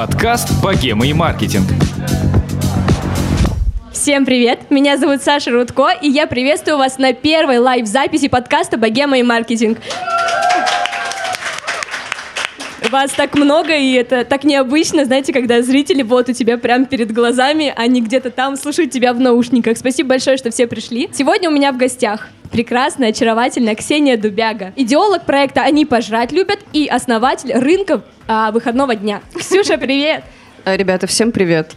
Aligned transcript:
Подкаст 0.00 0.48
«Богема 0.62 1.06
и 1.06 1.12
маркетинг». 1.12 1.66
Всем 3.92 4.24
привет! 4.24 4.70
Меня 4.70 4.96
зовут 4.96 5.20
Саша 5.20 5.50
Рудко, 5.50 5.90
и 5.90 6.08
я 6.08 6.26
приветствую 6.26 6.78
вас 6.78 6.96
на 6.96 7.12
первой 7.12 7.58
лайв-записи 7.58 8.28
подкаста 8.28 8.78
«Богема 8.78 9.18
и 9.18 9.22
маркетинг». 9.22 9.76
Вас 12.90 13.12
так 13.12 13.36
много, 13.36 13.76
и 13.76 13.92
это 13.92 14.24
так 14.24 14.42
необычно, 14.42 15.04
знаете, 15.04 15.32
когда 15.32 15.62
зрители 15.62 16.02
вот 16.02 16.28
у 16.28 16.32
тебя 16.32 16.58
прямо 16.58 16.86
перед 16.86 17.12
глазами, 17.12 17.72
а 17.76 17.86
не 17.86 18.00
где-то 18.00 18.30
там 18.30 18.56
слушают 18.56 18.90
тебя 18.90 19.12
в 19.12 19.20
наушниках. 19.20 19.78
Спасибо 19.78 20.08
большое, 20.10 20.36
что 20.36 20.50
все 20.50 20.66
пришли. 20.66 21.08
Сегодня 21.12 21.50
у 21.50 21.52
меня 21.52 21.70
в 21.72 21.76
гостях 21.76 22.28
прекрасная, 22.50 23.10
очаровательная 23.10 23.76
Ксения 23.76 24.16
Дубяга, 24.16 24.72
идеолог 24.74 25.24
проекта 25.24 25.62
«Они 25.62 25.86
пожрать 25.86 26.32
любят» 26.32 26.58
и 26.72 26.88
основатель 26.88 27.52
рынка 27.52 28.02
а, 28.26 28.50
выходного 28.50 28.96
дня. 28.96 29.22
Ксюша, 29.38 29.78
привет! 29.78 30.24
Э, 30.64 30.76
Ребята, 30.76 31.06
всем 31.06 31.30
привет. 31.30 31.72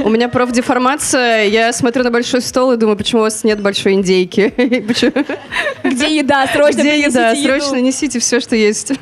У 0.00 0.08
меня 0.10 0.28
профдеформация. 0.28 1.44
Я 1.44 1.72
смотрю 1.72 2.02
на 2.02 2.10
большой 2.10 2.40
стол 2.40 2.72
и 2.72 2.76
думаю, 2.76 2.96
почему 2.96 3.20
у 3.20 3.24
вас 3.24 3.44
нет 3.44 3.60
большой 3.60 3.94
индейки? 3.94 4.52
Где 5.84 6.16
еда? 6.16 6.46
Срочно 6.52 6.80
Где 6.80 7.00
еда? 7.02 7.30
еду. 7.30 7.46
Срочно 7.46 7.80
несите 7.80 8.18
все, 8.18 8.40
что 8.40 8.56
есть. 8.56 8.92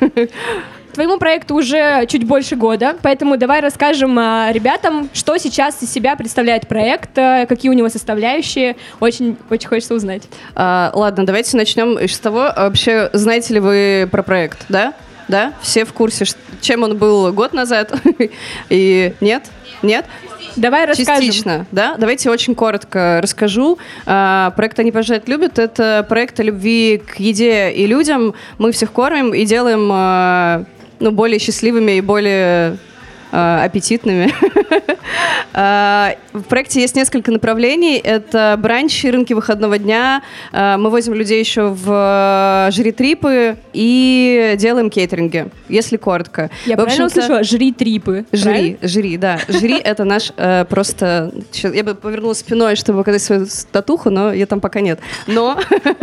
Твоему 0.95 1.17
проекту 1.17 1.55
уже 1.55 2.05
чуть 2.07 2.23
больше 2.23 2.55
года, 2.55 2.95
поэтому 3.01 3.35
давай 3.35 3.59
расскажем 3.59 4.17
а, 4.17 4.49
ребятам, 4.53 5.09
что 5.11 5.37
сейчас 5.37 5.83
из 5.83 5.91
себя 5.91 6.15
представляет 6.15 6.69
проект, 6.69 7.09
а, 7.17 7.45
какие 7.47 7.69
у 7.69 7.73
него 7.73 7.89
составляющие. 7.89 8.77
Очень, 9.01 9.35
очень 9.49 9.67
хочется 9.67 9.93
узнать. 9.93 10.23
А, 10.55 10.91
ладно, 10.93 11.25
давайте 11.25 11.57
начнем 11.57 11.97
с 11.99 12.17
того. 12.17 12.43
а 12.43 12.63
Вообще, 12.69 13.09
знаете 13.11 13.55
ли 13.55 13.59
вы 13.59 14.07
про 14.09 14.23
проект, 14.23 14.59
да? 14.69 14.93
Да? 15.27 15.51
Все 15.61 15.83
в 15.83 15.91
курсе, 15.91 16.23
чем 16.61 16.83
он 16.83 16.97
был 16.97 17.33
год 17.33 17.51
назад? 17.51 17.93
И 18.69 19.13
нет? 19.19 19.43
Нет? 19.81 20.05
Давай 20.55 20.85
расскажем. 20.85 21.15
Частично, 21.15 21.65
да? 21.73 21.95
Давайте 21.97 22.29
очень 22.29 22.55
коротко 22.55 23.19
расскажу. 23.21 23.79
А, 24.05 24.51
Проект 24.51 24.79
«Они 24.79 24.93
пожрать 24.93 25.27
любят»— 25.27 25.59
это 25.59 26.05
проект 26.07 26.39
о 26.39 26.43
любви 26.43 27.03
к 27.05 27.19
еде 27.19 27.71
и 27.71 27.85
людям. 27.85 28.33
Мы 28.59 28.71
всех 28.71 28.93
кормим 28.93 29.33
и 29.33 29.43
делаем 29.43 30.65
ну, 30.99 31.11
более 31.11 31.39
счастливыми 31.39 31.93
и 31.97 32.01
более 32.01 32.77
а, 33.31 33.63
аппетитными. 33.65 34.33
А, 35.53 36.15
В 36.33 36.43
проекте 36.43 36.81
есть 36.81 36.95
несколько 36.95 37.31
направлений. 37.31 37.97
Это 37.97 38.57
бранчи, 38.57 39.07
рынки 39.07 39.33
выходного 39.33 39.77
дня. 39.77 40.21
А, 40.51 40.77
Мы 40.77 40.89
возим 40.89 41.13
людей 41.13 41.39
еще 41.39 41.67
в 41.69 42.69
жри-трипы 42.71 43.57
и 43.73 44.55
делаем 44.57 44.89
кейтеринги, 44.89 45.47
если 45.69 45.97
коротко. 45.97 46.49
Я 46.65 46.75
В 46.75 46.83
правильно 46.83 47.05
услышала? 47.07 47.43
Жри 47.43 47.73
трипы. 47.73 48.25
Жри, 48.31 48.77
жри, 48.81 49.17
да. 49.17 49.39
Жри— 49.49 49.77
это 49.83 50.03
наш 50.05 50.31
э, 50.37 50.65
просто... 50.69 51.31
Я 51.53 51.83
бы 51.83 51.95
повернула 51.95 52.33
спиной, 52.33 52.75
чтобы 52.75 52.99
показать 52.99 53.21
свою 53.21 53.47
татуху, 53.71 54.09
но 54.09 54.31
ее 54.31 54.45
там 54.45 54.59
пока 54.61 54.81
нет. 54.81 54.99
Но 55.27 55.57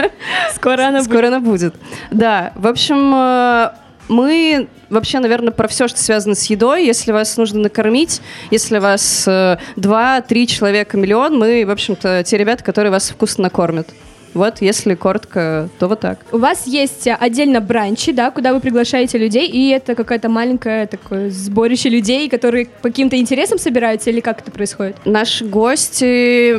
Скоро 0.54 0.88
она 0.88 0.98
будет. 0.98 1.10
скоро 1.10 1.26
она 1.28 1.40
будет. 1.40 1.74
Да, 2.10 2.52
в 2.56 2.66
общем, 2.66 3.12
э, 3.14 3.70
мы 4.08 4.68
вообще, 4.90 5.18
наверное, 5.18 5.52
про 5.52 5.68
все, 5.68 5.88
что 5.88 5.98
связано 5.98 6.34
с 6.34 6.44
едой. 6.46 6.84
Если 6.84 7.12
вас 7.12 7.36
нужно 7.36 7.60
накормить, 7.60 8.20
если 8.50 8.78
вас 8.78 9.24
э, 9.26 9.56
два-три 9.76 10.46
человека, 10.46 10.96
миллион, 10.96 11.38
мы, 11.38 11.64
в 11.64 11.70
общем-то, 11.70 12.22
те 12.24 12.36
ребята, 12.36 12.62
которые 12.62 12.90
вас 12.90 13.10
вкусно 13.10 13.44
накормят. 13.44 13.88
Вот, 14.34 14.62
если 14.62 14.94
коротко, 14.94 15.68
то 15.78 15.88
вот 15.88 16.00
так. 16.00 16.20
У 16.32 16.38
вас 16.38 16.66
есть 16.66 17.06
отдельно 17.06 17.60
бранчи, 17.60 18.12
да, 18.12 18.30
куда 18.30 18.54
вы 18.54 18.60
приглашаете 18.60 19.18
людей, 19.18 19.46
и 19.46 19.68
это 19.68 19.94
какое-то 19.94 20.30
маленькое 20.30 20.86
такое 20.86 21.28
сборище 21.28 21.90
людей, 21.90 22.30
которые 22.30 22.66
по 22.80 22.88
каким-то 22.88 23.16
интересам 23.18 23.58
собираются, 23.58 24.08
или 24.08 24.20
как 24.20 24.40
это 24.40 24.50
происходит? 24.50 24.96
Наши 25.04 25.44
гости, 25.44 26.50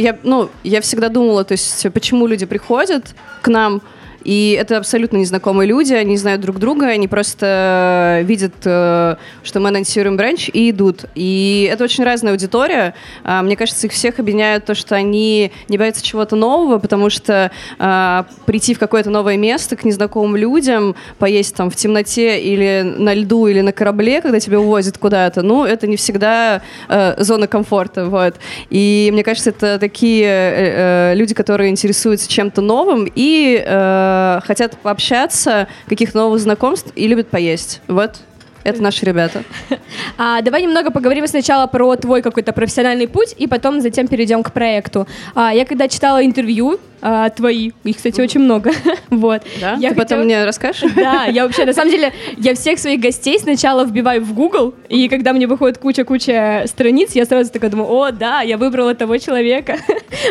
я, 0.00 0.18
ну, 0.24 0.50
я 0.64 0.80
всегда 0.80 1.08
думала, 1.08 1.44
то 1.44 1.52
есть, 1.52 1.86
почему 1.92 2.26
люди 2.26 2.46
приходят 2.46 3.14
к 3.42 3.48
нам, 3.48 3.80
и 4.24 4.56
это 4.58 4.76
абсолютно 4.76 5.16
незнакомые 5.16 5.68
люди, 5.68 5.92
они 5.94 6.16
знают 6.16 6.40
друг 6.40 6.58
друга, 6.58 6.86
они 6.86 7.08
просто 7.08 8.22
видят, 8.24 8.54
э, 8.64 9.16
что 9.42 9.60
мы 9.60 9.68
анонсируем 9.68 10.16
бранч 10.16 10.50
и 10.52 10.70
идут. 10.70 11.04
И 11.14 11.68
это 11.70 11.84
очень 11.84 12.04
разная 12.04 12.32
аудитория. 12.32 12.94
А, 13.24 13.42
Мне 13.42 13.56
кажется, 13.56 13.86
их 13.86 13.92
всех 13.92 14.18
объединяет 14.18 14.64
то, 14.64 14.74
что 14.74 14.94
они 14.94 15.52
не 15.68 15.78
боятся 15.78 16.04
чего-то 16.04 16.36
нового, 16.36 16.78
потому 16.78 17.10
что 17.10 17.50
а, 17.78 18.26
прийти 18.46 18.74
в 18.74 18.78
какое-то 18.78 19.10
новое 19.10 19.36
место 19.36 19.76
к 19.76 19.84
незнакомым 19.84 20.36
людям, 20.36 20.94
поесть 21.18 21.54
там 21.54 21.70
в 21.70 21.76
темноте 21.76 22.40
или 22.40 22.82
на 22.82 23.14
льду, 23.14 23.46
или 23.46 23.60
на 23.60 23.72
корабле, 23.72 24.20
когда 24.20 24.40
тебя 24.40 24.60
увозят 24.60 24.98
куда-то, 24.98 25.42
ну, 25.42 25.64
это 25.64 25.86
не 25.86 25.96
всегда 25.96 26.62
э, 26.88 27.14
зона 27.22 27.46
комфорта, 27.46 28.06
вот. 28.06 28.36
И 28.70 29.10
мне 29.12 29.24
кажется, 29.24 29.50
это 29.50 29.78
такие 29.78 30.26
э, 30.26 31.12
э, 31.12 31.14
люди, 31.14 31.34
которые 31.34 31.70
интересуются 31.70 32.28
чем-то 32.28 32.60
новым 32.60 33.10
и 33.14 33.62
э, 33.64 34.11
хотят 34.44 34.76
пообщаться, 34.78 35.68
каких 35.86 36.14
новых 36.14 36.40
знакомств 36.40 36.92
и 36.94 37.06
любят 37.06 37.28
поесть. 37.28 37.80
Вот. 37.88 38.16
Это 38.64 38.82
наши 38.82 39.04
ребята. 39.04 39.42
А, 40.18 40.40
давай 40.40 40.62
немного 40.62 40.90
поговорим 40.90 41.26
сначала 41.26 41.66
про 41.66 41.96
твой 41.96 42.22
какой-то 42.22 42.52
профессиональный 42.52 43.08
путь, 43.08 43.34
и 43.36 43.46
потом 43.46 43.80
затем 43.80 44.06
перейдем 44.08 44.42
к 44.42 44.52
проекту. 44.52 45.06
А, 45.34 45.52
я 45.52 45.64
когда 45.64 45.88
читала 45.88 46.24
интервью 46.24 46.78
а, 47.02 47.30
твои, 47.30 47.72
их, 47.82 47.96
кстати, 47.96 48.20
очень 48.20 48.40
много, 48.40 48.72
вот. 49.10 49.42
Да? 49.60 49.76
Я 49.78 49.90
Ты 49.90 49.96
потом 49.96 50.20
мне 50.20 50.44
расскажешь? 50.44 50.90
Да, 51.02 51.24
я 51.24 51.44
вообще, 51.44 51.64
на 51.64 51.72
самом 51.72 51.90
деле, 51.90 52.12
я 52.38 52.54
всех 52.54 52.78
своих 52.78 53.00
гостей 53.00 53.38
сначала 53.40 53.84
вбиваю 53.84 54.24
в 54.24 54.32
Google, 54.34 54.74
и 54.88 55.08
когда 55.08 55.32
мне 55.32 55.48
выходит 55.48 55.78
куча-куча 55.78 56.64
страниц, 56.66 57.12
я 57.14 57.24
сразу 57.24 57.50
такая 57.50 57.70
думаю, 57.70 57.90
о, 57.90 58.12
да, 58.12 58.42
я 58.42 58.56
выбрала 58.56 58.94
того 58.94 59.18
человека. 59.18 59.78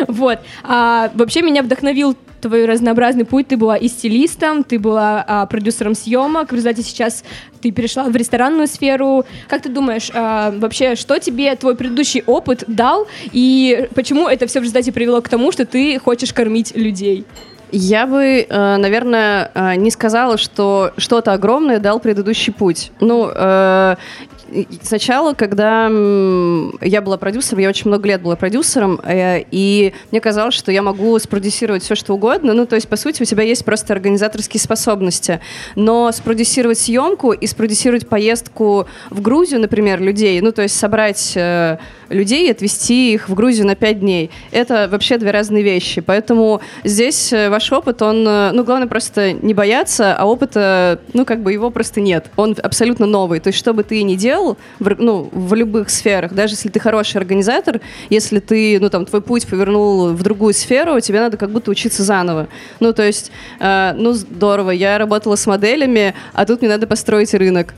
Вот. 0.08 0.38
А, 0.62 1.10
вообще 1.14 1.42
меня 1.42 1.62
вдохновил 1.62 2.16
твой 2.42 2.66
разнообразный 2.66 3.24
путь. 3.24 3.48
Ты 3.48 3.56
была 3.56 3.76
и 3.76 3.88
стилистом, 3.88 4.64
ты 4.64 4.78
была 4.78 5.24
а, 5.26 5.46
продюсером 5.46 5.94
съемок. 5.94 6.50
В 6.50 6.54
результате 6.54 6.82
сейчас 6.82 7.24
ты 7.62 7.70
перешла 7.70 8.04
в 8.04 8.16
ресторанную 8.16 8.66
сферу. 8.66 9.24
Как 9.48 9.62
ты 9.62 9.68
думаешь, 9.68 10.10
а, 10.12 10.50
вообще, 10.50 10.96
что 10.96 11.18
тебе 11.18 11.54
твой 11.56 11.76
предыдущий 11.76 12.22
опыт 12.26 12.64
дал, 12.66 13.06
и 13.32 13.88
почему 13.94 14.28
это 14.28 14.46
все 14.46 14.58
в 14.58 14.62
результате 14.62 14.92
привело 14.92 15.22
к 15.22 15.28
тому, 15.28 15.52
что 15.52 15.64
ты 15.64 15.98
хочешь 15.98 16.32
кормить 16.32 16.61
людей? 16.74 17.26
Я 17.74 18.06
бы, 18.06 18.46
э, 18.46 18.76
наверное, 18.76 19.50
э, 19.54 19.76
не 19.76 19.90
сказала, 19.90 20.36
что 20.36 20.92
что-то 20.98 21.32
огромное 21.32 21.78
дал 21.78 22.00
предыдущий 22.00 22.52
путь. 22.52 22.92
Ну, 23.00 23.30
э, 23.34 23.96
сначала, 24.82 25.32
когда 25.32 25.86
я 25.86 27.00
была 27.00 27.16
продюсером, 27.16 27.60
я 27.60 27.70
очень 27.70 27.88
много 27.88 28.06
лет 28.06 28.20
была 28.20 28.36
продюсером, 28.36 29.00
и 29.06 29.94
мне 30.10 30.20
казалось, 30.20 30.52
что 30.52 30.70
я 30.70 30.82
могу 30.82 31.18
спродюсировать 31.18 31.82
все, 31.82 31.94
что 31.94 32.12
угодно. 32.12 32.52
Ну, 32.52 32.66
то 32.66 32.74
есть, 32.74 32.86
по 32.86 32.96
сути, 32.96 33.22
у 33.22 33.24
тебя 33.24 33.44
есть 33.44 33.64
просто 33.64 33.94
организаторские 33.94 34.60
способности. 34.60 35.40
Но 35.74 36.12
спродюсировать 36.12 36.78
съемку 36.78 37.32
и 37.32 37.46
спродюсировать 37.46 38.06
поездку 38.06 38.86
в 39.08 39.22
Грузию, 39.22 39.60
например, 39.60 40.02
людей, 40.02 40.38
ну, 40.42 40.52
то 40.52 40.60
есть 40.60 40.78
собрать 40.78 41.32
людей 42.12 42.48
и 42.48 42.50
отвезти 42.50 43.14
их 43.14 43.28
в 43.28 43.34
Грузию 43.34 43.66
на 43.66 43.74
пять 43.74 44.00
дней, 44.00 44.30
это 44.50 44.88
вообще 44.90 45.18
две 45.18 45.30
разные 45.30 45.62
вещи. 45.62 46.00
Поэтому 46.00 46.60
здесь 46.84 47.32
э, 47.32 47.48
ваш 47.48 47.70
опыт, 47.72 48.02
он, 48.02 48.26
э, 48.26 48.52
ну, 48.52 48.64
главное 48.64 48.88
просто 48.88 49.32
не 49.32 49.54
бояться, 49.54 50.14
а 50.14 50.24
опыта, 50.24 51.00
ну, 51.12 51.24
как 51.24 51.42
бы 51.42 51.52
его 51.52 51.70
просто 51.70 52.00
нет. 52.00 52.26
Он 52.36 52.56
абсолютно 52.62 53.06
новый. 53.06 53.40
То 53.40 53.48
есть, 53.48 53.58
что 53.58 53.72
бы 53.72 53.82
ты 53.82 54.02
ни 54.02 54.14
делал, 54.14 54.56
в, 54.78 54.94
ну, 54.98 55.28
в 55.32 55.54
любых 55.54 55.90
сферах, 55.90 56.32
даже 56.32 56.54
если 56.54 56.68
ты 56.68 56.80
хороший 56.80 57.16
организатор, 57.16 57.80
если 58.10 58.38
ты, 58.38 58.78
ну, 58.80 58.90
там, 58.90 59.06
твой 59.06 59.22
путь 59.22 59.46
повернул 59.46 60.08
в 60.08 60.22
другую 60.22 60.54
сферу, 60.54 61.00
тебе 61.00 61.20
надо 61.20 61.36
как 61.36 61.50
будто 61.50 61.70
учиться 61.70 62.02
заново. 62.02 62.48
Ну, 62.80 62.92
то 62.92 63.02
есть, 63.02 63.32
э, 63.60 63.92
ну, 63.96 64.12
здорово, 64.12 64.70
я 64.70 64.98
работала 64.98 65.36
с 65.36 65.46
моделями, 65.46 66.14
а 66.32 66.44
тут 66.44 66.60
мне 66.60 66.70
надо 66.70 66.86
построить 66.86 67.34
рынок. 67.34 67.74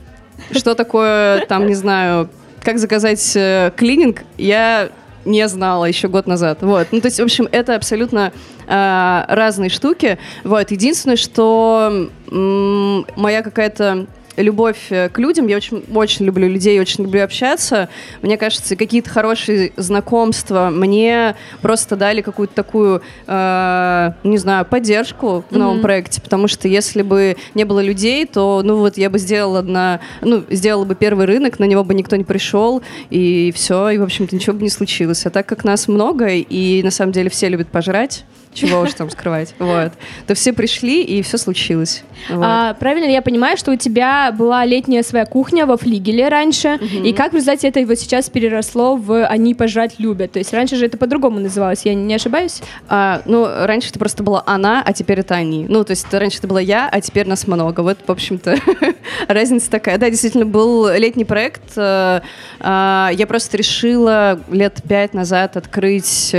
Что 0.51 0.75
такое, 0.75 1.45
там, 1.45 1.67
не 1.67 1.75
знаю, 1.75 2.29
как 2.65 2.79
заказать 2.79 3.31
э, 3.35 3.71
клининг, 3.77 4.23
я 4.37 4.89
не 5.23 5.47
знала 5.47 5.85
еще 5.85 6.07
год 6.07 6.27
назад. 6.27 6.59
Вот. 6.61 6.87
Ну, 6.91 6.99
то 6.99 7.07
есть, 7.07 7.19
в 7.19 7.23
общем, 7.23 7.47
это 7.51 7.75
абсолютно 7.75 8.33
э, 8.67 9.25
разные 9.27 9.69
штуки. 9.69 10.17
Вот. 10.43 10.71
Единственное, 10.71 11.15
что 11.15 12.09
м, 12.29 13.05
моя 13.15 13.41
какая-то 13.43 14.07
любовь 14.37 14.87
э, 14.89 15.09
к 15.09 15.19
людям. 15.19 15.47
Я 15.47 15.57
очень, 15.57 15.83
очень 15.93 16.25
люблю 16.25 16.47
людей, 16.47 16.79
очень 16.79 17.03
люблю 17.03 17.23
общаться. 17.23 17.89
Мне 18.21 18.37
кажется, 18.37 18.75
какие-то 18.75 19.09
хорошие 19.09 19.71
знакомства 19.77 20.69
мне 20.71 21.35
просто 21.61 21.95
дали 21.95 22.21
какую-то 22.21 22.53
такую, 22.53 23.01
э, 23.27 24.11
не 24.23 24.37
знаю, 24.37 24.65
поддержку 24.65 25.43
в 25.49 25.57
новом 25.57 25.75
Мгм. 25.75 25.83
проекте, 25.83 26.21
потому 26.21 26.47
что 26.47 26.67
если 26.67 27.01
бы 27.01 27.37
не 27.53 27.63
было 27.63 27.79
людей, 27.81 28.25
то, 28.25 28.61
ну 28.63 28.77
вот, 28.77 28.97
я 28.97 29.09
бы 29.09 29.19
сделала 29.19 29.61
на, 29.61 29.99
ну, 30.21 30.43
сделала 30.49 30.85
бы 30.85 30.95
первый 30.95 31.25
рынок, 31.25 31.59
на 31.59 31.65
него 31.65 31.83
бы 31.83 31.93
никто 31.93 32.15
не 32.15 32.23
пришел, 32.23 32.81
и 33.09 33.51
все, 33.55 33.89
и, 33.89 33.97
в 33.97 34.03
общем-то, 34.03 34.35
ничего 34.35 34.55
бы 34.55 34.63
не 34.63 34.69
случилось. 34.69 35.25
А 35.25 35.29
так 35.29 35.45
как 35.45 35.63
нас 35.63 35.87
много, 35.87 36.27
и 36.27 36.83
на 36.83 36.91
самом 36.91 37.11
деле 37.11 37.29
все 37.29 37.49
любят 37.49 37.67
пожрать, 37.67 38.25
чего 38.55 38.81
уж 38.81 38.93
там 38.93 39.11
скрывать, 39.11 39.53
вот, 39.59 39.91
то 40.25 40.33
все 40.33 40.53
пришли, 40.53 41.03
и 41.03 41.21
все 41.21 41.37
случилось. 41.37 42.03
Вот. 42.29 42.43
А, 42.43 42.73
правильно 42.75 43.05
ли 43.05 43.13
я 43.13 43.21
понимаю, 43.21 43.57
что 43.57 43.71
у 43.71 43.75
тебя 43.75 44.31
была 44.31 44.65
летняя 44.65 45.03
своя 45.03 45.25
кухня 45.25 45.67
во 45.67 45.77
флигеле 45.77 46.27
раньше, 46.29 46.79
и 47.03 47.13
как 47.13 47.33
в 47.33 47.35
результате 47.35 47.67
это 47.67 47.85
вот 47.85 47.99
сейчас 47.99 48.29
переросло 48.29 48.95
в 48.95 49.27
«они 49.27 49.53
пожрать 49.53 49.99
любят»? 49.99 50.31
То 50.31 50.39
есть 50.39 50.53
раньше 50.53 50.75
же 50.77 50.85
это 50.87 50.97
по-другому 50.97 51.39
называлось, 51.39 51.81
я 51.83 51.93
не 51.93 52.15
ошибаюсь? 52.15 52.61
А, 52.87 53.21
ну, 53.25 53.45
раньше 53.45 53.89
это 53.89 53.99
просто 53.99 54.23
была 54.23 54.41
она, 54.45 54.81
а 54.83 54.93
теперь 54.93 55.19
это 55.19 55.35
они. 55.35 55.65
Ну, 55.67 55.83
то 55.83 55.91
есть 55.91 56.11
раньше 56.11 56.39
это 56.39 56.47
была 56.47 56.61
я, 56.61 56.89
а 56.91 57.01
теперь 57.01 57.27
нас 57.27 57.47
много. 57.47 57.81
Вот, 57.81 57.99
в 58.07 58.11
общем-то, 58.11 58.55
разница 59.27 59.69
такая. 59.69 59.97
Да, 59.97 60.09
действительно, 60.09 60.45
был 60.45 60.89
летний 60.89 61.25
проект. 61.25 61.73
э, 61.75 62.21
а, 62.59 63.11
Я 63.13 63.27
просто 63.27 63.57
решила 63.57 64.39
лет 64.49 64.81
пять 64.87 65.13
назад 65.13 65.57
открыть 65.57 66.31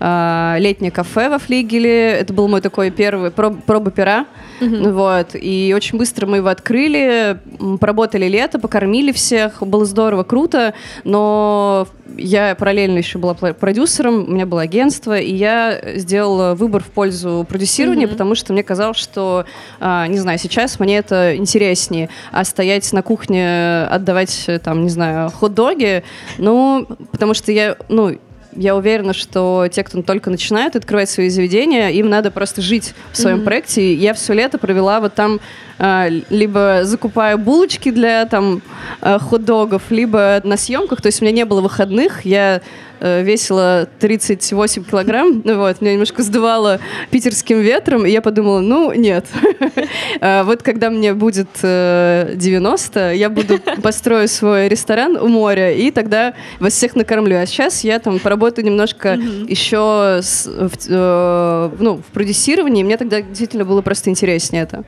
э, 0.00 0.56
летнее 0.58 0.90
кафе 0.90 1.28
во 1.28 1.38
Флигеле. 1.38 2.12
Это 2.12 2.32
был 2.32 2.48
мой 2.48 2.60
такой 2.60 2.90
первый 2.90 3.30
проб, 3.30 3.62
проба 3.64 3.90
пера. 3.90 4.26
Вот. 4.60 5.34
И 5.34 5.72
очень 5.76 5.98
быстро 5.98 6.26
мы 6.26 6.38
его 6.38 6.48
открыли, 6.48 7.38
поработали 7.80 8.26
лето, 8.26 8.58
покормили 8.58 9.12
всех. 9.12 9.62
Было 9.62 9.84
здорово, 9.84 10.24
круто. 10.24 10.74
Но 11.04 11.86
я 12.16 12.54
параллельно 12.54 12.98
еще 12.98 13.18
была 13.18 13.34
продюсером, 13.34 14.24
у 14.24 14.30
меня 14.32 14.46
было 14.46 14.62
агентство, 14.62 15.18
и 15.18 15.32
я 15.32 15.80
сделала 15.96 16.54
выбор 16.54 16.82
в 16.82 16.88
пользу 16.88 17.46
продюсирования, 17.48 18.08
потому 18.08 18.34
что 18.34 18.52
мне 18.52 18.62
казалось, 18.62 18.98
что, 18.98 19.44
а, 19.80 20.06
не 20.06 20.18
знаю, 20.18 20.38
сейчас 20.38 20.78
мне 20.80 20.98
это 20.98 21.36
интереснее, 21.36 22.08
а 22.32 22.44
стоять 22.44 22.92
на 22.92 23.02
кухне, 23.02 23.84
отдавать, 23.84 24.44
э, 24.46 24.58
там, 24.58 24.82
не 24.82 24.90
знаю, 24.90 25.30
хот-доги, 25.30 26.02
ну, 26.38 26.86
потому 27.12 27.34
что 27.34 27.52
я, 27.52 27.76
ну, 27.88 28.18
я 28.56 28.76
уверена, 28.76 29.12
что 29.12 29.66
те, 29.70 29.82
кто 29.84 30.02
только 30.02 30.30
начинают 30.30 30.76
открывать 30.76 31.10
свои 31.10 31.28
заведения, 31.28 31.90
им 31.90 32.08
надо 32.08 32.30
просто 32.30 32.62
жить 32.62 32.94
в 33.12 33.16
своем 33.16 33.44
проекте. 33.44 33.82
И 33.82 33.96
Я 33.96 34.14
все 34.14 34.32
лето 34.32 34.58
провела 34.58 35.00
вот 35.00 35.14
там, 35.14 35.40
а, 35.78 36.08
либо 36.30 36.80
закупая 36.82 37.36
булочки 37.36 37.90
для 37.90 38.26
там 38.26 38.62
а, 39.00 39.18
хот-догов, 39.18 39.82
либо 39.90 40.40
на 40.44 40.56
съемках. 40.56 41.00
То 41.00 41.06
есть 41.06 41.20
у 41.20 41.24
меня 41.24 41.34
не 41.34 41.44
было 41.44 41.60
выходных, 41.60 42.24
я 42.24 42.60
э, 43.00 43.22
весила 43.22 43.88
38 43.98 44.84
килограмм, 44.84 45.42
ну 45.44 45.58
вот, 45.58 45.80
меня 45.80 45.92
немножко 45.92 46.22
сдувало 46.22 46.80
питерским 47.10 47.60
ветром, 47.60 48.06
и 48.06 48.10
я 48.10 48.22
подумала, 48.22 48.60
ну, 48.60 48.92
нет. 48.92 49.26
А 50.20 50.44
Вот 50.44 50.62
когда 50.62 50.90
мне 50.90 51.14
будет 51.14 51.48
э, 51.62 52.32
90, 52.34 53.12
я 53.14 53.30
буду 53.30 53.58
построю 53.82 54.28
свой 54.28 54.68
ресторан 54.68 55.16
у 55.16 55.28
моря, 55.28 55.72
и 55.72 55.90
тогда 55.90 56.34
вас 56.58 56.74
всех 56.74 56.94
накормлю. 56.94 57.38
А 57.38 57.46
сейчас 57.46 57.84
я 57.84 57.98
там 57.98 58.18
поработаю 58.18 58.66
немножко 58.66 59.14
еще 59.14 60.20
в, 60.22 60.72
э, 60.88 61.70
ну, 61.78 61.96
в 61.96 62.12
продюсировании, 62.12 62.82
мне 62.82 62.96
тогда 62.96 63.22
действительно 63.22 63.64
было 63.64 63.82
просто 63.82 64.10
интереснее 64.10 64.62
это. 64.64 64.84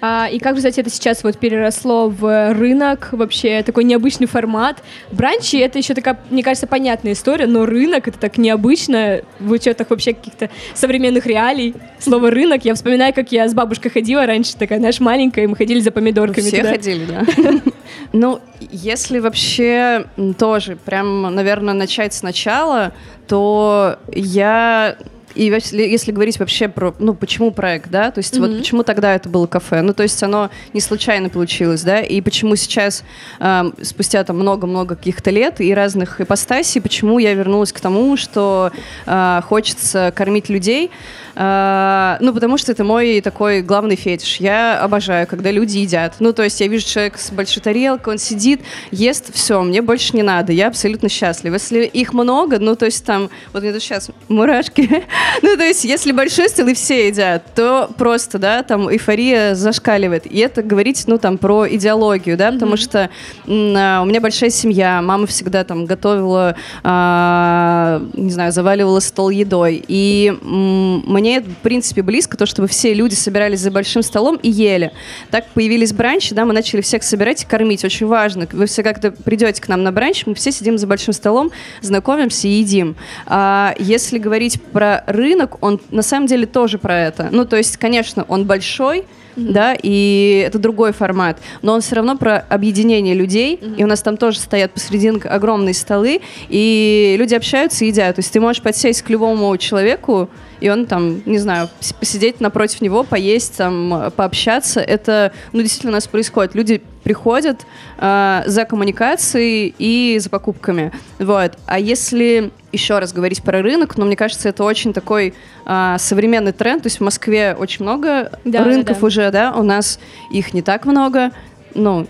А, 0.00 0.28
и 0.30 0.38
как 0.38 0.54
результате 0.54 0.82
это 0.82 0.90
сейчас 0.90 1.24
вот 1.24 1.38
переросло 1.38 2.08
в 2.08 2.52
рынок, 2.52 3.08
вообще 3.12 3.62
такой 3.62 3.84
необычный 3.84 4.26
формат? 4.26 4.82
Бранчи— 5.10 5.56
это 5.58 5.78
еще 5.78 5.94
такая, 5.94 6.18
мне 6.30 6.42
кажется, 6.42 6.66
понятная 6.66 7.12
история, 7.12 7.46
но 7.46 7.66
рынок— 7.66 8.08
это 8.08 8.18
так 8.18 8.38
необычно 8.38 9.22
в 9.40 9.50
учетах 9.50 9.90
вообще 9.90 10.12
каких-то 10.12 10.50
современных 10.74 11.26
реалий. 11.26 11.74
Слово 11.98 12.30
«рынок» 12.30 12.64
я 12.64 12.74
вспоминаю, 12.74 13.12
как 13.12 13.32
я 13.32 13.48
с 13.48 13.54
бабушкой 13.54 13.90
ходила 13.90 14.26
раньше, 14.26 14.56
такая, 14.56 14.78
знаешь, 14.78 15.00
маленькая, 15.00 15.44
и 15.44 15.46
мы 15.46 15.56
ходили 15.56 15.80
за 15.80 15.90
помидорками 15.90 16.46
Все 16.46 16.58
туда. 16.58 16.70
ходили, 16.70 17.04
да. 17.04 17.24
Ну, 18.12 18.40
если 18.60 19.18
вообще 19.18 20.06
тоже 20.38 20.76
прям, 20.76 21.34
наверное, 21.34 21.74
начать 21.74 22.14
сначала, 22.14 22.92
то 23.26 23.98
я 24.14 24.96
и 25.38 25.44
если, 25.44 25.82
если 25.82 26.10
говорить 26.10 26.40
вообще 26.40 26.68
про, 26.68 26.92
ну, 26.98 27.14
почему 27.14 27.52
проект, 27.52 27.90
да, 27.90 28.10
то 28.10 28.18
есть 28.18 28.36
вот 28.38 28.58
почему 28.58 28.82
тогда 28.82 29.14
это 29.14 29.28
было 29.28 29.46
кафе, 29.46 29.82
ну, 29.82 29.94
то 29.94 30.02
есть 30.02 30.20
оно 30.20 30.50
не 30.72 30.80
случайно 30.80 31.28
получилось, 31.28 31.82
да, 31.82 32.00
и 32.00 32.20
почему 32.20 32.56
сейчас, 32.56 33.04
эм, 33.38 33.72
спустя 33.80 34.24
там 34.24 34.36
много-много 34.36 34.96
каких-то 34.96 35.30
лет 35.30 35.60
и 35.60 35.72
разных 35.72 36.20
ипостасей, 36.20 36.80
почему 36.80 37.20
я 37.20 37.34
вернулась 37.34 37.72
к 37.72 37.78
тому, 37.78 38.16
что 38.16 38.72
э, 39.06 39.40
хочется 39.44 40.12
кормить 40.14 40.48
людей, 40.48 40.90
Э, 41.38 42.16
ну, 42.18 42.34
потому 42.34 42.58
что 42.58 42.72
это 42.72 42.82
мой 42.82 43.20
такой 43.20 43.62
главный 43.62 43.94
фетиш. 43.94 44.36
Я 44.36 44.80
обожаю, 44.80 45.26
когда 45.28 45.52
люди 45.52 45.78
едят. 45.78 46.14
Ну, 46.18 46.32
то 46.32 46.42
есть 46.42 46.60
я 46.60 46.66
вижу 46.66 46.84
человека 46.84 47.18
с 47.18 47.30
большой 47.30 47.62
тарелкой, 47.62 48.14
он 48.14 48.18
сидит, 48.18 48.60
ест, 48.90 49.32
все, 49.32 49.62
мне 49.62 49.80
больше 49.80 50.16
не 50.16 50.24
надо, 50.24 50.52
я 50.52 50.66
абсолютно 50.66 51.08
счастлива. 51.08 51.54
Если 51.54 51.84
их 51.84 52.12
много, 52.12 52.58
ну, 52.58 52.74
то 52.74 52.86
есть 52.86 53.04
там, 53.04 53.30
вот 53.52 53.62
мне 53.62 53.72
тут 53.72 53.82
сейчас 53.82 54.10
мурашки, 54.28 54.88
ну, 55.42 55.56
то 55.56 55.62
есть 55.62 55.84
если 55.84 56.10
большой 56.10 56.48
стол 56.48 56.66
и 56.66 56.74
все 56.74 57.06
едят, 57.06 57.44
то 57.54 57.88
просто, 57.96 58.38
да, 58.38 58.64
там 58.64 58.90
эйфория 58.90 59.54
зашкаливает. 59.54 60.26
И 60.26 60.38
это 60.38 60.64
говорить, 60.64 61.04
ну, 61.06 61.18
там, 61.18 61.38
про 61.38 61.68
идеологию, 61.68 62.36
да, 62.36 62.50
потому 62.50 62.76
что 62.76 63.10
а, 63.46 64.00
у 64.02 64.06
меня 64.06 64.20
большая 64.20 64.50
семья, 64.50 65.00
мама 65.02 65.28
всегда 65.28 65.62
там 65.62 65.86
готовила, 65.86 66.56
а, 66.82 68.02
не 68.14 68.30
знаю, 68.32 68.50
заваливала 68.50 68.98
стол 68.98 69.30
едой. 69.30 69.84
И 69.86 70.36
м, 70.42 71.04
мне, 71.28 71.40
в 71.40 71.56
принципе, 71.56 72.02
близко 72.02 72.36
то, 72.36 72.46
чтобы 72.46 72.68
все 72.68 72.94
люди 72.94 73.14
собирались 73.14 73.60
за 73.60 73.70
большим 73.70 74.02
столом 74.02 74.36
и 74.42 74.50
ели. 74.50 74.92
Так 75.30 75.46
появились 75.54 75.92
бранчи, 75.92 76.34
да, 76.34 76.44
мы 76.44 76.54
начали 76.54 76.80
всех 76.80 77.02
собирать 77.02 77.42
и 77.42 77.46
кормить. 77.46 77.84
Очень 77.84 78.06
важно. 78.06 78.48
Вы 78.52 78.66
все 78.66 78.82
как-то 78.82 79.10
придете 79.10 79.60
к 79.60 79.68
нам 79.68 79.82
на 79.82 79.92
бранч, 79.92 80.24
мы 80.26 80.34
все 80.34 80.50
сидим 80.52 80.78
за 80.78 80.86
большим 80.86 81.12
столом, 81.12 81.50
знакомимся 81.82 82.48
и 82.48 82.52
едим. 82.52 82.96
А 83.26 83.74
если 83.78 84.18
говорить 84.18 84.60
про 84.72 85.04
рынок, 85.06 85.62
он 85.62 85.80
на 85.90 86.02
самом 86.02 86.26
деле 86.26 86.46
тоже 86.46 86.78
про 86.78 86.98
это. 86.98 87.28
Ну, 87.30 87.44
то 87.44 87.56
есть, 87.56 87.76
конечно, 87.76 88.24
он 88.28 88.46
большой, 88.46 89.04
да, 89.36 89.76
и 89.80 90.42
это 90.44 90.58
другой 90.58 90.92
формат, 90.92 91.38
но 91.62 91.74
он 91.74 91.80
все 91.80 91.94
равно 91.94 92.16
про 92.16 92.38
объединение 92.38 93.14
людей, 93.14 93.60
и 93.76 93.84
у 93.84 93.86
нас 93.86 94.02
там 94.02 94.16
тоже 94.16 94.38
стоят 94.40 94.72
посерединке 94.72 95.28
огромные 95.28 95.74
столы, 95.74 96.20
и 96.48 97.14
люди 97.16 97.34
общаются 97.34 97.84
и 97.84 97.88
едят. 97.88 98.16
То 98.16 98.20
есть 98.20 98.32
ты 98.32 98.40
можешь 98.40 98.62
подсесть 98.62 99.02
к 99.02 99.10
любому 99.10 99.56
человеку, 99.56 100.28
и 100.60 100.68
он 100.68 100.86
там, 100.86 101.22
не 101.26 101.38
знаю, 101.38 101.68
пос- 101.80 101.94
посидеть 101.98 102.40
напротив 102.40 102.80
него, 102.80 103.04
поесть, 103.04 103.56
там, 103.56 104.12
пообщаться. 104.16 104.80
Это, 104.80 105.32
ну, 105.52 105.60
действительно 105.62 105.92
у 105.92 105.94
нас 105.94 106.06
происходит. 106.06 106.54
Люди 106.54 106.82
приходят 107.04 107.66
э, 107.98 108.42
за 108.46 108.64
коммуникацией 108.64 109.74
и 109.78 110.18
за 110.20 110.28
покупками. 110.30 110.92
Вот. 111.18 111.52
А 111.66 111.78
если 111.78 112.50
еще 112.72 112.98
раз 112.98 113.12
говорить 113.12 113.42
про 113.42 113.62
рынок, 113.62 113.96
ну, 113.96 114.04
мне 114.04 114.16
кажется, 114.16 114.48
это 114.50 114.64
очень 114.64 114.92
такой 114.92 115.32
э, 115.64 115.96
современный 115.98 116.52
тренд. 116.52 116.82
То 116.82 116.86
есть 116.88 116.98
в 117.00 117.04
Москве 117.04 117.56
очень 117.58 117.84
много 117.84 118.32
Да, 118.44 118.64
рынков 118.64 118.96
да, 118.96 119.00
да. 119.00 119.06
уже, 119.06 119.30
да, 119.30 119.52
у 119.56 119.62
нас 119.62 119.98
их 120.30 120.52
не 120.54 120.62
так 120.62 120.84
много. 120.84 121.30
Ну, 121.74 122.06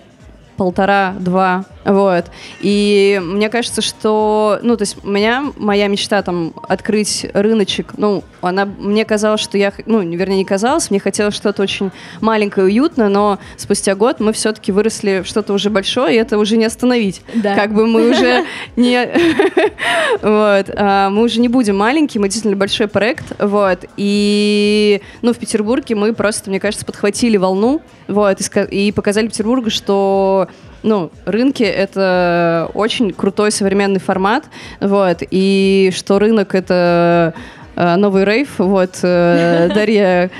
полтора-два, 0.57 1.65
вот. 1.89 2.27
И 2.61 3.19
мне 3.25 3.49
кажется, 3.49 3.81
что, 3.81 4.59
ну, 4.63 4.77
то 4.77 4.83
есть 4.83 4.99
у 5.03 5.09
меня, 5.09 5.47
моя 5.57 5.89
мечта 5.89 6.21
там 6.23 6.53
открыть 6.69 7.27
рыночек, 7.33 7.95
ну, 7.97 8.23
она, 8.43 8.67
мне 8.67 9.05
казалось, 9.07 9.41
что 9.41 9.57
я, 9.57 9.73
ну, 9.87 10.03
не- 10.03 10.17
вернее, 10.17 10.37
не 10.37 10.45
казалось, 10.45 10.91
мне 10.91 11.01
хотелось 11.01 11.35
что-то 11.35 11.63
очень 11.63 11.91
маленькое, 12.21 12.67
уютное, 12.67 13.09
но 13.09 13.39
спустя 13.57 13.95
год 13.95 14.21
мы 14.21 14.33
все-таки 14.35 14.71
выросли 14.71 15.23
в 15.25 15.27
что-то 15.27 15.55
уже 15.55 15.71
большое, 15.71 16.15
и 16.15 16.19
это 16.19 16.37
уже 16.39 16.59
не 16.59 16.67
остановить. 16.67 17.23
Да. 17.35 17.55
Как 17.55 17.73
бы 17.73 17.87
мы 17.87 18.11
уже 18.11 18.45
не... 18.77 19.09
Вот. 20.23 20.71
а, 20.77 21.11
Мы 21.11 21.23
уже 21.23 21.41
не 21.41 21.49
будем 21.49 21.77
маленькие, 21.77 22.21
мы 22.21 22.29
действительно 22.29 22.57
большой 22.57 22.89
проект, 22.89 23.25
вот. 23.39 23.85
И, 23.97 25.01
ну, 25.23 25.33
в 25.33 25.39
Петербурге 25.39 25.95
мы 25.95 26.13
просто, 26.13 26.51
мне 26.51 26.61
кажется, 26.61 26.85
подхватили 26.85 27.37
волну, 27.37 27.81
вот, 28.09 28.39
и 28.41 28.89
и 28.89 28.93
показали 28.93 29.29
Петербургу, 29.29 29.71
что 29.71 30.49
ну, 30.83 31.11
рынки— 31.25 31.63
это 31.65 32.71
очень 32.75 33.13
крутой 33.13 33.51
современный 33.51 34.01
формат, 34.01 34.45
вот, 34.81 35.19
и 35.31 35.91
что 35.95 36.19
рынок— 36.19 36.55
это 36.57 37.35
э, 37.77 37.97
новый 37.97 38.25
рейв, 38.25 38.59
вот, 38.59 38.99
э, 39.03 39.71
Дарья 39.75 40.31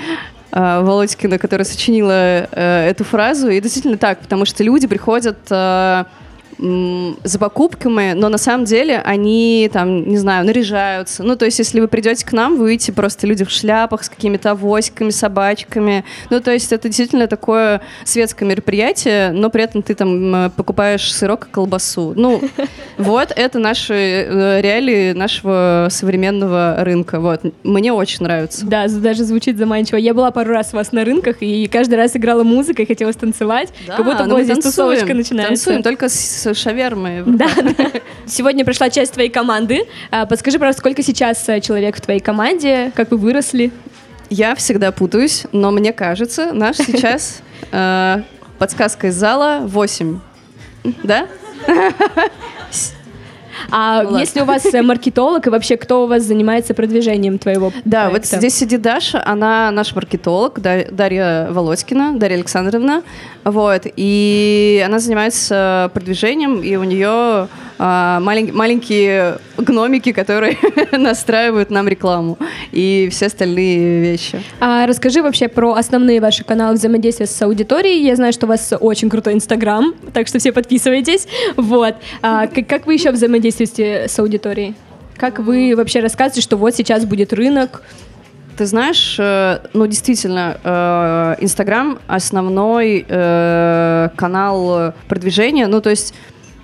э, 0.51 0.81
Володькина, 0.81 1.37
которая 1.37 1.65
сочинила 1.65 2.47
эту 2.51 3.03
фразу, 3.03 3.49
и 3.49 3.59
действительно 3.59 3.97
так, 3.97 4.19
потому 4.19 4.45
что 4.45 4.63
люди 4.63 4.87
приходят 4.87 5.37
за 6.59 7.39
покупками, 7.39 8.13
но 8.13 8.27
на 8.27 8.37
самом 8.37 8.65
деле 8.65 8.99
они 8.99 9.69
там, 9.71 10.07
не 10.07 10.17
знаю, 10.17 10.45
наряжаются. 10.45 11.23
Ну, 11.23 11.35
то 11.37 11.45
есть, 11.45 11.59
если 11.59 11.79
вы 11.79 11.87
придете 11.87 12.25
к 12.25 12.33
нам, 12.33 12.57
вы 12.57 12.65
увидите 12.65 12.91
просто 12.91 13.27
люди 13.27 13.45
в 13.45 13.49
шляпах 13.49 14.03
с 14.03 14.09
какими-то 14.09 14.51
авоськами, 14.51 15.09
собачками. 15.09 16.03
Ну, 16.29 16.41
то 16.41 16.51
есть, 16.51 16.73
это 16.73 16.89
действительно 16.89 17.27
такое 17.27 17.81
светское 18.03 18.47
мероприятие, 18.47 19.31
но 19.31 19.49
при 19.49 19.63
этом 19.63 19.81
ты 19.81 19.95
там 19.95 20.33
м, 20.33 20.51
покупаешь 20.51 21.13
сырок 21.13 21.47
и 21.47 21.49
колбасу. 21.49 22.13
Ну, 22.15 22.41
вот 22.97 23.31
это 23.33 23.59
наши 23.59 23.93
э, 23.93 24.61
реалии 24.61 25.13
нашего 25.13 25.87
современного 25.89 26.77
рынка. 26.79 27.21
Вот. 27.21 27.41
Мне 27.63 27.93
очень 27.93 28.23
нравится. 28.23 28.65
Да, 28.65 28.87
даже 28.87 29.23
звучит 29.23 29.57
заманчиво. 29.57 29.97
Я 29.97 30.13
была 30.13 30.31
пару 30.31 30.51
раз 30.51 30.73
у 30.73 30.75
вас 30.75 30.91
на 30.91 31.05
рынках, 31.05 31.37
и 31.39 31.67
каждый 31.67 31.95
раз 31.95 32.15
играла 32.17 32.43
музыка 32.43 32.81
и 32.81 32.85
хотелось 32.85 33.15
танцевать. 33.15 33.69
как 33.87 34.03
будто 34.03 34.25
ну 34.25 34.35
здесь 34.41 34.55
танцуем, 34.55 34.73
тусовочка 34.73 35.13
начинается. 35.13 35.65
Танцуем, 35.65 35.83
только 35.83 36.09
с 36.09 36.48
шавермы. 36.53 37.23
Да, 37.25 37.49
да. 37.55 37.91
Сегодня 38.25 38.65
пришла 38.65 38.89
часть 38.89 39.13
твоей 39.13 39.29
команды. 39.29 39.85
А, 40.11 40.25
Подскажи, 40.25 40.57
пожалуйста, 40.59 40.81
сколько 40.81 41.03
сейчас 41.03 41.47
э, 41.49 41.61
человек 41.61 41.97
в 41.97 42.01
твоей 42.01 42.19
команде? 42.19 42.91
Как 42.95 43.11
вы 43.11 43.17
выросли? 43.17 43.71
Я 44.29 44.55
всегда 44.55 44.91
путаюсь, 44.91 45.45
но 45.51 45.71
мне 45.71 45.93
кажется, 45.93 46.51
наш 46.53 46.75
сейчас 46.77 47.41
э, 47.71 48.21
подсказка 48.57 49.07
из 49.07 49.15
зала 49.15 49.61
8. 49.63 50.19
Да? 51.03 51.27
А 53.71 54.03
Ну 54.03 54.17
если 54.17 54.41
у 54.41 54.45
вас 54.45 54.65
э, 54.73 54.81
маркетолог, 54.81 55.47
и 55.47 55.49
вообще 55.49 55.77
кто 55.77 56.03
у 56.03 56.07
вас 56.07 56.23
занимается 56.23 56.73
продвижением 56.73 57.37
твоего 57.39 57.71
Да, 57.85 58.05
вот 58.05 58.11
проекта? 58.21 58.37
здесь 58.37 58.55
сидит 58.55 58.81
Даша, 58.81 59.21
она 59.25 59.69
наш 59.71 59.93
маркетолог, 59.95 60.59
Да- 60.59 60.85
Дарья 60.91 61.47
Володькина, 61.51 62.17
Дарья 62.17 62.35
Александровна, 62.35 63.03
вот, 63.43 63.83
и 63.95 64.83
она 64.85 64.99
занимается 64.99 65.91
продвижением, 65.93 66.61
и 66.61 66.75
у 66.75 66.83
нее 66.83 67.47
а, 67.81 68.19
малень- 68.19 68.51
маленькие 68.51 69.37
гномики, 69.57 70.11
которые 70.11 70.57
настраивают 70.91 71.69
нам 71.69 71.87
рекламу 71.87 72.37
и 72.73 73.07
все 73.09 73.27
остальные 73.27 74.01
вещи. 74.01 74.43
А 74.59 74.85
расскажи 74.85 75.21
вообще 75.21 75.47
про 75.47 75.73
основные 75.73 76.19
ваши 76.19 76.43
каналы 76.43 76.75
взаимодействия 76.75 77.25
с 77.25 77.41
аудиторией. 77.41 78.05
Я 78.05 78.17
знаю, 78.17 78.33
что 78.33 78.45
у 78.47 78.49
вас 78.49 78.73
очень 78.77 79.09
крутой 79.09 79.33
Инстаграм, 79.33 79.93
так 80.13 80.27
что 80.27 80.39
все 80.39 80.51
подписывайтесь. 80.51 81.27
Вот. 81.55 81.95
А, 82.21 82.47
как, 82.47 82.67
как 82.67 82.85
вы 82.85 82.95
еще 82.95 83.11
взаимодействуете 83.11 84.07
с 84.09 84.19
аудиторией? 84.19 84.75
Как 85.15 85.39
вы 85.39 85.73
вообще 85.75 86.01
рассказываете, 86.01 86.41
что 86.41 86.57
вот 86.57 86.75
сейчас 86.75 87.05
будет 87.05 87.31
рынок? 87.31 87.83
Ты 88.57 88.65
знаешь, 88.65 89.15
э, 89.17 89.59
ну 89.71 89.87
действительно, 89.87 90.57
э, 90.61 91.35
Инстаграм 91.39 91.97
основной 92.07 93.05
э, 93.07 94.09
канал 94.17 94.93
продвижения, 95.07 95.67
ну 95.67 95.79
то 95.79 95.89
есть 95.89 96.13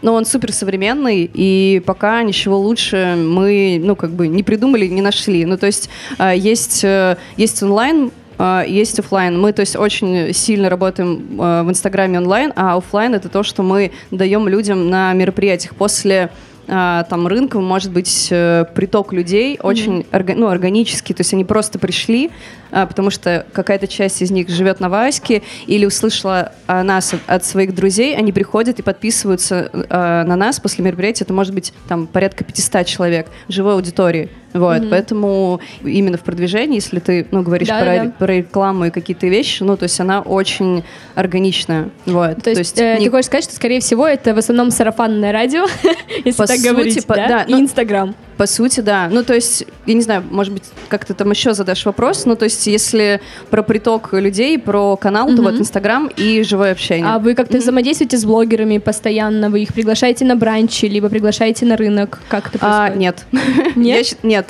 ну, 0.05 0.13
он 0.13 0.25
супер 0.25 0.53
современный, 0.53 1.29
и 1.33 1.81
пока 1.83 2.21
ничего 2.21 2.59
лучше 2.59 3.15
мы, 3.17 3.81
ну, 3.83 3.95
как 3.95 4.11
бы 4.11 4.27
не 4.27 4.43
придумали, 4.43 4.85
не 4.85 5.01
нашли. 5.01 5.45
Ну, 5.45 5.57
то 5.57 5.65
есть 5.65 5.89
э, 6.19 6.33
есть, 6.37 6.83
э, 6.83 7.17
есть 7.37 7.63
онлайн, 7.63 8.11
э, 8.37 8.65
есть 8.67 8.99
оффлайн. 8.99 9.41
Мы, 9.41 9.51
то 9.51 9.61
есть, 9.61 9.75
очень 9.75 10.31
сильно 10.31 10.69
работаем 10.69 11.37
в 11.37 11.69
Инстаграме 11.71 12.19
онлайн, 12.19 12.53
а 12.55 12.77
оффлайн 12.77 13.15
это 13.15 13.29
то, 13.29 13.41
что 13.41 13.63
мы 13.63 13.91
даем 14.11 14.47
людям 14.47 14.91
на 14.91 15.11
мероприятиях 15.13 15.75
после 15.75 16.29
там 16.67 17.27
рынка 17.27 17.59
может 17.59 17.91
быть 17.91 18.27
приток 18.73 19.13
людей 19.13 19.59
очень 19.61 20.03
орга- 20.11 20.33
ну, 20.35 20.47
органический, 20.47 21.13
то 21.13 21.21
есть 21.21 21.31
они 21.31 21.45
просто 21.45 21.77
пришли, 21.77 22.31
потому 22.71 23.09
что 23.09 23.45
какая-то 23.53 23.87
часть 23.87 24.21
из 24.21 24.31
них 24.31 24.49
живет 24.49 24.79
на 24.79 24.89
Ваське 24.89 25.41
или 25.67 25.85
услышала 25.85 26.51
о 26.67 26.83
нас 26.83 27.13
от, 27.27 27.45
своих 27.45 27.73
друзей, 27.75 28.15
они 28.15 28.31
приходят 28.31 28.79
и 28.79 28.81
подписываются 28.81 29.69
а, 29.89 30.23
на 30.23 30.35
нас 30.35 30.59
после 30.59 30.83
мероприятия, 30.83 31.23
это 31.23 31.33
может 31.33 31.53
быть 31.53 31.73
там 31.87 32.07
порядка 32.07 32.43
500 32.43 32.85
человек 32.85 33.27
живой 33.47 33.73
аудитории. 33.73 34.29
Вот, 34.53 34.89
поэтому 34.89 35.59
именно 35.83 36.17
в 36.17 36.21
продвижении, 36.21 36.75
если 36.75 36.99
ты, 36.99 37.27
ну, 37.31 37.41
говоришь 37.43 37.67
про, 37.67 37.79
Да-да-да. 37.81 38.11
про 38.17 38.37
рекламу 38.37 38.85
и 38.85 38.89
какие-то 38.89 39.27
вещи, 39.27 39.63
ну, 39.63 39.75
то 39.75 39.83
есть 39.83 39.99
она 39.99 40.21
очень 40.21 40.85
органичная, 41.13 41.89
вот. 42.05 42.41
То 42.41 42.51
есть, 42.51 42.79
э, 42.79 42.97
не- 42.99 43.05
ты 43.05 43.11
хочешь 43.11 43.25
сказать, 43.25 43.43
что, 43.43 43.53
скорее 43.55 43.81
всего, 43.81 44.07
это 44.07 44.33
в 44.33 44.37
основном 44.37 44.71
сарафанное 44.71 45.33
радио, 45.33 45.65
если 46.23 46.37
По 46.37 46.47
так 46.47 46.55
сути, 46.57 46.67
говорить, 46.69 47.05
по- 47.05 47.15
да? 47.15 47.27
да, 47.27 47.41
И 47.43 47.51
ну- 47.51 47.59
Инстаграм. 47.61 48.15
По 48.37 48.47
сути, 48.47 48.81
да. 48.81 49.07
Ну, 49.11 49.23
то 49.23 49.33
есть, 49.33 49.65
я 49.85 49.93
не 49.93 50.01
знаю, 50.01 50.23
может 50.29 50.53
быть, 50.53 50.63
как 50.89 51.05
ты 51.05 51.13
там 51.13 51.31
еще 51.31 51.53
задашь 51.53 51.85
вопрос. 51.85 52.25
Ну, 52.25 52.35
то 52.35 52.43
есть, 52.45 52.64
если 52.67 53.21
про 53.49 53.63
приток 53.63 54.13
людей, 54.13 54.57
про 54.59 54.95
канал, 54.97 55.35
то 55.35 55.41
вот 55.41 55.55
Инстаграм 55.55 56.09
и 56.15 56.43
живое 56.43 56.71
общение. 56.71 57.05
А 57.07 57.19
вы 57.19 57.33
как-то 57.35 57.57
взаимодействуете 57.57 58.17
с 58.17 58.25
блогерами 58.25 58.77
постоянно? 58.77 59.49
Вы 59.49 59.61
их 59.63 59.73
приглашаете 59.73 60.25
на 60.25 60.35
бранчи, 60.35 60.85
либо 60.87 61.09
приглашаете 61.09 61.65
на 61.65 61.77
рынок? 61.77 62.19
Как 62.29 62.47
это 62.53 62.59
А, 62.61 62.87
происходит? 62.87 62.97
нет. 62.99 63.25
Нет? 63.75 63.97
Я 63.97 64.03
щ- 64.03 64.15
нет. 64.23 64.49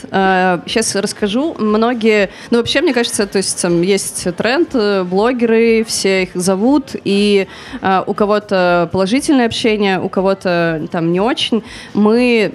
сейчас 0.68 0.96
расскажу. 0.96 1.56
Многие... 1.58 2.30
Ну, 2.52 2.58
вообще, 2.60 2.82
мне 2.82 2.94
кажется, 2.94 3.26
то 3.28 3.38
есть 3.38 3.62
там 3.62 3.82
есть 3.82 4.28
тренд, 4.38 4.70
э, 4.74 5.04
блогеры, 5.04 5.84
все 5.88 6.24
их 6.24 6.30
зовут, 6.36 6.92
и 7.04 7.48
а, 7.82 8.04
у 8.06 8.14
кого-то 8.14 8.90
положительное 8.92 9.46
общение, 9.46 10.00
у 10.00 10.10
кого-то 10.10 10.88
там 10.92 11.12
не 11.12 11.20
очень. 11.20 11.64
Мы, 11.94 12.54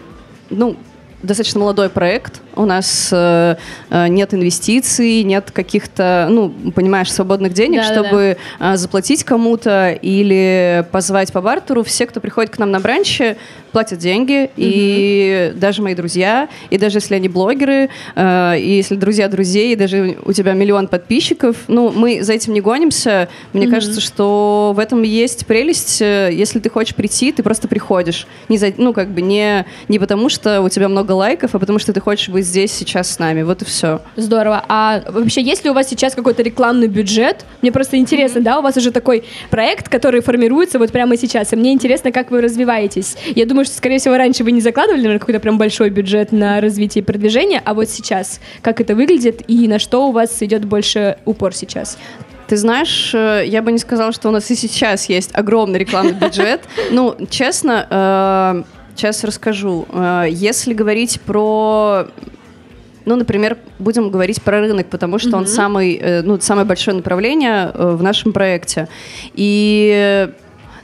ну, 0.50 0.76
достаточно 1.22 1.60
молодой 1.60 1.88
проект. 1.88 2.40
У 2.56 2.64
нас 2.64 3.10
э, 3.12 3.56
э, 3.90 4.08
нет 4.08 4.34
инвестиций, 4.34 5.22
нет 5.22 5.50
каких-то, 5.50 6.28
ну, 6.30 6.50
понимаешь, 6.74 7.12
свободных 7.12 7.52
денег, 7.52 7.82
Да-да-да. 7.82 8.08
чтобы 8.08 8.36
э, 8.58 8.76
заплатить 8.76 9.24
кому-то 9.24 9.92
или 9.92 10.86
позвать 10.92 11.32
по 11.32 11.40
бартеру. 11.40 11.82
Все, 11.84 12.06
кто 12.06 12.20
приходит 12.20 12.50
к 12.50 12.58
нам 12.58 12.70
на 12.70 12.80
бранчи, 12.80 13.36
платят 13.72 13.98
деньги, 13.98 14.50
и 14.56 15.52
даже 15.54 15.82
мои 15.82 15.94
друзья, 15.94 16.48
и 16.70 16.78
даже 16.78 16.98
если 16.98 17.14
они 17.14 17.28
блогеры, 17.28 17.88
э, 18.14 18.58
и 18.58 18.76
если 18.76 18.96
друзья 18.96 19.28
друзей, 19.28 19.72
и 19.72 19.76
даже 19.76 20.18
у 20.24 20.32
тебя 20.32 20.52
миллион 20.52 20.88
подписчиков, 20.88 21.56
ну, 21.68 21.90
мы 21.90 22.22
за 22.22 22.32
этим 22.32 22.52
не 22.52 22.60
гонимся. 22.60 23.28
Мне 23.52 23.68
кажется, 23.68 24.00
что 24.00 24.72
в 24.74 24.78
этом 24.78 25.02
есть 25.02 25.46
прелесть. 25.46 26.02
Э, 26.02 26.30
Если 26.32 26.58
ты 26.58 26.70
хочешь 26.70 26.94
прийти, 26.94 27.32
ты 27.32 27.42
просто 27.42 27.68
приходишь. 27.68 28.26
Не 28.48 28.58
за, 28.58 28.72
ну, 28.76 28.92
как 28.92 29.08
бы 29.08 29.20
не, 29.20 29.66
не 29.88 29.98
потому, 29.98 30.28
что 30.28 30.62
у 30.62 30.68
тебя 30.68 30.88
много 30.88 31.12
лайков, 31.12 31.54
а 31.54 31.58
потому, 31.58 31.78
что 31.78 31.92
ты 31.92 32.00
хочешь 32.00 32.28
быть 32.28 32.39
здесь 32.42 32.72
сейчас 32.72 33.10
с 33.10 33.18
нами. 33.18 33.42
Вот 33.42 33.62
и 33.62 33.64
все. 33.64 34.00
Здорово. 34.16 34.64
А 34.68 35.02
вообще, 35.08 35.42
есть 35.42 35.64
ли 35.64 35.70
у 35.70 35.74
вас 35.74 35.88
сейчас 35.88 36.14
какой-то 36.14 36.42
рекламный 36.42 36.88
бюджет? 36.88 37.44
Мне 37.62 37.72
просто 37.72 37.96
интересно, 37.96 38.40
да, 38.40 38.58
у 38.58 38.62
вас 38.62 38.76
уже 38.76 38.90
такой 38.90 39.24
проект, 39.50 39.88
который 39.88 40.20
формируется 40.20 40.78
вот 40.78 40.92
прямо 40.92 41.16
сейчас, 41.16 41.52
и 41.52 41.56
мне 41.56 41.72
интересно, 41.72 42.12
как 42.12 42.30
вы 42.30 42.40
развиваетесь. 42.40 43.16
Я 43.34 43.46
думаю, 43.46 43.64
что, 43.64 43.76
скорее 43.76 43.98
всего, 43.98 44.16
раньше 44.16 44.44
вы 44.44 44.52
не 44.52 44.60
закладывали, 44.60 45.00
наверное, 45.00 45.20
какой-то 45.20 45.40
прям 45.40 45.58
большой 45.58 45.90
бюджет 45.90 46.32
на 46.32 46.60
развитие 46.60 47.02
и 47.02 47.04
продвижение, 47.04 47.62
а 47.64 47.74
вот 47.74 47.88
сейчас, 47.88 48.40
как 48.62 48.80
это 48.80 48.94
выглядит 48.94 49.42
и 49.48 49.68
на 49.68 49.78
что 49.78 50.08
у 50.08 50.12
вас 50.12 50.42
идет 50.42 50.64
больше 50.64 51.18
упор 51.24 51.54
сейчас? 51.54 51.98
Ты 52.50 52.56
знаешь, 52.56 53.12
э, 53.14 53.44
я 53.46 53.62
бы 53.62 53.70
не 53.70 53.78
сказала, 53.78 54.10
что 54.10 54.28
у 54.28 54.32
нас 54.32 54.50
и 54.50 54.56
сейчас 54.56 55.08
есть 55.08 55.30
огромный 55.34 55.78
рекламный 55.78 56.14
бюджет. 56.14 56.62
Ну, 56.90 57.16
честно, 57.30 57.86
э, 57.88 58.79
сейчас 59.00 59.24
расскажу. 59.24 59.86
Э, 59.92 60.26
Если 60.30 60.74
говорить 60.74 61.20
про 61.22 62.06
ну, 63.06 63.16
например, 63.16 63.56
будем 63.78 64.10
говорить 64.10 64.42
про 64.42 64.60
рынок, 64.60 64.86
потому 64.88 65.18
что 65.18 65.36
он 65.38 65.46
самый, 65.46 65.94
э, 65.94 66.22
ну, 66.22 66.38
самое 66.38 66.66
большое 66.66 66.96
направление 66.96 67.70
э, 67.72 67.94
в 67.96 68.02
нашем 68.02 68.32
проекте. 68.32 68.88
И 69.34 70.28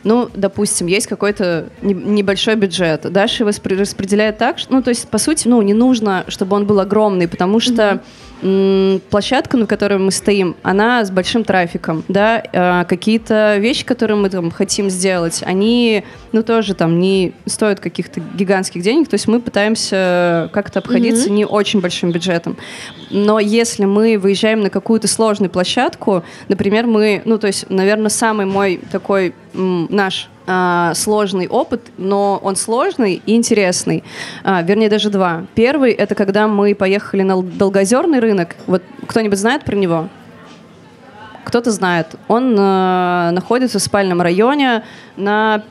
ну, 0.02 0.28
допустим, 0.34 0.86
есть 0.86 1.08
какой-то 1.08 1.66
не- 1.82 1.92
небольшой 1.94 2.54
бюджет. 2.54 3.02
Даша 3.12 3.44
его 3.44 3.52
распределяет 3.80 4.38
так, 4.38 4.58
что, 4.58 4.72
ну, 4.72 4.82
то 4.82 4.90
есть, 4.90 5.08
по 5.08 5.18
сути, 5.18 5.46
ну, 5.46 5.60
не 5.62 5.74
нужно, 5.74 6.24
чтобы 6.28 6.56
он 6.56 6.64
был 6.64 6.80
огромный, 6.80 7.28
потому 7.28 7.60
что 7.60 7.82
м, 7.82 8.00
площадка, 8.40 9.56
на 9.56 9.66
которой 9.66 9.98
мы 9.98 10.10
стоим, 10.10 10.56
она 10.62 11.04
с 11.04 11.10
большим 11.10 11.44
трафиком, 11.44 12.04
да, 12.08 12.42
э, 12.52 12.84
какие-то 12.86 13.56
вещи, 13.56 13.84
которые 13.84 14.16
мы 14.16 14.28
там 14.28 14.50
хотим 14.50 14.90
сделать, 14.90 15.42
они, 15.44 16.04
ну, 16.32 16.42
тоже 16.42 16.74
там 16.74 16.98
не 16.98 17.32
стоят 17.46 17.80
каких-то 17.80 18.20
гигантских 18.20 18.82
денег, 18.82 19.08
то 19.08 19.14
есть 19.14 19.26
мы 19.26 19.40
пытаемся 19.40 20.50
как-то 20.52 20.80
обходиться 20.80 21.30
не 21.30 21.44
очень 21.44 21.80
большим 21.80 22.10
бюджетом. 22.10 22.56
Но 23.10 23.38
если 23.38 23.84
мы 23.84 24.18
выезжаем 24.18 24.60
на 24.60 24.70
какую-то 24.70 25.08
сложную 25.08 25.50
площадку, 25.50 26.22
например, 26.48 26.86
мы, 26.86 27.22
ну, 27.24 27.38
то 27.38 27.46
есть, 27.46 27.70
наверное, 27.70 28.10
самый 28.10 28.46
мой 28.46 28.80
такой 28.90 29.34
наш 29.54 30.28
а, 30.46 30.94
сложный 30.94 31.48
опыт, 31.48 31.82
но 31.98 32.38
он 32.42 32.56
сложный 32.56 33.22
и 33.24 33.34
интересный. 33.34 34.04
А, 34.44 34.62
вернее, 34.62 34.88
даже 34.88 35.10
два. 35.10 35.44
Первый— 35.54 35.92
это 35.92 36.14
когда 36.14 36.46
мы 36.48 36.74
поехали 36.74 37.22
на 37.22 37.42
долгозерный 37.42 38.20
рынок. 38.20 38.56
Вот 38.66 38.82
кто-нибудь 39.06 39.38
знает 39.38 39.64
про 39.64 39.74
него? 39.74 40.08
Кто-то 41.44 41.70
знает. 41.70 42.08
Он 42.28 42.56
э, 42.58 43.30
находится 43.30 43.78
в 43.78 43.82
спальном 43.82 44.20
районе 44.20 44.82
на 45.16 45.62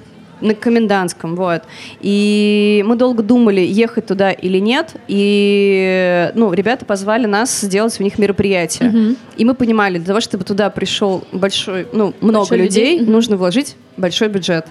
на 0.42 0.54
комендантском, 0.54 1.36
вот. 1.36 1.64
И 2.02 2.84
мы 2.88 2.96
долго 2.96 3.24
думали, 3.24 3.62
ехать 3.62 4.06
туда 4.06 4.32
или 4.32 4.58
нет. 4.60 4.96
И, 5.08 6.32
ну, 6.36 6.54
ребята 6.54 6.86
позвали 6.86 7.26
нас 7.26 7.62
сделать 7.62 8.00
у 8.00 8.04
них 8.04 8.18
мероприятие. 8.20 9.16
И 9.38 9.46
мы 9.46 9.54
понимали, 9.54 9.98
для 9.98 10.08
того, 10.08 10.20
чтобы 10.22 10.44
туда 10.44 10.70
пришел 10.70 11.24
большой, 11.32 11.88
ну, 11.94 12.14
много 12.22 12.40
Большой 12.40 12.58
людей. 12.60 12.92
людей, 12.94 13.02
Мгм. 13.04 13.12
нужно 13.12 13.38
вложить 13.38 13.76
большой 13.98 14.28
бюджет. 14.30 14.66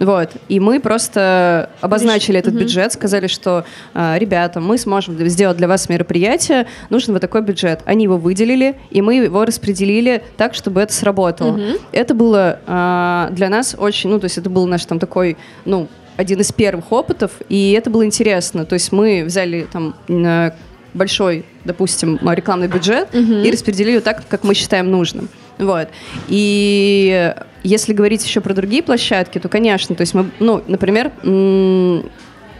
Вот. 0.00 0.30
И 0.48 0.58
мы 0.58 0.80
просто 0.80 1.70
обозначили 1.82 2.38
этот 2.38 2.54
бюджет, 2.54 2.92
сказали, 2.92 3.26
что 3.26 3.64
а, 3.94 4.16
ребята, 4.18 4.58
мы 4.60 4.78
сможем 4.78 5.16
сделать 5.28 5.58
для 5.58 5.68
вас 5.68 5.88
мероприятие, 5.88 6.66
нужен 6.88 7.12
вот 7.12 7.20
такой 7.20 7.42
бюджет. 7.42 7.82
Они 7.84 8.04
его 8.04 8.16
выделили, 8.16 8.76
и 8.90 9.02
мы 9.02 9.16
его 9.16 9.44
распределили 9.44 10.24
так, 10.38 10.54
чтобы 10.54 10.80
это 10.80 10.92
сработало. 10.92 11.60
Это 11.92 12.14
было 12.14 12.60
а, 12.66 13.28
для 13.30 13.50
нас 13.50 13.76
очень, 13.78 14.10
ну, 14.10 14.18
то 14.18 14.24
есть 14.24 14.38
это 14.38 14.48
был 14.48 14.66
наш 14.66 14.84
там 14.86 14.98
такой, 14.98 15.36
ну, 15.66 15.86
один 16.16 16.40
из 16.40 16.50
первых 16.50 16.92
опытов, 16.92 17.32
и 17.48 17.72
это 17.72 17.90
было 17.90 18.04
интересно. 18.04 18.64
То 18.64 18.74
есть 18.74 18.92
мы 18.92 19.24
взяли 19.24 19.66
там 19.70 19.94
на 20.08 20.54
большой, 20.94 21.44
допустим, 21.64 22.18
рекламный 22.22 22.68
бюджет 22.68 23.08
и 23.14 23.50
распределили 23.50 24.00
так, 24.00 24.26
как 24.28 24.44
мы 24.44 24.54
считаем 24.54 24.90
нужным. 24.90 25.28
Вот. 25.60 25.88
И 26.28 27.34
если 27.62 27.92
говорить 27.92 28.24
еще 28.24 28.40
про 28.40 28.54
другие 28.54 28.82
площадки, 28.82 29.38
то, 29.38 29.48
конечно, 29.48 29.94
то 29.94 30.00
есть 30.00 30.14
мы, 30.14 30.30
ну, 30.40 30.62
например, 30.66 31.12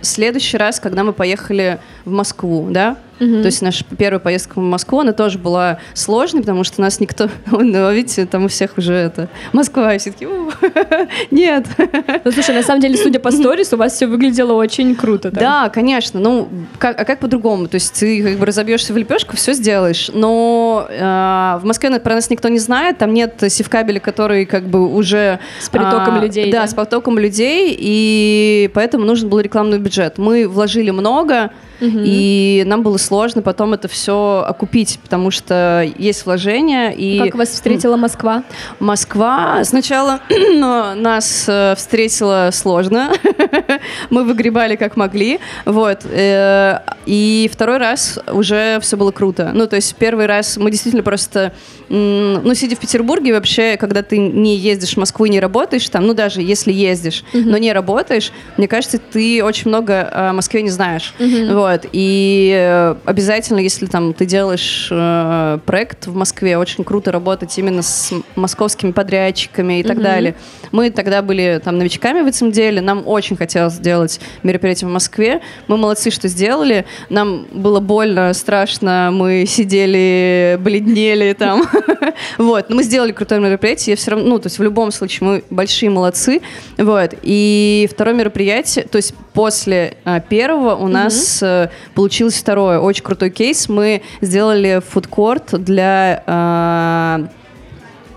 следующий 0.03 0.57
раз, 0.57 0.79
когда 0.81 1.03
мы 1.05 1.13
поехали 1.13 1.79
в 2.05 2.11
Москву, 2.11 2.69
да, 2.71 2.97
Угу. 3.21 3.43
То 3.43 3.47
есть 3.47 3.63
наша 3.63 3.85
первая 3.97 4.19
поездка 4.19 4.59
в 4.59 4.63
Москву, 4.63 5.01
она 5.01 5.13
тоже 5.13 5.39
была 5.39 5.79
сложной, 5.95 6.41
потому 6.43 6.65
что 6.65 6.81
нас 6.81 7.01
никто... 7.01 7.29
Ну, 7.51 7.93
видите, 7.93 8.27
там 8.27 8.47
у 8.47 8.49
всех 8.49 8.79
уже 8.79 8.95
это... 8.95 9.29
Москва, 9.53 9.95
и 9.95 9.99
все 9.99 10.13
таки 10.13 10.27
нет. 11.31 11.67
Ну, 12.25 12.33
слушай, 12.33 12.55
на 12.55 12.63
самом 12.63 12.81
деле, 12.81 12.97
судя 12.97 13.21
по 13.21 13.31
сторис, 13.31 13.73
у 13.73 13.77
вас 13.77 13.93
все 13.93 14.07
выглядело 14.07 14.55
очень 14.55 14.97
круто. 14.97 15.31
Там. 15.31 15.41
Да, 15.41 15.69
конечно. 15.69 16.19
Ну, 16.19 16.49
как, 16.79 16.99
а 16.99 17.05
как 17.05 17.21
по-другому? 17.21 17.69
То 17.69 17.77
есть 17.77 17.99
ты 17.99 18.23
как 18.23 18.39
бы 18.39 18.47
разобьешься 18.47 18.93
в 18.93 18.97
лепешку, 18.97 19.37
все 19.37 19.53
сделаешь. 19.53 20.11
Но 20.13 20.87
э, 20.89 21.59
в 21.61 21.65
Москве 21.65 21.91
про 22.01 22.15
нас 22.15 22.31
никто 22.31 22.49
не 22.49 22.59
знает, 22.59 22.99
там 22.99 23.13
нет 23.13 23.43
севкабеля, 23.49 24.01
который 24.01 24.47
как 24.47 24.65
бы 24.65 24.93
уже... 24.93 25.41
С 25.61 25.69
притоком 25.69 26.17
а, 26.17 26.21
людей. 26.21 26.51
Да, 26.51 26.63
да, 26.63 26.67
с 26.67 26.75
потоком 26.75 27.19
людей, 27.19 27.77
и 27.79 28.71
поэтому 28.75 29.05
нужен 29.05 29.29
был 29.29 29.41
рекламный 29.41 29.79
бюджет. 29.79 30.19
Мы 30.19 30.49
вложили 30.49 30.91
много, 30.91 31.51
угу. 31.81 32.01
и 32.05 32.63
нам 32.67 32.83
было 32.83 32.97
сложно 32.97 33.43
потом 33.43 33.75
это 33.75 33.89
все 33.89 34.45
окупить, 34.47 34.99
потому 35.03 35.31
что 35.31 35.89
есть 35.99 36.27
вложения. 36.27 36.91
И... 36.91 37.19
Как 37.19 37.35
вас 37.35 37.51
встретила 37.51 37.97
Москва? 37.97 38.45
Москва 38.79 39.63
сначала 39.65 40.21
нас 40.57 41.45
э, 41.49 41.75
встретила 41.77 42.51
сложно. 42.53 43.13
Мы 44.11 44.25
выгребали 44.25 44.77
как 44.77 44.97
могли. 44.97 45.41
Вот. 45.65 46.05
Э, 46.05 46.81
и 47.07 47.51
второй 47.53 47.79
раз 47.79 48.19
уже 48.33 48.79
все 48.81 48.97
было 48.97 49.11
круто. 49.11 49.53
Ну, 49.55 49.67
то 49.67 49.77
есть 49.77 49.95
первый 49.97 50.27
раз 50.27 50.57
мы 50.57 50.71
действительно 50.71 51.03
просто, 51.03 51.53
ну, 51.89 52.55
сидя 52.55 52.77
в 52.77 52.79
Петербурге, 52.79 53.33
вообще, 53.33 53.77
когда 53.77 54.03
ты 54.03 54.19
не 54.19 54.57
ездишь 54.57 54.95
в 54.95 54.97
Москву 54.99 55.25
и 55.25 55.31
не 55.31 55.41
работаешь 55.41 55.89
там, 55.89 56.07
ну, 56.07 56.15
даже 56.15 56.43
если 56.43 56.73
ездишь, 56.73 57.25
но 57.33 57.57
не 57.59 57.73
работаешь, 57.73 58.33
мне 58.57 58.69
кажется, 58.69 58.99
ты 58.99 59.43
очень 59.43 59.69
много 59.69 60.09
о 60.13 60.33
Москве 60.33 60.63
не 60.63 60.71
знаешь. 60.71 61.15
Вот. 61.19 61.70
Вот. 61.71 61.87
И 61.93 62.53
э, 62.57 62.95
обязательно, 63.05 63.61
если 63.61 63.87
там 63.87 64.13
ты 64.13 64.27
делаешь 64.27 64.89
э, 64.91 65.59
проект 65.65 66.07
в 66.07 66.15
Москве, 66.17 66.59
очень 66.59 66.83
круто 66.83 67.13
работать 67.13 67.57
именно 67.59 67.83
с 67.83 68.13
московскими 68.35 68.91
подрядчиками 68.91 69.81
и 69.81 69.83
так 69.83 69.99
mm-hmm. 69.99 70.03
далее. 70.03 70.35
Мы 70.73 70.91
тогда 70.91 71.23
были 71.23 71.61
там 71.63 71.79
новичками 71.79 72.23
в 72.23 72.27
этом 72.27 72.51
деле, 72.51 72.81
нам 72.81 73.07
очень 73.07 73.37
хотелось 73.37 73.75
сделать 73.75 74.21
мероприятие 74.43 74.89
в 74.89 74.93
Москве. 74.93 75.41
Мы 75.69 75.77
молодцы, 75.77 76.11
что 76.11 76.29
сделали. 76.29 76.87
Нам 77.09 77.47
было 77.53 77.81
больно, 77.81 78.33
страшно, 78.35 79.11
мы 79.13 79.45
сидели, 79.47 80.59
бледнели 80.61 81.33
там. 81.33 81.63
Вот. 82.39 82.69
Но 82.71 82.77
мы 82.77 82.83
сделали 82.83 83.13
крутое 83.13 83.41
мероприятие, 83.41 83.93
я 83.93 83.97
все 83.97 84.13
равно, 84.13 84.27
ну, 84.27 84.39
то 84.39 84.47
есть 84.47 84.59
в 84.59 84.63
любом 84.63 84.91
случае 84.91 85.29
мы 85.29 85.45
большие 85.51 85.91
молодцы. 85.91 86.41
Вот. 86.77 87.15
И 87.23 87.89
второе 87.91 88.15
мероприятие, 88.15 88.85
то 88.85 88.97
есть 88.97 89.15
после 89.33 89.97
а, 90.05 90.21
первого 90.21 90.75
у 90.75 90.89
нас 90.89 91.43
получилось 91.95 92.35
второе, 92.35 92.79
очень 92.79 93.03
крутой 93.03 93.31
кейс. 93.31 93.69
Мы 93.69 94.03
сделали 94.21 94.81
фудкорт 94.87 95.63
для 95.63 96.23
а, 96.27 97.29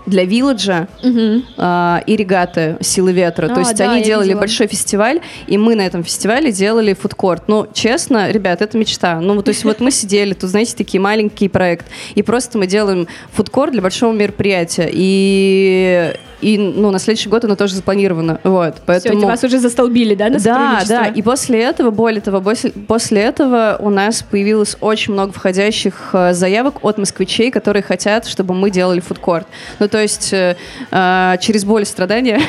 для 0.06 0.24
Вилладжа 0.24 0.88
угу. 1.02 1.42
э, 1.56 1.98
и 2.06 2.16
регаты 2.16 2.76
«Силы 2.80 3.12
ветра». 3.12 3.46
А, 3.46 3.54
То 3.54 3.60
есть 3.60 3.76
да, 3.76 3.92
они 3.92 4.04
делали 4.04 4.28
видела. 4.28 4.40
большой 4.40 4.66
фестиваль, 4.66 5.20
и 5.46 5.56
мы 5.56 5.74
на 5.74 5.82
этом 5.82 6.04
фестивале 6.04 6.52
делали 6.52 6.92
фудкорт. 6.92 7.44
Ну, 7.46 7.66
честно, 7.72 8.30
ребят, 8.30 8.60
это 8.60 8.76
мечта. 8.76 9.20
Ну, 9.20 9.40
то 9.42 9.48
есть 9.50 9.64
вот 9.64 9.80
мы 9.80 9.90
сидели, 9.90 10.34
тут, 10.34 10.50
знаете, 10.50 10.74
такие 10.76 11.00
маленький 11.00 11.48
проект, 11.48 11.86
и 12.14 12.22
просто 12.22 12.58
мы 12.58 12.66
делаем 12.66 13.08
фудкорт 13.32 13.72
для 13.72 13.82
большого 13.82 14.12
мероприятия. 14.12 14.90
И 14.92 16.14
и 16.44 16.58
ну, 16.58 16.90
на 16.90 16.98
следующий 16.98 17.30
год 17.30 17.44
оно 17.44 17.56
тоже 17.56 17.74
запланировано. 17.74 18.38
Вот, 18.44 18.76
поэтому... 18.84 19.18
Все, 19.18 19.26
вас 19.26 19.42
уже 19.44 19.58
застолбили, 19.58 20.14
да, 20.14 20.28
на 20.28 20.38
Да, 20.38 20.82
да, 20.86 21.06
и 21.06 21.22
после 21.22 21.62
этого, 21.62 21.90
более 21.90 22.20
того, 22.20 22.42
после, 22.42 22.70
после 22.70 23.22
этого 23.22 23.76
у 23.78 23.88
нас 23.88 24.22
появилось 24.22 24.76
очень 24.80 25.14
много 25.14 25.32
входящих 25.32 26.10
э, 26.12 26.34
заявок 26.34 26.84
от 26.84 26.98
москвичей, 26.98 27.50
которые 27.50 27.82
хотят, 27.82 28.26
чтобы 28.26 28.52
мы 28.52 28.70
делали 28.70 29.00
фудкорт. 29.00 29.46
Ну, 29.78 29.88
то 29.88 30.02
есть 30.02 30.34
э, 30.34 30.56
э, 30.90 31.36
через 31.40 31.64
боль 31.64 31.82
и 31.82 31.86
страдания 31.86 32.40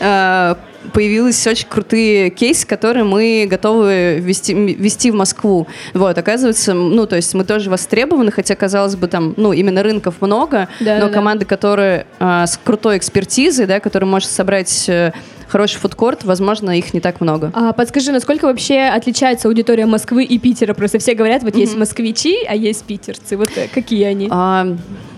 появились 0.94 1.44
очень 1.46 1.66
крутые 1.68 2.30
кейсы, 2.30 2.66
которые 2.66 3.04
мы 3.04 3.46
готовы 3.50 4.20
вести, 4.20 4.54
вести 4.54 5.10
в 5.10 5.14
Москву. 5.14 5.66
Вот, 5.92 6.16
оказывается, 6.16 6.72
ну, 6.72 7.06
то 7.06 7.16
есть 7.16 7.34
мы 7.34 7.44
тоже 7.44 7.68
востребованы, 7.68 8.30
хотя, 8.30 8.54
казалось 8.54 8.94
бы, 8.94 9.08
там, 9.08 9.34
ну, 9.36 9.52
именно 9.52 9.82
рынков 9.82 10.14
много, 10.20 10.68
да, 10.80 10.98
но 11.00 11.08
да, 11.08 11.12
команды, 11.12 11.44
которые 11.44 12.06
а, 12.20 12.46
с 12.46 12.56
крутой 12.62 12.96
экспертизой, 12.98 13.66
да, 13.66 13.80
которые 13.80 14.08
может 14.08 14.30
собрать 14.30 14.88
э, 14.88 15.12
хороший 15.48 15.78
фудкорт, 15.78 16.24
возможно, 16.24 16.76
их 16.76 16.94
не 16.94 17.00
так 17.00 17.20
много. 17.20 17.50
А, 17.54 17.72
подскажи, 17.72 18.12
насколько 18.12 18.46
вообще 18.46 18.80
отличается 18.80 19.48
аудитория 19.48 19.86
Москвы 19.86 20.24
и 20.24 20.38
Питера? 20.38 20.74
Просто 20.74 20.98
все 20.98 21.14
говорят, 21.14 21.42
вот 21.42 21.54
mm-hmm. 21.54 21.60
есть 21.60 21.76
москвичи, 21.76 22.36
а 22.48 22.54
есть 22.54 22.84
питерцы. 22.84 23.36
Вот 23.36 23.50
э, 23.56 23.68
какие 23.72 24.04
они? 24.04 24.28
А, 24.30 24.66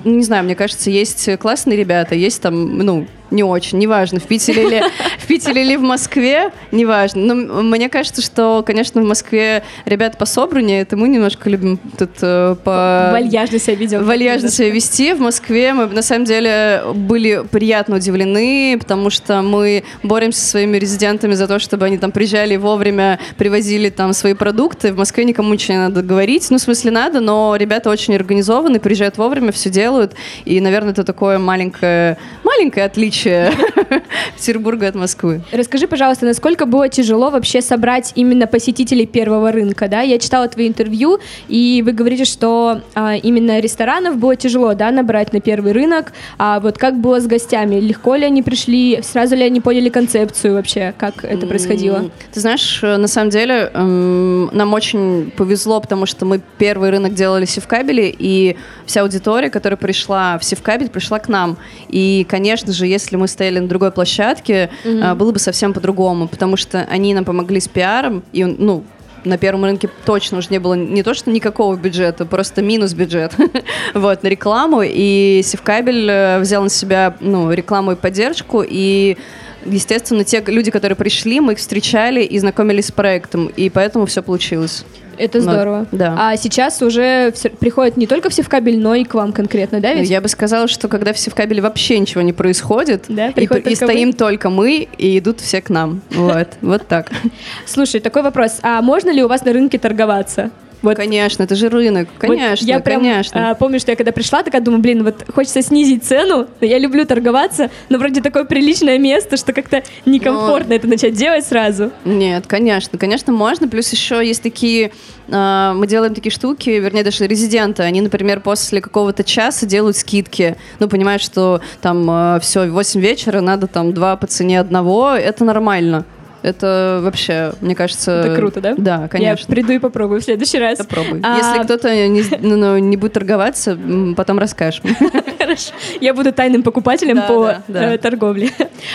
не 0.05 0.23
знаю, 0.23 0.45
мне 0.45 0.55
кажется, 0.55 0.91
есть 0.91 1.39
классные 1.39 1.77
ребята, 1.77 2.15
есть 2.15 2.41
там, 2.43 2.79
ну, 2.79 3.07
не 3.31 3.43
очень, 3.43 3.79
неважно, 3.79 4.21
в 4.21 4.25
Питере 4.25 4.65
или 4.65 4.85
в 5.19 5.27
Питере 5.27 5.63
или 5.63 5.77
в 5.77 5.83
Москве, 5.83 6.53
неважно. 6.71 7.35
Но 7.35 7.63
мне 7.63 7.89
кажется, 7.89 8.23
что, 8.23 8.63
конечно, 8.67 9.03
в 9.03 9.05
Москве 9.05 9.63
ребята 9.85 10.17
пособраннее, 10.17 10.83
это 10.83 10.97
мы 10.97 11.09
немножко 11.09 11.51
любим 11.51 11.79
тут 11.99 12.11
э, 12.23 12.57
по... 12.63 13.11
Вальяжно 13.13 13.59
себя 13.59 13.75
ведем. 13.75 14.05
Вальяжно 14.05 14.49
себя 14.49 14.71
вести. 14.71 15.13
В 15.13 15.21
Москве 15.21 15.73
мы, 15.73 15.87
на 15.87 16.03
самом 16.03 16.25
деле, 16.25 16.83
были 16.95 17.43
приятно 17.51 17.97
удивлены, 17.97 18.77
потому 18.79 19.11
что 19.11 19.43
мы 19.43 19.85
боремся 20.17 20.41
со 20.41 20.47
своими 20.47 20.79
резидентами 20.79 21.35
за 21.35 21.47
то, 21.47 21.59
чтобы 21.59 21.85
они 21.85 21.99
там 21.99 22.11
приезжали 22.11 22.57
вовремя, 22.57 23.19
привозили 23.37 23.91
там 23.91 24.15
свои 24.15 24.33
продукты. 24.33 24.95
В 24.95 24.97
Москве 24.97 25.25
никому 25.25 25.53
ничего 25.53 25.75
не 25.75 25.81
надо 25.81 26.01
говорить. 26.01 26.51
Ну, 26.51 26.57
в 26.57 26.61
смысле, 26.63 26.91
надо, 26.91 27.21
но 27.21 27.55
ребята 27.55 27.91
очень 27.91 28.15
организованы, 28.15 28.81
приезжают 28.81 29.19
вовремя, 29.19 29.53
все 29.53 29.69
делают. 29.69 30.15
И, 30.47 30.59
наверное, 30.63 30.93
это 30.93 31.05
такое 31.05 31.39
маленькое, 31.39 32.17
маленькое 32.57 32.87
отличие 32.87 33.53
Петербурга 34.37 34.89
от 34.89 34.95
Москвы. 34.95 35.43
Расскажи, 35.53 35.87
пожалуйста, 35.87 36.25
насколько 36.25 36.65
было 36.65 36.89
тяжело 36.89 37.31
вообще 37.31 37.61
собрать 37.61 38.13
именно 38.15 38.47
посетителей 38.47 39.07
первого 39.07 39.53
рынка, 39.53 39.89
да? 39.89 40.01
Я 40.01 40.19
читала 40.19 40.49
твои 40.49 40.69
интервью, 40.69 41.19
и 41.49 41.83
вы 41.85 41.93
говорите, 41.93 42.25
что 42.25 42.81
а, 42.95 43.17
именно 43.17 43.61
ресторанов 43.61 44.17
было 44.17 44.37
тяжело, 44.37 44.75
да, 44.75 44.91
набрать 44.91 45.33
на 45.33 45.41
первый 45.41 45.73
рынок, 45.73 46.13
а 46.39 46.61
вот 46.61 46.79
как 46.79 46.99
было 46.99 47.21
с 47.21 47.27
гостями? 47.27 47.77
Легко 47.77 48.15
ли 48.15 48.25
они 48.25 48.43
пришли? 48.43 49.01
Сразу 49.03 49.37
ли 49.37 49.45
они 49.45 49.61
поняли 49.61 49.91
концепцию 49.91 50.55
вообще? 50.55 50.95
Как 50.97 51.25
это 51.25 51.47
происходило? 51.47 52.11
Ты 52.33 52.41
знаешь, 52.41 52.81
э, 52.83 52.97
на 52.97 53.09
самом 53.09 53.31
деле 53.31 53.71
эм, 53.75 54.47
нам 54.53 54.73
очень 54.73 55.31
повезло, 55.37 55.81
потому 55.81 56.07
что 56.07 56.25
мы 56.25 56.41
первый 56.59 56.91
рынок 56.91 57.13
делали 57.13 57.45
в 57.45 57.51
Севкабеле, 57.51 58.15
и 58.19 58.57
вся 58.87 59.03
аудитория, 59.03 59.51
которая 59.51 59.77
пришла 59.77 60.39
в 60.39 60.45
Севкабель, 60.45 60.89
пришла 60.89 61.19
к 61.19 61.29
нам. 61.29 61.59
И, 61.89 62.27
конечно 62.29 62.46
же, 62.55 62.87
если 62.87 63.17
мы 63.17 63.27
стояли 63.27 63.59
на 63.59 63.69
другой 63.69 63.91
площадке, 63.91 64.71
mm-hmm. 64.85 65.15
было 65.17 65.33
бы 65.33 65.39
совсем 65.39 65.73
по-другому, 65.73 66.29
потому 66.29 66.57
что 66.57 66.87
они 66.91 67.15
нам 67.15 67.25
помогли 67.25 67.61
с 67.61 67.69
пиаром, 67.69 68.23
и, 68.33 68.45
ну, 68.45 68.85
на 69.27 69.39
первом 69.39 69.65
рынке 69.65 69.91
точно 70.05 70.39
уже 70.39 70.49
не 70.51 70.59
было 70.59 70.75
не 70.75 71.03
то, 71.03 71.13
что 71.13 71.31
никакого 71.31 71.77
бюджета, 71.77 72.25
просто 72.25 72.63
минус 72.63 72.95
бюджет 72.95 73.33
вот, 73.95 74.23
на 74.23 74.29
рекламу. 74.29 74.83
И 74.85 75.43
Севкабель 75.45 76.09
э, 76.09 76.39
взял 76.39 76.63
на 76.63 76.71
себя 76.71 77.17
ну, 77.21 77.53
рекламу 77.53 77.93
и 77.93 77.97
поддержку. 77.97 78.65
И 78.67 79.17
естественно, 79.65 80.25
те 80.25 80.43
люди, 80.47 80.71
которые 80.71 80.97
пришли, 80.97 81.41
мы 81.41 81.53
их 81.53 81.59
встречали 81.59 82.23
и 82.23 82.39
знакомились 82.39 82.87
с 82.87 82.93
проектом, 82.93 83.49
и 83.49 83.69
поэтому 83.69 84.07
все 84.07 84.23
получилось. 84.23 84.85
Это 85.19 85.41
здорово. 85.41 85.87
да. 85.93 86.15
А 86.19 86.37
сейчас 86.37 86.83
уже 86.83 87.33
все, 87.35 87.51
приходят 87.51 87.97
не 87.97 88.07
только 88.07 88.31
в 88.31 88.35
Севкабель, 88.35 88.79
но 88.79 88.95
и 88.95 89.05
к 89.05 89.15
вам 89.15 89.33
конкретно, 89.33 89.81
да? 89.81 89.95
Ведь? 89.95 90.09
Я 90.09 90.21
бы 90.21 90.29
сказала, 90.29 90.69
что 90.69 90.89
когда 90.89 91.13
в 91.13 91.19
Севкабеле 91.19 91.63
вообще 91.63 91.99
ничего 91.99 92.23
не 92.23 92.33
происходит, 92.33 93.05
да? 93.09 93.29
и, 93.29 93.45
и 93.45 93.75
стоим 93.75 94.11
вы? 94.11 94.17
только 94.17 94.51
мы, 94.51 94.89
и 94.99 95.19
идут 95.19 95.41
все 95.41 95.61
к 95.61 95.71
нам. 95.71 96.03
Вот, 96.11 96.49
вот 96.61 96.87
так. 96.87 97.11
Слушай, 97.67 98.01
такой 98.01 98.23
вопрос. 98.23 98.59
А 98.63 98.83
можно 98.83 99.11
ли 99.11 99.23
у 99.23 99.29
вас 99.29 99.45
на 99.45 99.53
рынке 99.53 99.79
торговаться? 99.79 100.51
Вот. 100.87 100.97
Конечно, 100.97 101.43
это 101.43 101.57
же 101.57 101.69
рынок, 101.69 102.09
конечно, 102.19 102.65
вот 102.65 102.69
я 102.69 102.79
прям, 102.79 103.01
конечно. 103.01 103.51
А, 103.51 103.55
помню, 103.55 103.81
что 103.81 103.91
я 103.91 103.97
когда 103.97 104.13
пришла, 104.13 104.45
такая 104.45 104.61
думаю, 104.61 104.81
блин, 104.81 105.03
вот 105.03 105.25
хочется 105.35 105.61
снизить 105.61 106.05
цену, 106.05 106.47
я 106.61 106.79
люблю 106.79 107.05
торговаться, 107.05 107.71
но 107.89 107.99
вроде 107.99 108.21
такое 108.21 108.45
приличное 108.45 108.97
место, 108.99 109.37
что 109.37 109.53
как-то 109.53 109.83
некомфортно 110.05 110.71
но... 110.71 110.75
это 110.77 110.87
начать 110.87 111.15
делать 111.15 111.45
сразу. 111.45 111.91
Нет, 112.05 112.47
конечно, 112.47 112.99
конечно 112.99 113.33
можно, 113.33 113.67
плюс 113.67 113.91
еще 113.91 114.25
есть 114.25 114.45
такие, 114.45 114.93
э, 115.27 115.73
мы 115.75 115.89
делаем 115.89 116.15
такие 116.15 116.31
штуки, 116.33 116.71
вернее 116.71 117.03
даже 117.03 117.27
резиденты, 117.27 117.83
они, 117.83 118.01
например, 118.01 118.39
после 118.39 118.81
какого-то 118.81 119.25
часа 119.25 119.67
делают 119.67 119.97
скидки, 119.97 120.57
ну, 120.79 120.89
понимают, 120.89 121.21
что 121.21 121.61
там 121.83 122.09
э, 122.09 122.41
все, 122.41 122.67
8 122.67 123.01
вечера, 123.01 123.41
надо 123.41 123.67
там 123.67 123.93
два 123.93 124.15
по 124.15 124.29
цене 124.29 124.61
одного, 124.61 125.11
это 125.11 125.45
нормально. 125.45 126.05
Это 126.47 127.01
вообще, 127.03 127.55
мне 127.61 127.75
кажется... 127.75 128.13
Это 128.13 128.37
круто, 128.37 128.61
да? 128.61 128.75
Да, 128.79 129.09
конечно. 129.09 129.43
Я 129.43 129.53
приду 129.53 129.73
и 129.73 129.79
попробую 129.81 130.21
в 130.21 130.25
следующий 130.25 130.61
раз. 130.61 130.79
Попробуй. 130.79 131.21
А- 131.25 131.39
Если 131.39 131.65
кто-то 131.65 131.93
не, 132.07 132.23
ну, 132.41 132.55
ну, 132.57 132.79
не 132.79 132.97
будет 132.97 133.15
торговаться, 133.15 133.77
потом 134.17 134.39
расскажешь. 134.39 134.81
Хорошо. 135.41 135.73
Я 136.01 136.15
буду 136.15 136.33
тайным 136.33 136.63
покупателем 136.63 137.21
по 137.27 137.57
э, 137.67 137.99
торговле. 137.99 138.51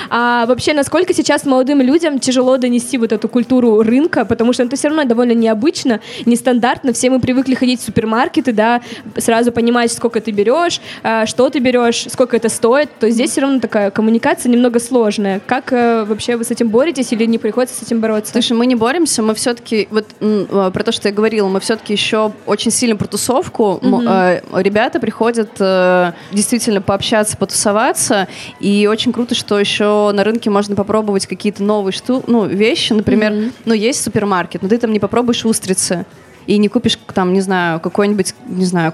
А 0.10 0.46
вообще, 0.46 0.74
насколько 0.74 1.14
сейчас 1.14 1.46
молодым 1.46 1.82
людям 1.82 2.20
тяжело 2.20 2.56
донести 2.56 2.98
вот 2.98 3.12
эту 3.12 3.28
культуру 3.28 3.82
рынка, 3.82 4.24
потому 4.24 4.54
что 4.54 4.64
это 4.64 4.78
все 4.78 4.88
равно 4.88 5.04
довольно 5.04 5.34
необычно, 5.34 6.00
нестандартно. 6.26 6.94
Все 6.94 7.10
мы 7.10 7.20
привыкли 7.20 7.56
ходить 7.56 7.82
в 7.82 7.84
супермаркеты, 7.84 8.54
да, 8.54 8.82
сразу 9.18 9.52
понимать, 9.52 9.92
сколько 9.92 10.22
ты 10.22 10.32
берешь, 10.32 10.80
э, 11.04 11.26
что 11.26 11.50
ты 11.50 11.60
берешь, 11.60 12.06
сколько 12.10 12.38
это 12.38 12.48
стоит. 12.48 12.90
То 12.98 13.08
есть 13.08 13.18
здесь 13.18 13.32
все 13.32 13.42
равно 13.42 13.60
такая 13.60 13.92
коммуникация 13.92 14.50
немного 14.50 14.80
сложная. 14.80 15.42
Как 15.46 15.74
э, 15.74 16.06
вообще 16.06 16.38
вы 16.38 16.46
с 16.46 16.52
этим 16.52 16.70
боретесь 16.70 17.12
или 17.12 17.26
не 17.26 17.41
приходится 17.42 17.78
с 17.78 17.84
этим 17.84 18.00
бороться? 18.00 18.32
Слушай, 18.32 18.54
мы 18.54 18.66
не 18.66 18.76
боремся, 18.76 19.22
мы 19.22 19.34
все-таки, 19.36 19.88
вот 19.92 20.06
э, 20.20 20.72
про 20.74 20.84
то, 20.84 20.92
что 20.92 21.08
я 21.10 21.14
говорила, 21.14 21.48
мы 21.48 21.60
все-таки 21.60 21.94
еще 21.94 22.32
очень 22.46 22.72
сильно 22.72 22.96
про 22.96 23.08
тусовку. 23.08 23.80
Э, 23.84 24.42
Ребята 24.62 25.00
приходят 25.00 25.52
э, 25.60 26.14
действительно 26.32 26.82
пообщаться, 26.82 27.38
потусоваться, 27.38 28.28
и 28.60 28.88
очень 28.90 29.12
круто, 29.12 29.36
что 29.36 29.60
еще 29.60 30.12
на 30.14 30.24
рынке 30.24 30.50
можно 30.50 30.76
попробовать 30.76 31.28
какие-то 31.28 31.64
новые 31.64 31.92
шту 31.94 32.24
ну, 32.28 32.46
вещи, 32.46 32.94
например, 32.94 33.32
Мгм. 33.34 33.54
ну, 33.66 33.74
есть 33.74 34.04
супермаркет, 34.04 34.62
но 34.62 34.70
ты 34.70 34.78
там 34.78 34.94
не 34.94 35.00
попробуешь 35.00 35.46
устрицы, 35.46 36.06
и 36.48 36.58
не 36.58 36.68
купишь 36.68 36.98
там, 37.14 37.34
не 37.34 37.42
знаю, 37.42 37.80
какой-нибудь, 37.80 38.34
не 38.48 38.66
знаю, 38.66 38.94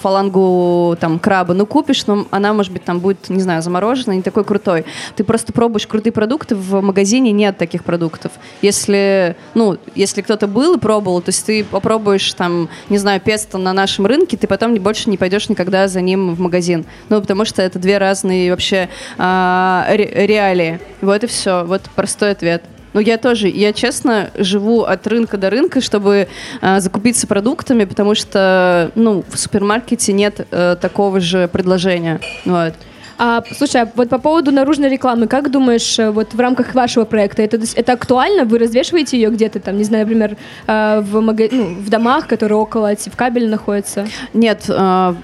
фалангу 0.00 0.96
там 1.00 1.18
краба, 1.18 1.54
ну 1.54 1.66
купишь, 1.66 2.06
но 2.06 2.26
она, 2.30 2.52
может 2.52 2.72
быть, 2.72 2.84
там 2.84 3.00
будет, 3.00 3.28
не 3.28 3.40
знаю, 3.40 3.62
заморожена, 3.62 4.12
не 4.12 4.22
такой 4.22 4.44
крутой. 4.44 4.84
Ты 5.16 5.24
просто 5.24 5.52
пробуешь 5.52 5.86
крутые 5.86 6.12
продукты, 6.12 6.54
в 6.54 6.80
магазине 6.80 7.32
нет 7.32 7.58
таких 7.58 7.84
продуктов. 7.84 8.32
Если, 8.62 9.36
ну, 9.54 9.78
если 9.94 10.22
кто-то 10.22 10.46
был 10.46 10.76
и 10.76 10.78
пробовал, 10.78 11.20
то 11.20 11.28
есть 11.30 11.44
ты 11.44 11.64
попробуешь 11.64 12.32
там, 12.34 12.68
не 12.88 12.98
знаю, 12.98 13.20
песто 13.20 13.58
на 13.58 13.72
нашем 13.72 14.06
рынке, 14.06 14.36
ты 14.36 14.46
потом 14.46 14.74
больше 14.76 15.10
не 15.10 15.16
пойдешь 15.16 15.48
никогда 15.48 15.88
за 15.88 16.00
ним 16.00 16.34
в 16.34 16.40
магазин. 16.40 16.86
Ну, 17.08 17.20
потому 17.20 17.44
что 17.44 17.62
это 17.62 17.78
две 17.78 17.98
разные 17.98 18.50
вообще 18.50 18.88
ре- 19.18 20.26
реалии. 20.26 20.80
Вот 21.00 21.24
и 21.24 21.26
все. 21.26 21.64
Вот 21.64 21.82
простой 21.94 22.32
ответ. 22.32 22.62
Ну, 22.92 23.00
я 23.00 23.18
тоже, 23.18 23.48
я 23.48 23.72
честно 23.72 24.30
живу 24.36 24.82
от 24.82 25.06
рынка 25.06 25.36
до 25.36 25.50
рынка, 25.50 25.80
чтобы 25.80 26.28
а, 26.60 26.80
закупиться 26.80 27.26
продуктами, 27.26 27.84
потому 27.84 28.14
что, 28.14 28.90
ну, 28.94 29.24
в 29.28 29.38
супермаркете 29.38 30.12
нет 30.12 30.46
э, 30.50 30.76
такого 30.80 31.20
же 31.20 31.48
предложения. 31.48 32.20
Вот. 32.44 32.74
А, 33.22 33.42
слушай, 33.54 33.82
а 33.82 33.88
вот 33.96 34.08
по 34.08 34.16
поводу 34.18 34.50
наружной 34.50 34.88
рекламы, 34.88 35.26
как 35.26 35.50
думаешь, 35.50 35.98
э, 35.98 36.10
вот 36.10 36.32
в 36.32 36.40
рамках 36.40 36.74
вашего 36.74 37.04
проекта, 37.04 37.42
это, 37.42 37.58
это 37.74 37.92
актуально? 37.92 38.46
Вы 38.46 38.58
развешиваете 38.58 39.20
ее 39.20 39.28
где-то 39.28 39.60
там, 39.60 39.76
не 39.76 39.84
знаю, 39.84 40.06
например, 40.06 40.38
э, 40.66 41.00
в, 41.02 41.20
мага- 41.20 41.50
ну, 41.52 41.64
в 41.74 41.90
домах, 41.90 42.26
которые 42.26 42.56
около 42.56 42.96
Севкабеля 42.96 43.46
находятся? 43.46 44.06
Нет, 44.32 44.64
э, 44.68 45.14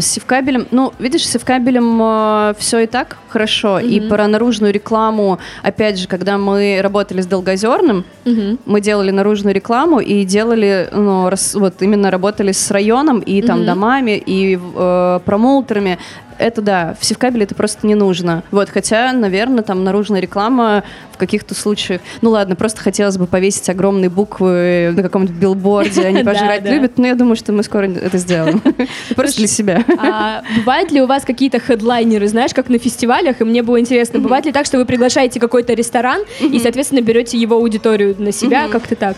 с 0.00 0.04
севкабелем, 0.06 0.66
ну, 0.70 0.92
видишь, 0.98 1.26
с 1.26 1.30
севкабелем 1.32 2.54
все 2.58 2.80
и 2.80 2.86
так 2.86 3.16
хорошо. 3.28 3.78
И 3.80 4.00
Мгм. 4.00 4.08
про 4.10 4.28
наружную 4.28 4.72
рекламу, 4.74 5.38
опять 5.62 5.98
же, 5.98 6.08
когда 6.08 6.36
мы 6.36 6.80
работали 6.82 7.22
с 7.22 7.26
Долгозерным, 7.26 8.04
Мгм. 8.26 8.58
мы 8.66 8.82
делали 8.82 9.10
наружную 9.10 9.54
рекламу 9.54 10.00
и 10.00 10.24
делали, 10.24 10.90
ну, 10.92 11.30
рас- 11.30 11.54
вот 11.54 11.80
именно 11.80 12.10
работали 12.10 12.52
с 12.52 12.70
районом 12.70 13.20
и 13.20 13.40
там 13.40 13.58
Мгм. 13.60 13.66
домами 13.66 14.22
и 14.26 14.58
э, 14.76 15.20
промоутерами. 15.24 15.98
Это 16.38 16.62
да, 16.62 16.96
в 16.98 17.04
Севкабеле 17.04 17.44
это 17.44 17.54
просто 17.54 17.86
не 17.86 17.94
нужно. 17.94 18.42
Вот, 18.50 18.70
хотя, 18.70 19.12
наверное, 19.12 19.62
там 19.62 19.84
наружная 19.84 20.20
реклама 20.20 20.84
в 21.12 21.16
каких-то 21.18 21.54
случаях... 21.54 22.00
Ну 22.20 22.30
ладно, 22.30 22.56
просто 22.56 22.80
хотелось 22.80 23.16
бы 23.16 23.26
повесить 23.26 23.68
огромные 23.70 24.10
буквы 24.10 24.92
на 24.94 25.02
каком-нибудь 25.02 25.36
билборде, 25.36 26.02
они 26.06 26.22
пожрать 26.24 26.64
любят, 26.64 26.98
но 26.98 27.06
я 27.06 27.14
думаю, 27.14 27.36
что 27.36 27.52
мы 27.52 27.62
скоро 27.62 27.86
это 27.86 28.18
сделаем. 28.18 28.62
Просто 29.16 29.38
для 29.38 29.48
себя. 29.48 29.84
А 29.98 30.42
бывают 30.56 30.90
ли 30.90 31.00
у 31.00 31.06
вас 31.06 31.24
какие-то 31.24 31.58
хедлайнеры, 31.58 32.28
знаешь, 32.28 32.52
как 32.54 32.68
на 32.68 32.78
фестивалях? 32.78 33.40
И 33.40 33.44
мне 33.44 33.62
было 33.62 33.80
интересно, 33.80 34.18
бывает 34.18 34.46
ли 34.46 34.52
так, 34.52 34.66
что 34.66 34.78
вы 34.78 34.84
приглашаете 34.84 35.40
какой-то 35.40 35.72
ресторан 35.74 36.22
и, 36.40 36.58
соответственно, 36.58 37.00
берете 37.00 37.38
его 37.38 37.56
аудиторию 37.56 38.14
на 38.18 38.32
себя, 38.32 38.68
как-то 38.68 38.96
так? 38.96 39.16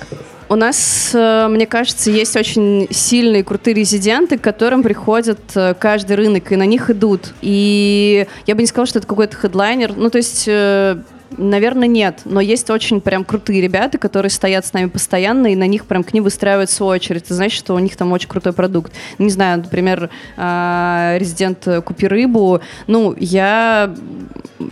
У 0.51 0.57
нас, 0.57 1.11
э, 1.15 1.49
мне 1.49 1.67
кажется, 1.67 2.11
есть 2.11 2.35
очень 2.35 2.89
сильные, 2.91 3.45
крутые 3.45 3.75
резиденты, 3.75 4.39
к 4.39 4.41
которым 4.41 4.83
приходят 4.83 5.39
э, 5.55 5.75
каждый 5.75 6.17
рынок, 6.17 6.51
и 6.53 6.57
на 6.57 6.65
них 6.65 6.89
идут. 6.89 7.35
И 7.43 8.27
я 8.47 8.55
бы 8.55 8.63
не 8.63 8.67
сказала, 8.67 8.87
что 8.87 8.99
это 8.99 9.09
какой-то 9.09 9.37
хедлайнер. 9.37 9.95
Ну, 9.97 10.11
то 10.11 10.19
есть... 10.19 10.49
Наверное, 11.37 11.89
нет, 11.89 12.21
но 12.25 12.41
есть 12.41 12.71
очень 12.71 13.01
прям 13.01 13.25
крутые 13.25 13.61
ребята, 13.61 13.99
которые 13.99 14.31
стоят 14.31 14.65
с 14.65 14.73
нами 14.73 14.87
постоянно, 14.87 15.49
и 15.49 15.57
на 15.57 15.67
них 15.67 15.85
прям 15.85 16.03
к 16.03 16.13
ним 16.15 16.25
выстраивается 16.25 16.85
очередь. 16.85 17.25
Ты 17.25 17.35
знаешь, 17.35 17.53
что 17.53 17.75
у 17.75 17.79
них 17.79 17.97
там 17.97 18.13
очень 18.13 18.29
крутой 18.29 18.53
продукт. 18.55 18.93
Не 19.19 19.31
знаю, 19.31 19.59
например, 19.59 20.09
а, 20.37 21.17
резидент 21.19 21.67
Купи 21.85 22.07
рыбу. 22.07 22.61
Ну, 22.87 23.15
я... 23.19 23.95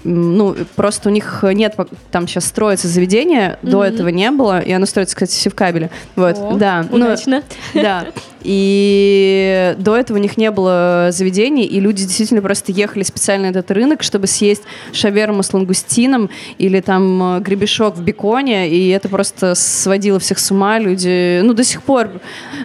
Ну, 0.04 0.56
просто 0.74 1.10
у 1.10 1.12
них 1.12 1.44
нет... 1.52 1.76
Там 2.10 2.26
сейчас 2.26 2.46
строится 2.46 2.88
заведение, 2.88 3.58
до 3.62 3.78
Мгм. 3.78 3.86
этого 3.86 4.08
не 4.08 4.30
было, 4.30 4.58
и 4.60 4.72
оно 4.72 4.86
строится, 4.86 5.14
кстати, 5.14 5.32
в 5.32 5.34
Севкабеле. 5.40 5.90
Вот, 6.16 6.36
О, 6.38 6.54
да. 6.56 6.86
Ну, 6.90 6.96
Удачно. 6.96 7.42
да. 7.74 8.06
И 8.42 9.74
до 9.78 9.96
этого 9.96 10.18
у 10.18 10.20
них 10.20 10.36
не 10.36 10.52
было 10.52 11.08
заведений, 11.10 11.64
и 11.64 11.80
люди 11.80 12.04
действительно 12.04 12.40
просто 12.40 12.70
ехали 12.70 13.02
специально 13.02 13.46
на 13.48 13.50
этот 13.50 13.70
рынок, 13.72 14.04
чтобы 14.04 14.28
съесть 14.28 14.62
шаверму 14.92 15.42
с 15.42 15.52
лангустином 15.52 16.30
или 16.58 16.80
там 16.80 17.36
э, 17.36 17.40
гребешок 17.40 17.96
в 17.96 18.02
беконе, 18.02 18.68
и 18.68 18.88
это 18.88 19.08
просто 19.08 19.54
сводило 19.54 20.18
всех 20.18 20.38
с 20.38 20.50
ума. 20.50 20.78
Люди, 20.78 21.40
ну, 21.42 21.52
до 21.52 21.64
сих 21.64 21.82
пор, 21.82 22.10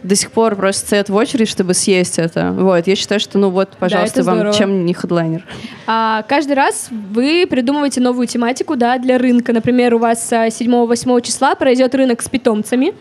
до 0.04 0.16
сих 0.16 0.32
пор 0.32 0.56
просто 0.56 0.88
стоят 0.88 1.10
в 1.10 1.16
очередь, 1.16 1.48
чтобы 1.48 1.74
съесть 1.74 2.20
это. 2.20 2.52
Вот, 2.52 2.88
я 2.88 2.96
считаю, 2.96 3.20
что, 3.20 3.38
ну, 3.38 3.50
вот, 3.50 3.70
пожалуйста, 3.80 4.22
это 4.22 4.28
вам 4.28 4.38
здорово. 4.38 4.58
чем 4.58 4.86
не 4.86 4.94
хедлайнер. 4.94 5.46
А 5.88 6.24
каждый 6.28 6.54
раз 6.54 6.90
вы 6.90 7.46
придумываете 7.50 8.02
новую 8.02 8.28
тематику 8.28 8.76
да, 8.76 8.98
для 8.98 9.18
рынка. 9.18 9.54
Например, 9.54 9.96
у 9.96 10.00
вас 10.00 10.32
а, 10.32 10.48
7-8 10.48 11.22
числа 11.22 11.56
пройдет 11.56 11.94
рынок 11.96 12.22
с 12.22 12.30
питомцами. 12.30 12.94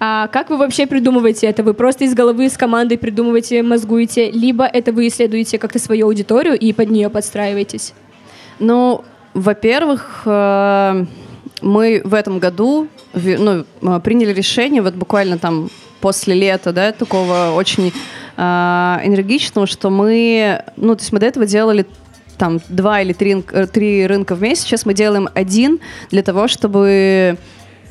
А 0.00 0.28
как 0.28 0.50
вы 0.50 0.56
вообще 0.56 0.86
придумываете 0.86 1.46
это? 1.46 1.62
Вы 1.62 1.74
просто 1.74 2.04
из 2.04 2.14
головы 2.14 2.48
с 2.48 2.56
командой 2.56 2.96
придумываете, 2.98 3.62
мозгуете, 3.62 4.30
либо 4.30 4.64
это 4.64 4.92
вы 4.92 5.08
исследуете 5.08 5.58
как-то 5.58 5.78
свою 5.78 6.06
аудиторию 6.06 6.58
и 6.58 6.72
под 6.72 6.90
нее 6.90 7.10
подстраиваетесь? 7.10 7.94
Ну, 8.58 9.04
во-первых, 9.38 10.22
э, 10.26 11.04
мы 11.62 12.00
в 12.04 12.14
этом 12.14 12.38
году 12.38 12.88
ну, 13.14 13.64
э, 13.82 14.00
приняли 14.02 14.32
решение, 14.32 14.82
вот 14.82 14.94
буквально 14.94 15.38
там 15.38 15.70
после 16.00 16.34
лета, 16.34 16.72
да, 16.72 16.92
такого 16.92 17.52
очень 17.54 17.92
э, 18.36 18.40
энергичного, 18.40 19.66
что 19.66 19.90
мы, 19.90 20.62
ну, 20.76 20.94
то 20.94 21.02
есть 21.02 21.12
мы 21.12 21.20
до 21.20 21.26
этого 21.26 21.46
делали 21.46 21.86
там 22.36 22.60
два 22.68 23.00
или 23.00 23.12
три, 23.12 23.42
три 23.72 24.06
рынка 24.06 24.36
в 24.36 24.42
месяц, 24.42 24.62
сейчас 24.62 24.86
мы 24.86 24.94
делаем 24.94 25.28
один 25.34 25.80
для 26.10 26.22
того, 26.22 26.46
чтобы 26.46 27.36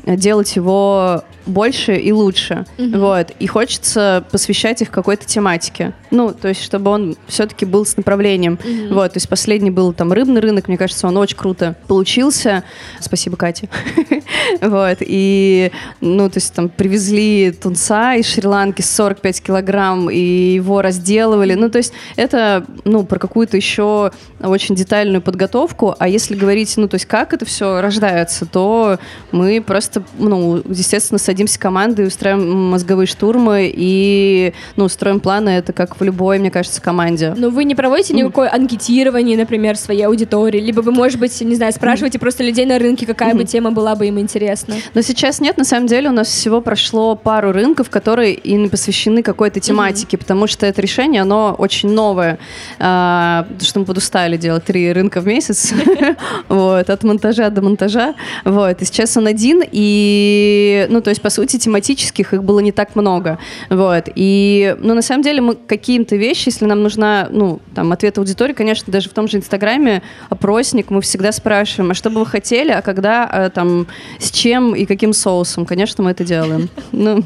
делать 0.05 0.55
его 0.55 1.23
больше 1.47 1.95
и 1.95 2.11
лучше. 2.11 2.65
Мгм. 2.77 2.99
Вот. 2.99 3.31
И 3.39 3.47
хочется 3.47 4.23
посвящать 4.31 4.81
их 4.81 4.91
какой-то 4.91 5.25
тематике. 5.25 5.93
Ну, 6.11 6.33
то 6.33 6.49
есть, 6.49 6.61
чтобы 6.63 6.91
он 6.91 7.15
все-таки 7.27 7.65
был 7.65 7.85
с 7.85 7.97
направлением. 7.97 8.59
Мгм. 8.63 8.93
Вот, 8.93 9.13
то 9.13 9.17
есть 9.17 9.29
последний 9.29 9.71
был 9.71 9.93
там 9.93 10.11
рыбный 10.11 10.41
рынок, 10.41 10.67
мне 10.67 10.77
кажется, 10.77 11.07
он 11.07 11.17
очень 11.17 11.37
круто 11.37 11.75
получился. 11.87 12.63
Спасибо, 12.99 13.37
Кате. 13.37 13.69
Вот, 14.61 14.97
и, 15.01 15.71
ну, 16.01 16.29
то 16.29 16.37
есть 16.37 16.53
там 16.53 16.69
привезли 16.69 17.51
тунца 17.51 18.15
из 18.15 18.27
Шри-Ланки 18.27 18.81
45 18.81 19.41
килограмм, 19.41 20.09
и 20.09 20.19
его 20.19 20.81
разделывали. 20.81 21.53
Ну, 21.53 21.69
то 21.69 21.77
есть 21.77 21.93
это, 22.15 22.65
ну, 22.83 23.03
про 23.03 23.19
какую-то 23.19 23.57
еще 23.57 24.11
очень 24.41 24.75
детальную 24.75 25.21
подготовку. 25.21 25.95
А 25.97 26.07
если 26.07 26.35
говорить, 26.35 26.75
ну, 26.77 26.87
то 26.87 26.95
есть 26.95 27.05
как 27.05 27.33
это 27.33 27.45
все 27.45 27.81
рождается, 27.81 28.45
то 28.45 28.99
мы 29.31 29.61
просто, 29.61 29.86
ну, 30.17 30.61
естественно, 30.67 31.19
садимся 31.19 31.59
командой, 31.59 32.07
устраиваем 32.07 32.69
мозговые 32.69 33.07
штурмы 33.07 33.71
и, 33.73 34.53
ну, 34.75 34.87
строим 34.87 35.19
планы. 35.19 35.49
Это 35.49 35.73
как 35.73 35.99
в 35.99 36.03
любой, 36.03 36.39
мне 36.39 36.51
кажется, 36.51 36.81
команде. 36.81 37.33
Но 37.37 37.49
вы 37.49 37.63
не 37.63 37.75
проводите 37.75 38.13
никакое 38.13 38.49
анкетирование, 38.51 39.37
например, 39.37 39.77
своей 39.77 40.03
аудитории, 40.03 40.59
либо 40.59 40.81
вы, 40.81 40.91
может 40.91 41.19
быть, 41.19 41.39
не 41.41 41.55
знаю, 41.55 41.73
спрашиваете 41.73 42.19
просто 42.19 42.43
людей 42.43 42.65
на 42.65 42.79
рынке, 42.79 43.05
какая 43.05 43.33
бы 43.33 43.43
тема 43.43 43.71
была 43.71 43.95
бы 43.95 44.07
им 44.07 44.19
интересна. 44.19 44.75
Но 44.93 45.01
сейчас 45.01 45.39
нет, 45.39 45.57
на 45.57 45.63
самом 45.63 45.87
деле 45.87 46.09
у 46.09 46.13
нас 46.13 46.27
всего 46.27 46.61
прошло 46.61 47.15
пару 47.15 47.51
рынков, 47.51 47.89
которые 47.89 48.33
и 48.33 48.67
посвящены 48.69 49.23
какой-то 49.23 49.59
тематике, 49.59 50.17
потому 50.17 50.47
что 50.47 50.65
это 50.65 50.81
решение, 50.81 51.21
оно 51.21 51.55
очень 51.57 51.89
новое, 51.89 52.37
А, 52.79 53.43
потому 53.43 53.61
что 53.61 53.79
мы 53.79 53.85
подустали 53.85 54.37
делать 54.37 54.65
три 54.65 54.91
рынка 54.91 55.21
в 55.21 55.27
месяц, 55.27 55.73
вот, 56.49 56.89
от 56.89 57.03
монтажа 57.03 57.49
до 57.49 57.61
монтажа, 57.61 58.15
вот, 58.43 58.81
и 58.81 58.85
сейчас 58.85 59.17
он 59.17 59.27
один, 59.27 59.61
и, 59.79 60.87
ну, 60.89 61.01
то 61.01 61.11
есть, 61.11 61.21
по 61.21 61.29
сути, 61.29 61.59
тематических 61.59 62.33
их 62.33 62.43
было 62.43 62.59
не 62.61 62.71
так 62.71 62.95
много, 62.95 63.37
вот, 63.69 64.05
и, 64.15 64.75
ну, 64.79 64.95
на 64.95 65.03
самом 65.03 65.21
деле 65.21 65.39
мы 65.39 65.53
какие-то 65.53 66.15
вещи, 66.15 66.47
если 66.47 66.65
нам 66.65 66.81
нужна, 66.81 67.27
ну, 67.29 67.59
там, 67.75 67.91
ответ 67.91 68.17
аудитории, 68.17 68.53
конечно, 68.53 68.91
даже 68.91 69.07
в 69.07 69.13
том 69.13 69.27
же 69.27 69.37
Инстаграме 69.37 70.01
опросник, 70.29 70.89
мы 70.89 71.01
всегда 71.01 71.31
спрашиваем, 71.31 71.91
а 71.91 71.93
что 71.93 72.09
бы 72.09 72.21
вы 72.21 72.25
хотели, 72.25 72.71
а 72.71 72.81
когда, 72.81 73.25
а, 73.25 73.51
там, 73.51 73.85
с 74.17 74.31
чем 74.31 74.73
и 74.73 74.85
каким 74.85 75.13
соусом, 75.13 75.67
конечно, 75.67 76.03
мы 76.03 76.09
это 76.09 76.23
делаем. 76.23 76.69
Ну, 76.91 77.21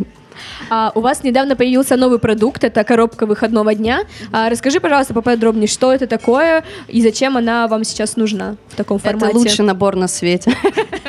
А, 0.69 0.91
у 0.95 1.01
вас 1.01 1.23
недавно 1.23 1.55
появился 1.55 1.95
новый 1.95 2.19
продукт, 2.19 2.63
это 2.63 2.83
коробка 2.83 3.25
выходного 3.25 3.75
дня. 3.75 4.01
А, 4.31 4.49
расскажи, 4.49 4.79
пожалуйста, 4.79 5.13
поподробнее, 5.13 5.67
что 5.67 5.93
это 5.93 6.07
такое 6.07 6.63
и 6.87 7.01
зачем 7.01 7.37
она 7.37 7.67
вам 7.67 7.83
сейчас 7.83 8.15
нужна 8.17 8.55
в 8.69 8.75
таком 8.75 8.99
формате? 8.99 9.27
Это 9.27 9.37
лучший 9.37 9.65
набор 9.65 9.95
на 9.95 10.07
свете. 10.07 10.53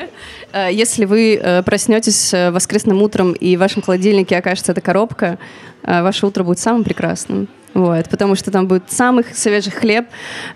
Э, 0.52 0.68
Если 0.70 1.04
вы 1.04 1.36
э, 1.36 1.62
проснетесь 1.62 2.32
э, 2.34 2.50
воскресным 2.50 3.02
утром 3.02 3.32
и 3.32 3.56
в 3.56 3.60
вашем 3.60 3.82
холодильнике 3.82 4.36
окажется 4.36 4.72
эта 4.72 4.80
коробка, 4.80 5.38
ваше 5.84 6.26
утро 6.26 6.44
будет 6.44 6.60
самым 6.60 6.84
прекрасным. 6.84 7.48
Вот, 7.74 8.08
потому 8.10 8.34
что 8.34 8.50
там 8.50 8.66
будет 8.66 8.90
самый 8.90 9.24
свежий 9.32 9.72
хлеб, 9.72 10.06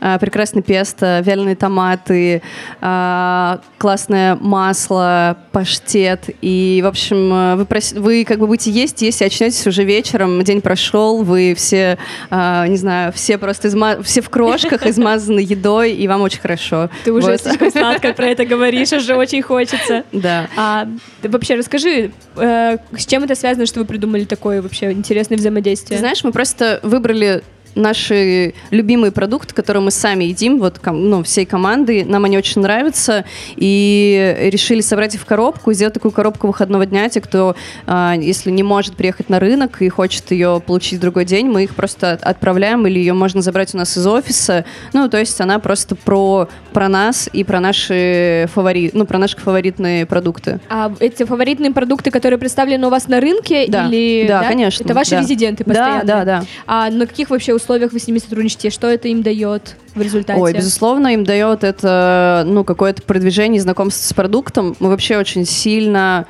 э, 0.00 0.18
прекрасный 0.18 0.62
песто, 0.62 1.20
вяленые 1.24 1.56
томаты, 1.56 2.42
э, 2.80 3.58
классное 3.78 4.36
масло, 4.36 5.36
паштет. 5.52 6.28
И, 6.42 6.80
в 6.84 6.86
общем, 6.86 7.32
э, 7.32 7.56
вы, 7.56 7.62
прос- 7.64 7.98
вы 7.98 8.24
как 8.24 8.38
бы 8.38 8.46
будете 8.46 8.70
есть, 8.70 9.00
есть, 9.02 9.22
и 9.22 9.24
очнетесь 9.24 9.66
уже 9.66 9.84
вечером, 9.84 10.42
день 10.44 10.60
прошел, 10.60 11.22
вы 11.22 11.54
все, 11.56 11.96
э, 12.30 12.64
не 12.68 12.76
знаю, 12.76 13.12
все 13.12 13.38
просто 13.38 13.68
изма- 13.68 14.02
все 14.02 14.20
в 14.20 14.28
крошках, 14.28 14.86
измазаны 14.86 15.40
едой, 15.40 15.92
и 15.92 16.06
вам 16.08 16.20
очень 16.22 16.40
хорошо. 16.40 16.90
Ты 17.04 17.12
уже 17.12 17.28
Вот. 17.32 17.40
слишком 17.40 17.70
сладко 17.70 18.12
про 18.12 18.26
это 18.26 18.44
говоришь, 18.44 18.92
уже 18.92 19.14
очень 19.14 19.42
хочется. 19.42 20.04
Да. 20.12 20.48
А 20.56 20.86
ты 21.22 21.28
вообще 21.30 21.54
расскажи, 21.54 22.10
э, 22.36 22.76
с 22.96 23.06
чем 23.06 23.24
это 23.24 23.34
связано, 23.34 23.64
что 23.66 23.80
вы 23.80 23.86
придумали 23.86 24.24
такое 24.24 24.60
вообще 24.60 24.92
интересное 24.92 25.36
Ты 25.36 25.40
взаимодействие? 25.40 25.98
знаешь, 25.98 26.22
мы 26.24 26.32
просто 26.32 26.80
выбрали 26.82 27.05
Gabrielið 27.06 27.44
наши 27.76 28.54
любимые 28.70 29.12
продукты, 29.12 29.54
которые 29.54 29.82
мы 29.82 29.90
сами 29.90 30.24
едим, 30.24 30.58
вот 30.58 30.80
ну, 30.84 31.22
всей 31.22 31.44
командой, 31.46 32.04
нам 32.04 32.24
они 32.24 32.36
очень 32.38 32.62
нравятся, 32.62 33.24
и 33.56 34.36
решили 34.50 34.80
собрать 34.80 35.14
их 35.14 35.20
в 35.20 35.24
коробку, 35.26 35.72
сделать 35.72 35.94
такую 35.94 36.12
коробку 36.12 36.46
выходного 36.48 36.86
дня. 36.86 37.08
Те, 37.08 37.20
кто, 37.20 37.54
а, 37.86 38.14
если 38.18 38.50
не 38.50 38.62
может 38.62 38.96
приехать 38.96 39.28
на 39.28 39.38
рынок 39.38 39.82
и 39.82 39.88
хочет 39.88 40.30
ее 40.30 40.60
получить 40.66 40.98
в 40.98 41.02
другой 41.02 41.24
день, 41.24 41.46
мы 41.46 41.64
их 41.64 41.74
просто 41.74 42.12
от- 42.12 42.22
отправляем, 42.22 42.86
или 42.86 42.98
ее 42.98 43.12
можно 43.12 43.42
забрать 43.42 43.74
у 43.74 43.78
нас 43.78 43.96
из 43.96 44.06
офиса. 44.06 44.64
Ну, 44.92 45.08
то 45.08 45.18
есть 45.18 45.40
она 45.40 45.58
просто 45.58 45.94
про, 45.94 46.48
про 46.72 46.88
нас 46.88 47.28
и 47.32 47.44
про 47.44 47.60
наши 47.60 48.48
фавори, 48.54 48.90
ну, 48.94 49.04
про 49.06 49.18
наши 49.18 49.36
фаворитные 49.36 50.06
продукты. 50.06 50.60
А 50.68 50.92
эти 51.00 51.24
фаворитные 51.24 51.72
продукты, 51.72 52.10
которые 52.10 52.38
представлены 52.38 52.86
у 52.86 52.90
вас 52.90 53.08
на 53.08 53.20
рынке, 53.20 53.66
Да, 53.68 53.86
или 53.86 54.26
да, 54.26 54.42
конечно, 54.44 54.82
это 54.84 54.94
ваши 54.94 55.10
да. 55.10 55.20
резиденты 55.20 55.64
Да, 55.64 55.68
постоянно? 55.72 56.04
да, 56.04 56.24
да. 56.24 56.44
А 56.66 56.90
на 56.90 57.06
каких 57.06 57.30
вообще 57.30 57.52
условиях 57.54 57.65
вы 57.68 57.98
с 57.98 58.06
ними 58.06 58.18
сотрудничаете? 58.18 58.70
Что 58.70 58.88
это 58.88 59.08
им 59.08 59.22
дает 59.22 59.76
в 59.94 60.00
результате? 60.00 60.40
Ой, 60.40 60.52
безусловно, 60.52 61.14
им 61.14 61.24
дает 61.24 61.64
это, 61.64 62.44
ну, 62.46 62.64
какое-то 62.64 63.02
продвижение, 63.02 63.60
знакомство 63.60 64.02
с 64.02 64.12
продуктом. 64.12 64.76
Мы 64.80 64.88
вообще 64.88 65.18
очень 65.18 65.44
сильно 65.44 66.26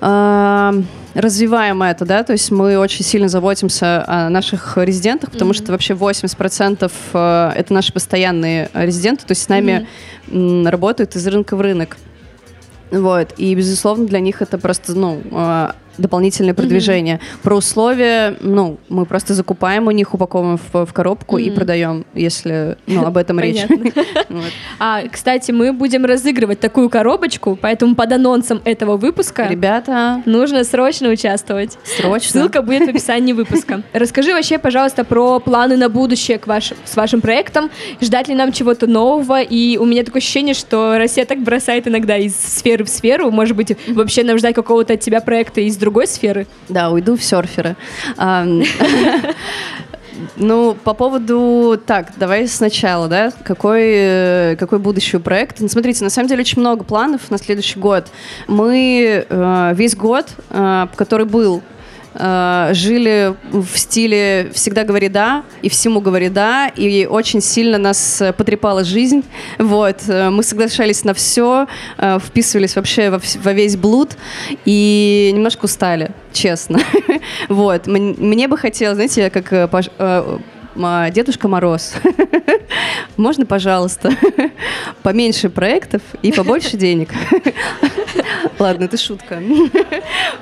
э, 0.00 0.72
развиваем 1.14 1.82
это, 1.82 2.04
да, 2.04 2.22
то 2.22 2.32
есть 2.32 2.50
мы 2.50 2.78
очень 2.78 3.04
сильно 3.04 3.28
заботимся 3.28 4.04
о 4.06 4.28
наших 4.30 4.76
резидентах, 4.78 5.30
потому 5.30 5.52
что 5.52 5.72
вообще 5.72 5.94
80% 5.94 6.90
э, 7.12 7.52
это 7.56 7.72
наши 7.72 7.92
постоянные 7.92 8.70
резиденты, 8.74 9.26
то 9.26 9.32
есть 9.32 9.42
с 9.42 9.48
нами 9.48 9.86
м, 10.30 10.66
работают 10.66 11.16
из 11.16 11.26
рынка 11.26 11.56
в 11.56 11.60
рынок. 11.60 11.96
Вот, 12.90 13.34
и, 13.38 13.54
безусловно, 13.54 14.06
для 14.06 14.20
них 14.20 14.42
это 14.42 14.58
просто, 14.58 14.94
ну, 14.94 15.22
э, 15.30 15.70
дополнительное 15.98 16.54
продвижение. 16.54 17.20
Про 17.42 17.56
условия, 17.56 18.36
ну, 18.40 18.78
мы 18.88 19.04
просто 19.06 19.34
закупаем 19.34 19.86
у 19.86 19.90
них, 19.90 20.14
упаковываем 20.14 20.58
в, 20.72 20.86
в 20.86 20.92
коробку 20.92 21.38
и 21.38 21.46
Мгм. 21.46 21.54
продаем, 21.54 22.06
если, 22.14 22.76
ну, 22.86 23.04
об 23.04 23.16
этом 23.16 23.38
речь. 23.40 23.62
А, 24.78 25.02
кстати, 25.10 25.50
мы 25.52 25.72
будем 25.72 26.04
разыгрывать 26.04 26.60
такую 26.60 26.88
коробочку, 26.90 27.56
поэтому 27.60 27.94
под 27.94 28.12
анонсом 28.12 28.60
этого 28.64 28.96
выпуска 28.96 29.46
Ребята, 29.48 30.22
нужно 30.26 30.64
срочно 30.64 31.08
участвовать. 31.08 31.78
срочно. 31.84 32.40
Ссылка 32.42 32.62
будет 32.62 32.86
в 32.86 32.90
описании 32.90 33.32
выпуска. 33.32 33.82
Расскажи 33.92 34.32
вообще, 34.32 34.58
пожалуйста, 34.58 35.04
про 35.04 35.38
планы 35.40 35.76
на 35.76 35.88
будущее 35.88 36.38
к 36.38 36.46
вашим, 36.46 36.76
с 36.84 36.96
вашим 36.96 37.20
проектом. 37.20 37.70
Ждать 38.00 38.28
ли 38.28 38.34
нам 38.34 38.52
чего-то 38.52 38.86
нового? 38.86 39.40
И 39.42 39.76
у 39.76 39.84
меня 39.84 40.02
такое 40.04 40.20
ощущение, 40.20 40.54
что 40.54 40.96
Россия 40.98 41.24
так 41.24 41.42
бросает 41.42 41.86
иногда 41.86 42.16
из 42.16 42.34
сферы 42.36 42.84
в 42.84 42.88
сферу. 42.88 43.30
Может 43.30 43.56
быть, 43.56 43.76
вообще 43.88 44.24
нам 44.24 44.38
ждать 44.38 44.54
какого-то 44.54 44.94
от 44.94 45.00
тебя 45.00 45.20
проекта 45.20 45.60
из 45.60 45.76
другой 45.82 46.06
сферы? 46.06 46.46
Да, 46.68 46.90
уйду 46.90 47.16
в 47.16 47.22
серферы. 47.22 47.76
Ну, 50.36 50.74
по 50.74 50.94
поводу... 50.94 51.80
Так, 51.86 52.12
давай 52.16 52.46
сначала, 52.46 53.08
да? 53.08 53.32
Какой, 53.44 53.82
э, 53.84 54.56
какой 54.58 54.78
будущий 54.78 55.18
проект? 55.18 55.60
Ну, 55.60 55.68
смотрите, 55.68 56.04
на 56.04 56.10
самом 56.10 56.28
деле 56.28 56.40
очень 56.40 56.60
много 56.60 56.84
планов 56.84 57.30
на 57.30 57.38
следующий 57.38 57.78
год. 57.78 58.06
Мы 58.46 59.26
э, 59.28 59.72
весь 59.74 59.96
год, 59.96 60.26
э, 60.50 60.86
который 60.96 61.26
был, 61.26 61.62
жили 62.14 63.34
в 63.52 63.78
стиле 63.78 64.50
«всегда 64.54 64.84
говори 64.84 65.08
да» 65.08 65.44
и 65.62 65.68
«всему 65.68 66.00
говори 66.00 66.28
да», 66.28 66.68
и 66.68 67.06
очень 67.06 67.40
сильно 67.40 67.78
нас 67.78 68.20
э, 68.20 68.32
потрепала 68.32 68.84
жизнь. 68.84 69.24
Вот. 69.58 69.96
э, 70.08 70.30
Мы 70.30 70.42
соглашались 70.42 71.04
на 71.04 71.14
все, 71.14 71.66
вписывались 72.20 72.76
вообще 72.76 73.10
во, 73.10 73.52
весь 73.52 73.76
блуд 73.76 74.16
и 74.64 75.30
немножко 75.34 75.64
устали, 75.64 76.10
честно. 76.32 76.80
Вот. 77.48 77.86
Мне 77.86 78.48
бы 78.48 78.56
хотелось, 78.58 78.96
знаете, 78.96 79.30
как 79.30 79.52
э, 79.52 79.68
э, 79.98 80.38
Дедушка 80.74 81.48
Мороз. 81.48 81.94
Можно, 83.16 83.46
пожалуйста, 83.46 84.10
поменьше 85.02 85.50
проектов 85.50 86.02
и 86.22 86.32
побольше 86.32 86.76
денег. 86.76 87.10
Ладно, 88.58 88.84
это 88.84 88.96
шутка. 88.96 89.42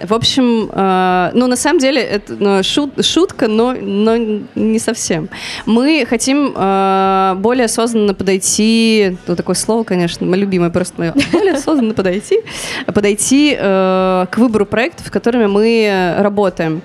В 0.03 0.15
общем, 0.15 0.71
э, 0.73 1.31
ну, 1.35 1.47
на 1.47 1.57
самом 1.57 1.81
деле, 1.81 2.01
это 2.01 2.35
ну, 2.39 2.61
шут- 2.61 3.03
шутка, 3.03 3.49
но, 3.49 3.73
но 3.73 4.17
не 4.55 4.79
совсем. 4.79 5.29
Мы 5.67 6.07
хотим 6.09 6.53
э, 6.55 7.35
более 7.39 7.65
осознанно 7.65 8.15
подойти, 8.15 9.17
ну, 9.27 9.37
такое 9.37 9.57
слово, 9.57 9.85
конечно, 9.85 10.27
мое 10.27 10.41
любимое 10.41 10.71
просто 10.71 10.95
мое, 10.99 11.15
более 11.33 11.55
осознанно 11.55 11.95
подойти, 11.95 12.41
подойти 12.87 13.57
к 13.57 14.33
выбору 14.37 14.67
проектов, 14.67 15.09
с 15.09 15.11
которыми 15.11 15.47
мы 15.47 16.15
работаем. 16.19 16.83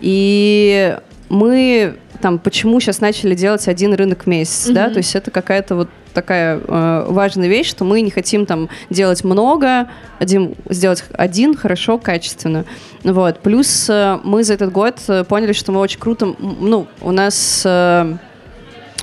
И 0.00 0.96
мы 1.28 1.96
там, 2.26 2.40
почему 2.40 2.80
сейчас 2.80 3.00
начали 3.00 3.36
делать 3.36 3.68
один 3.68 3.94
рынок 3.94 4.24
в 4.24 4.26
месяц, 4.26 4.66
да, 4.66 4.86
Мгм. 4.86 4.94
то 4.94 4.98
есть 4.98 5.14
это 5.14 5.30
какая-то 5.30 5.76
вот 5.76 5.88
такая 6.12 6.58
э, 6.58 7.06
важная 7.08 7.46
вещь, 7.46 7.70
что 7.70 7.84
мы 7.84 8.00
не 8.00 8.10
хотим 8.10 8.46
там 8.46 8.68
делать 8.90 9.22
много, 9.22 9.88
один, 10.18 10.56
сделать 10.68 11.04
один 11.12 11.54
хорошо, 11.56 11.98
качественно. 11.98 12.64
Вот. 13.04 13.38
Плюс 13.38 13.88
э, 13.88 14.18
мы 14.24 14.42
за 14.42 14.54
этот 14.54 14.72
год 14.72 14.96
э, 15.06 15.22
поняли, 15.22 15.52
что 15.52 15.70
мы 15.70 15.78
очень 15.78 16.00
круто, 16.00 16.34
ну, 16.40 16.88
у 17.00 17.12
нас 17.12 17.62
э, 17.64 18.16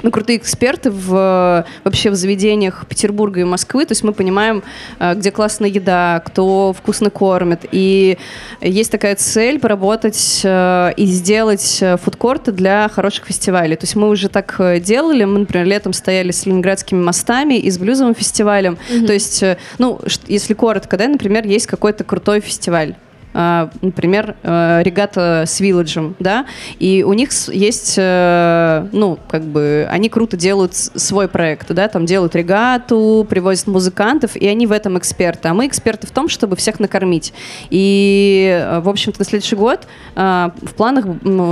мы 0.02 0.12
крутые 0.12 0.38
эксперты 0.38 0.90
в, 0.92 1.66
вообще 1.84 2.10
в 2.10 2.16
заведениях 2.16 2.86
Петербурга 2.88 3.42
и 3.42 3.44
Москвы, 3.44 3.86
то 3.86 3.92
есть 3.92 4.04
мы 4.04 4.14
понимаем, 4.14 4.64
э, 5.00 5.14
где 5.16 5.32
классная 5.32 5.70
еда, 5.70 6.22
кто 6.26 6.74
вкусно 6.74 7.10
кормит. 7.10 7.66
И 7.72 8.18
есть 8.62 8.92
такая 8.92 9.16
цель 9.16 9.60
поработать 9.60 10.42
э, 10.44 10.94
и 10.98 11.06
сделать 11.06 11.80
э, 11.82 11.98
фудкорты 11.98 12.52
для 12.52 12.90
хороших 12.90 13.26
фестивалей. 13.26 13.76
То 13.76 13.84
есть 13.84 13.96
мы 13.96 14.10
уже 14.10 14.30
так 14.30 14.60
делали, 14.82 15.26
мы, 15.26 15.40
например, 15.40 15.68
летом 15.68 15.94
стояли 15.94 16.32
с 16.32 16.46
ленинградскими 16.46 17.02
мостами 17.02 17.56
и 17.56 17.70
с 17.70 17.78
блюзовым 17.78 18.16
фестивалем. 18.16 18.78
Мгм. 18.90 19.06
То 19.06 19.14
есть, 19.14 19.44
ну, 19.78 20.00
если 20.28 20.54
коротко, 20.54 20.98
да, 20.98 21.08
например, 21.08 21.46
есть 21.46 21.68
какой-то 21.68 22.04
крутой 22.04 22.40
фестиваль. 22.40 22.96
А, 23.34 23.70
например, 23.82 24.36
э, 24.44 24.82
регата 24.84 25.44
с 25.48 25.60
Вилладжем, 25.60 26.16
да, 26.20 26.46
и 26.80 27.04
у 27.04 27.14
них 27.14 27.32
есть, 27.50 27.96
э, 27.98 28.88
ну, 28.92 29.18
как 29.28 29.44
бы, 29.44 29.88
они 29.90 30.10
круто 30.10 30.38
делают 30.38 30.76
свой 30.76 31.28
проект, 31.28 31.72
да, 31.74 31.88
там 31.88 32.06
делают 32.06 32.36
регату, 32.36 33.26
привозят 33.30 33.68
музыкантов, 33.68 34.36
и 34.36 34.48
они 34.48 34.68
в 34.68 34.72
этом 34.72 34.98
эксперты, 34.98 35.48
а 35.48 35.54
мы 35.54 35.68
эксперты 35.68 36.06
в 36.06 36.12
том, 36.12 36.30
чтобы 36.30 36.56
всех 36.56 36.80
накормить. 36.80 37.34
И, 37.70 38.48
э, 38.62 38.80
в 38.82 38.90
общем-то, 38.90 39.20
на 39.20 39.26
следующий 39.26 39.56
год 39.56 39.88
в 40.16 40.74
планах 40.76 41.06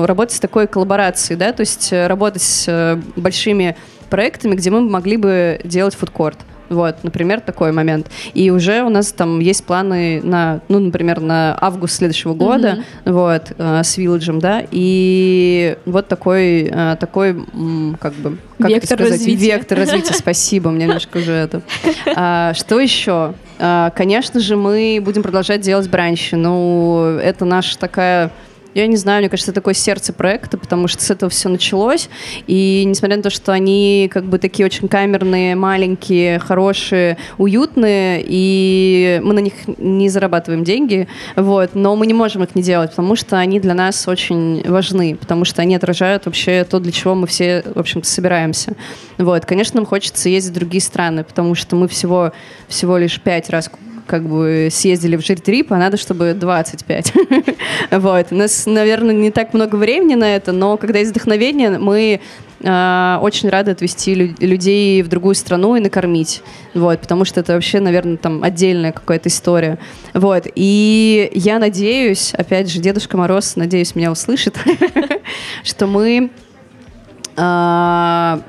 работать 0.06 0.36
с 0.36 0.40
такой 0.40 0.68
коллаборацией, 0.68 1.38
да, 1.38 1.52
то 1.52 1.62
есть 1.62 1.92
работать 1.92 2.42
с 2.42 3.00
большими 3.16 3.76
проектами, 4.10 4.56
где 4.56 4.70
мы 4.70 4.82
могли 4.82 5.18
бы 5.18 5.60
делать 5.64 5.96
фудкорт. 5.96 6.38
Вот, 6.72 7.04
например, 7.04 7.42
такой 7.42 7.74
момент. 7.74 8.10
И 8.34 8.50
уже 8.50 8.82
у 8.84 8.90
нас 8.90 9.12
там 9.12 9.40
есть 9.40 9.66
планы 9.66 10.22
на, 10.24 10.62
ну, 10.70 10.80
например, 10.80 11.20
на 11.20 11.58
август 11.60 11.96
следующего 11.96 12.34
года, 12.34 12.84
вот, 13.04 13.52
э, 13.58 13.82
с 13.84 13.98
Вилладжем, 13.98 14.40
да, 14.40 14.64
и 14.72 15.78
вот 15.86 16.08
такой, 16.08 16.72
э, 16.72 16.96
такой, 16.98 17.34
как 18.00 18.14
бы, 18.14 18.38
как 18.58 18.70
это 18.70 18.76
Вектор 18.76 18.98
сказать? 18.98 19.12
развития. 19.12 19.46
Вектор 19.46 19.78
развития, 19.80 20.14
спасибо, 20.14 20.72
мне 20.72 20.86
немножко 20.86 21.18
уже 21.18 21.34
это. 21.34 21.62
А, 22.16 22.54
что 22.54 22.80
еще? 22.80 23.34
А, 23.60 23.90
конечно 23.92 24.40
же, 24.40 24.56
мы 24.56 25.00
будем 25.04 25.24
продолжать 25.24 25.60
делать 25.62 25.90
бранчи. 25.90 26.36
Ну, 26.36 27.18
это 27.22 27.44
наша 27.44 27.78
такая 27.78 28.32
я 28.74 28.88
не 28.88 28.96
знаю, 28.96 29.22
мне 29.22 29.30
кажется, 29.30 29.52
это 29.52 29.62
такое 29.62 29.74
сердце 29.74 30.14
проекта, 30.14 30.58
потому 30.58 30.88
что 30.88 31.04
с 31.04 31.12
этого 31.12 31.30
все 31.30 31.50
началось. 31.50 32.10
И 32.48 32.84
несмотря 32.86 33.18
на 33.18 33.24
то, 33.24 33.30
что 33.30 33.52
они 33.52 34.10
как 34.12 34.26
бы 34.26 34.38
такие 34.38 34.66
очень 34.66 34.88
камерные, 34.88 35.56
маленькие, 35.56 36.40
хорошие, 36.40 37.18
уютные, 37.38 38.24
и 38.26 39.20
мы 39.24 39.34
на 39.34 39.40
них 39.40 39.54
не 39.78 40.10
зарабатываем 40.10 40.64
деньги, 40.64 41.08
вот, 41.36 41.72
но 41.74 41.96
мы 41.96 42.08
не 42.08 42.14
можем 42.14 42.44
их 42.44 42.56
не 42.56 42.64
делать, 42.64 42.92
потому 42.92 43.16
что 43.16 43.38
они 43.38 43.60
для 43.60 43.74
нас 43.74 44.08
очень 44.08 44.64
важны, 44.68 45.16
потому 45.16 45.46
что 45.46 45.62
они 45.62 45.76
отражают 45.76 46.26
вообще 46.26 46.64
то, 46.64 46.80
для 46.80 46.92
чего 46.92 47.16
мы 47.16 47.28
все, 47.28 47.64
в 47.66 47.80
общем-то, 47.80 48.08
собираемся. 48.08 48.74
Вот, 49.18 49.46
конечно, 49.46 49.78
нам 49.78 49.86
хочется 49.86 50.30
ездить 50.30 50.52
в 50.52 50.56
другие 50.56 50.82
страны, 50.82 51.24
потому 51.24 51.56
что 51.56 51.76
мы 51.76 51.88
всего, 51.88 52.32
всего 52.68 52.98
лишь 52.98 53.20
пять 53.20 53.50
раз 53.50 53.70
как 54.12 54.28
бы 54.28 54.68
съездили 54.70 55.16
в 55.16 55.26
жиртрип, 55.26 55.72
а 55.72 55.78
надо, 55.78 55.96
чтобы 55.96 56.34
25. 56.34 57.14
вот. 57.92 58.28
У 58.32 58.36
нас, 58.36 58.66
наверное, 58.66 59.16
не 59.16 59.32
так 59.32 59.54
много 59.54 59.78
времени 59.78 60.16
на 60.16 60.36
это, 60.36 60.52
но 60.52 60.76
когда 60.76 61.00
есть 61.00 61.12
вдохновение, 61.12 61.80
мы 61.80 62.20
э, 62.60 63.18
очень 63.22 63.48
рады 63.48 63.72
отвезти 63.72 64.14
лю- 64.14 64.36
людей 64.42 65.02
в 65.02 65.08
другую 65.08 65.34
страну 65.34 65.78
и 65.78 65.80
накормить. 65.80 66.44
Вот, 66.74 67.00
потому 67.00 67.24
что 67.24 67.40
это 67.40 67.54
вообще, 67.54 67.80
наверное, 67.80 68.18
там 68.18 68.44
отдельная 68.44 68.92
какая-то 68.92 69.30
история. 69.30 69.80
Вот. 70.14 70.46
И 70.56 71.32
я 71.34 71.58
надеюсь, 71.58 72.34
опять 72.34 72.70
же, 72.70 72.82
Дедушка 72.82 73.16
Мороз, 73.16 73.56
надеюсь, 73.56 73.96
меня 73.96 74.12
услышит, 74.12 74.60
что 75.64 75.88
мы 75.88 76.32
э, 77.38 78.42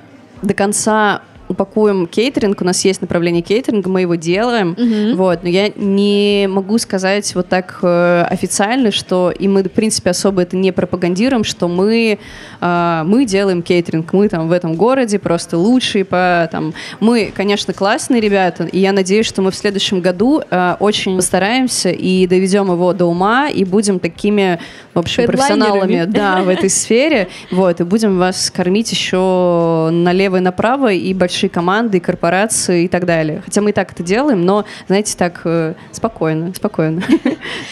до 0.42 0.55
конца 0.57 1.22
упакуем 1.53 2.07
кейтеринг, 2.07 2.61
у 2.61 2.65
нас 2.65 2.85
есть 2.85 3.01
направление 3.01 3.43
кейтеринга, 3.43 3.88
мы 3.88 4.03
его 4.03 4.17
делаем, 4.17 4.77
Мгм. 4.79 5.17
вот, 5.17 5.43
но 5.43 5.49
я 5.49 5.71
не 5.77 6.49
могу 6.51 6.79
сказать 6.79 7.35
вот 7.35 7.49
так 7.49 7.79
э, 7.83 8.25
официально, 8.29 8.91
что, 8.91 9.31
и 9.31 9.49
мы, 9.49 9.62
в 9.62 9.71
принципе, 9.71 10.11
особо 10.11 10.43
это 10.43 10.57
не 10.57 10.73
пропагандируем, 10.73 11.45
что 11.45 11.69
мы, 11.69 12.19
э, 12.61 13.03
мы 13.05 13.25
делаем 13.25 13.62
кейтеринг, 13.62 14.12
мы 14.12 14.29
там 14.29 14.49
в 14.49 14.53
этом 14.53 14.75
городе 14.75 15.19
просто 15.19 15.57
лучшие 15.59 16.05
по, 16.05 16.49
там, 16.51 16.75
мы, 17.01 17.33
конечно, 17.35 17.73
классные 17.73 18.21
ребята, 18.21 18.65
и 18.65 18.79
я 18.79 18.93
надеюсь, 18.93 19.27
что 19.27 19.43
мы 19.43 19.51
в 19.51 19.55
следующем 19.55 20.01
году 20.01 20.43
э, 20.51 20.77
очень 20.81 21.17
постараемся 21.17 21.91
и 21.91 22.27
доведем 22.27 22.71
его 22.73 22.93
до 22.93 23.07
ума, 23.07 23.49
и 23.49 23.65
будем 23.65 23.99
такими, 23.99 24.59
в 24.95 24.99
общем, 24.99 25.27
профессионалами, 25.27 26.05
да, 26.07 26.43
в 26.43 26.49
этой 26.49 26.71
сфере, 26.71 27.29
вот, 27.51 27.81
и 27.81 27.85
будем 27.85 28.19
вас 28.19 28.51
кормить 28.51 28.91
еще 28.91 29.88
налево 29.93 30.37
и 30.37 30.41
направо, 30.41 30.93
и 30.93 31.12
большие 31.15 31.42
команды, 31.49 31.99
и 31.99 32.01
корпорации, 32.01 32.85
и 32.85 32.89
так 32.89 33.07
далее. 33.07 33.43
Хотя 33.45 33.61
мы 33.61 33.71
и 33.71 33.73
так 33.73 33.93
это 33.93 34.03
делаем, 34.03 34.45
но, 34.45 34.65
знаете, 34.87 35.17
так 35.17 35.41
э, 35.45 35.75
спокойно, 35.93 36.53
спокойно. 36.55 37.03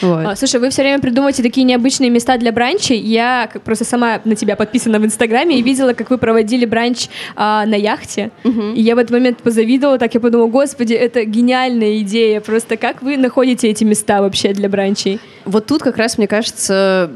А, 0.02 0.34
Слушай, 0.34 0.60
вы 0.60 0.70
все 0.70 0.82
время 0.82 1.00
придумываете 1.00 1.42
такие 1.42 1.64
необычные 1.64 2.10
места 2.10 2.36
для 2.38 2.52
бранчей. 2.52 2.98
Я 2.98 3.48
просто 3.64 3.84
сама 3.84 4.20
на 4.24 4.34
тебя 4.34 4.56
подписана 4.56 4.98
в 4.98 5.04
Инстаграме 5.04 5.58
и 5.58 5.62
видела, 5.62 5.92
как 5.92 6.10
вы 6.10 6.18
проводили 6.18 6.64
бранч 6.64 7.08
а, 7.36 7.64
на 7.66 7.74
яхте. 7.74 8.30
И 8.44 8.80
я 8.80 8.94
в 8.94 8.98
этот 8.98 9.12
момент 9.12 9.38
позавидовала, 9.38 9.98
так 9.98 10.14
я 10.14 10.20
подумала, 10.20 10.48
господи, 10.48 10.94
это 10.94 11.24
гениальная 11.24 11.98
идея. 12.00 12.40
Просто 12.40 12.76
как 12.76 13.02
вы 13.02 13.16
находите 13.16 13.68
эти 13.68 13.84
места 13.84 14.20
вообще 14.20 14.52
для 14.52 14.68
бранчей? 14.68 15.20
Вот 15.44 15.66
тут 15.66 15.82
как 15.82 15.96
раз, 15.96 16.18
мне 16.18 16.26
кажется, 16.26 17.10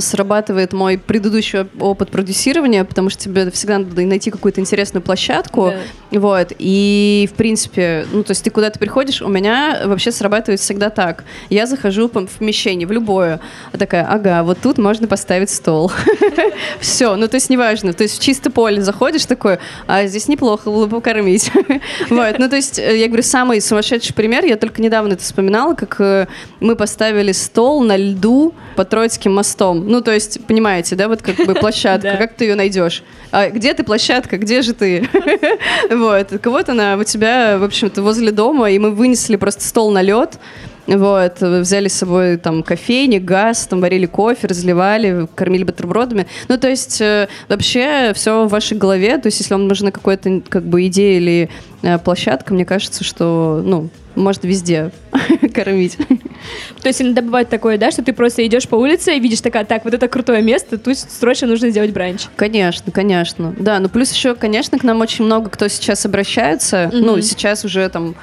срабатывает 0.00 0.72
мой 0.72 0.98
предыдущий 0.98 1.66
опыт 1.80 2.10
продюсирования, 2.10 2.84
потому 2.84 3.10
что 3.10 3.24
тебе 3.24 3.50
всегда 3.50 3.78
надо 3.78 4.00
найти 4.02 4.30
какую-то 4.30 4.60
интересную 4.60 5.02
площадку. 5.02 5.25
Вот. 6.12 6.52
И, 6.58 7.28
в 7.32 7.36
принципе, 7.36 8.06
ну, 8.12 8.22
то 8.22 8.30
есть 8.30 8.44
ты 8.44 8.50
куда-то 8.50 8.78
приходишь, 8.78 9.20
у 9.22 9.28
меня 9.28 9.82
вообще 9.86 10.12
срабатывает 10.12 10.60
всегда 10.60 10.88
так. 10.88 11.24
Я 11.50 11.66
захожу 11.66 12.08
в 12.08 12.10
помещение, 12.10 12.86
в 12.86 12.92
любое, 12.92 13.40
а 13.72 13.76
такая, 13.78 14.06
ага, 14.08 14.42
вот 14.44 14.58
тут 14.62 14.78
можно 14.78 15.08
поставить 15.08 15.50
стол. 15.50 15.90
Все, 16.80 17.16
ну, 17.16 17.26
то 17.28 17.34
есть 17.34 17.50
неважно. 17.50 17.92
То 17.92 18.04
есть 18.04 18.18
в 18.18 18.22
чисто 18.22 18.50
поле 18.50 18.80
заходишь 18.82 19.26
такой, 19.26 19.58
а 19.86 20.06
здесь 20.06 20.28
неплохо 20.28 20.70
было 20.70 20.86
бы 20.86 20.96
покормить. 20.96 21.50
Вот, 22.08 22.38
ну, 22.38 22.48
то 22.48 22.56
есть, 22.56 22.78
э, 22.78 22.98
я 22.98 23.06
говорю, 23.08 23.22
самый 23.22 23.60
сумасшедший 23.60 24.14
пример, 24.14 24.44
я 24.44 24.56
только 24.56 24.80
недавно 24.80 25.14
это 25.14 25.22
вспоминала, 25.22 25.74
как 25.74 26.00
э, 26.00 26.26
мы 26.60 26.76
поставили 26.76 27.32
стол 27.32 27.82
на 27.82 27.96
льду 27.96 28.54
под 28.76 28.88
Троицким 28.88 29.34
мостом. 29.34 29.88
Ну, 29.88 30.00
то 30.00 30.12
есть, 30.12 30.44
понимаете, 30.46 30.94
да, 30.94 31.08
вот 31.08 31.22
как 31.22 31.36
бы 31.36 31.54
площадка, 31.60 32.12
Да. 32.12 32.16
как 32.16 32.34
ты 32.34 32.44
ее 32.44 32.54
найдешь? 32.54 33.02
А 33.32 33.50
где 33.50 33.74
ты, 33.74 33.82
площадка, 33.82 34.38
где 34.38 34.62
же 34.62 34.72
ты? 34.72 35.08
Вот, 35.90 36.32
кого-то 36.40 36.72
она 36.72 36.96
у 36.96 37.04
тебя, 37.04 37.58
в 37.58 37.64
общем-то, 37.64 38.02
возле 38.02 38.32
дома, 38.32 38.70
и 38.70 38.78
мы 38.78 38.90
вынесли 38.90 39.36
просто 39.36 39.64
стол 39.64 39.90
на 39.90 40.02
лед, 40.02 40.38
вот, 40.86 41.40
взяли 41.40 41.88
с 41.88 41.94
собой 41.94 42.36
там 42.36 42.62
кофейник, 42.62 43.24
газ, 43.24 43.66
там 43.66 43.80
варили 43.80 44.06
кофе, 44.06 44.46
разливали, 44.46 45.26
кормили 45.34 45.64
бутербродами. 45.64 46.26
Ну, 46.48 46.58
то 46.58 46.68
есть 46.68 47.00
э, 47.00 47.28
вообще 47.48 48.12
все 48.14 48.46
в 48.46 48.48
вашей 48.48 48.76
голове. 48.76 49.18
То 49.18 49.26
есть 49.26 49.40
если 49.40 49.54
вам 49.54 49.66
нужна 49.66 49.90
какая-то 49.90 50.42
как 50.48 50.64
бы 50.64 50.86
идея 50.86 51.18
или 51.18 51.50
э, 51.82 51.98
площадка, 51.98 52.54
мне 52.54 52.64
кажется, 52.64 53.02
что, 53.02 53.62
ну, 53.64 53.90
можно 54.16 54.46
везде 54.46 54.90
кормить. 55.54 55.96
То 56.82 56.88
есть 56.88 57.02
иногда 57.02 57.22
бывает 57.22 57.48
такое, 57.48 57.78
да, 57.78 57.90
что 57.90 58.02
ты 58.02 58.12
просто 58.12 58.46
идешь 58.46 58.66
по 58.68 58.76
улице 58.76 59.16
и 59.16 59.20
видишь 59.20 59.40
такая, 59.40 59.64
так, 59.64 59.84
вот 59.84 59.94
это 59.94 60.08
крутое 60.08 60.42
место, 60.42 60.78
тут 60.78 60.96
срочно 60.98 61.46
нужно 61.46 61.70
сделать 61.70 61.92
бранч. 61.92 62.26
Конечно, 62.36 62.90
конечно. 62.92 63.54
Да, 63.58 63.78
ну 63.78 63.88
плюс 63.88 64.12
еще, 64.12 64.34
конечно, 64.34 64.78
к 64.78 64.84
нам 64.84 65.00
очень 65.00 65.24
много 65.24 65.50
кто 65.50 65.68
сейчас 65.68 66.04
обращается. 66.06 66.90
Мгм. 66.92 67.02
Ну, 67.02 67.20
сейчас 67.20 67.64
уже 67.64 67.88
там 67.88 68.14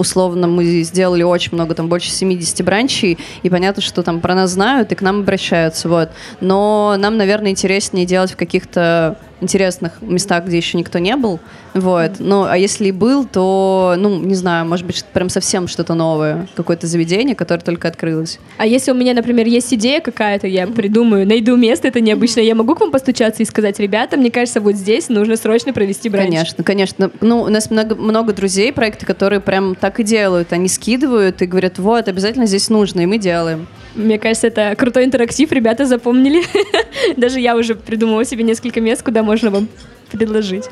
условно 0.00 0.46
мы 0.46 0.82
сделали 0.82 1.22
очень 1.22 1.50
много, 1.52 1.74
там 1.74 1.88
больше 1.88 2.10
70 2.10 2.64
бранчей, 2.64 3.18
и 3.42 3.50
понятно, 3.50 3.82
что 3.82 4.02
там 4.02 4.20
про 4.20 4.34
нас 4.34 4.50
знают 4.50 4.90
и 4.92 4.94
к 4.94 5.02
нам 5.02 5.20
обращаются, 5.20 5.88
вот. 5.88 6.10
Но 6.40 6.96
нам, 6.98 7.18
наверное, 7.18 7.50
интереснее 7.50 8.06
делать 8.06 8.32
в 8.32 8.36
каких-то 8.36 9.18
интересных 9.40 10.00
местах, 10.00 10.44
где 10.46 10.56
еще 10.56 10.78
никто 10.78 10.98
не 10.98 11.16
был, 11.16 11.40
вот. 11.74 12.12
Ну, 12.18 12.44
а 12.44 12.56
если 12.56 12.88
и 12.88 12.92
был, 12.92 13.24
то, 13.24 13.94
ну, 13.96 14.18
не 14.18 14.34
знаю, 14.34 14.66
может 14.66 14.86
быть, 14.86 15.04
прям 15.12 15.28
совсем 15.28 15.68
что-то 15.68 15.94
новое, 15.94 16.48
какое-то 16.56 16.86
заведение, 16.86 17.34
которое 17.34 17.60
только 17.60 17.88
открылось. 17.88 18.38
А 18.58 18.66
если 18.66 18.90
у 18.90 18.94
меня, 18.94 19.14
например, 19.14 19.46
есть 19.46 19.72
идея 19.74 20.00
какая-то, 20.00 20.46
я 20.46 20.66
придумаю, 20.66 21.26
найду 21.26 21.56
место, 21.56 21.88
это 21.88 22.00
необычно, 22.00 22.40
я 22.40 22.54
могу 22.54 22.74
к 22.74 22.80
вам 22.80 22.90
постучаться 22.90 23.42
и 23.42 23.46
сказать, 23.46 23.78
ребята, 23.78 24.16
мне 24.16 24.30
кажется, 24.30 24.60
вот 24.60 24.74
здесь 24.74 25.08
нужно 25.08 25.36
срочно 25.36 25.72
провести 25.72 26.08
бранч. 26.08 26.26
Конечно, 26.26 26.64
конечно. 26.64 27.10
Ну, 27.20 27.42
у 27.42 27.48
нас 27.48 27.70
много, 27.70 27.94
много 27.94 28.32
друзей, 28.32 28.72
проекты, 28.72 29.06
которые 29.06 29.40
прям 29.40 29.74
так 29.74 30.00
и 30.00 30.04
делают. 30.04 30.52
Они 30.52 30.68
скидывают 30.68 31.42
и 31.42 31.46
говорят, 31.46 31.78
вот, 31.78 32.08
обязательно 32.08 32.46
здесь 32.46 32.68
нужно, 32.68 33.00
и 33.00 33.06
мы 33.06 33.18
делаем. 33.18 33.66
Мне 33.94 34.18
кажется, 34.18 34.46
это 34.46 34.74
крутой 34.76 35.04
интерактив, 35.04 35.50
ребята 35.52 35.84
запомнили. 35.86 36.42
Даже 37.16 37.40
я 37.40 37.56
уже 37.56 37.74
придумала 37.74 38.24
себе 38.24 38.44
несколько 38.44 38.80
мест, 38.80 39.02
куда 39.02 39.22
можно 39.22 39.50
вам 39.50 39.68
предложить. 40.10 40.64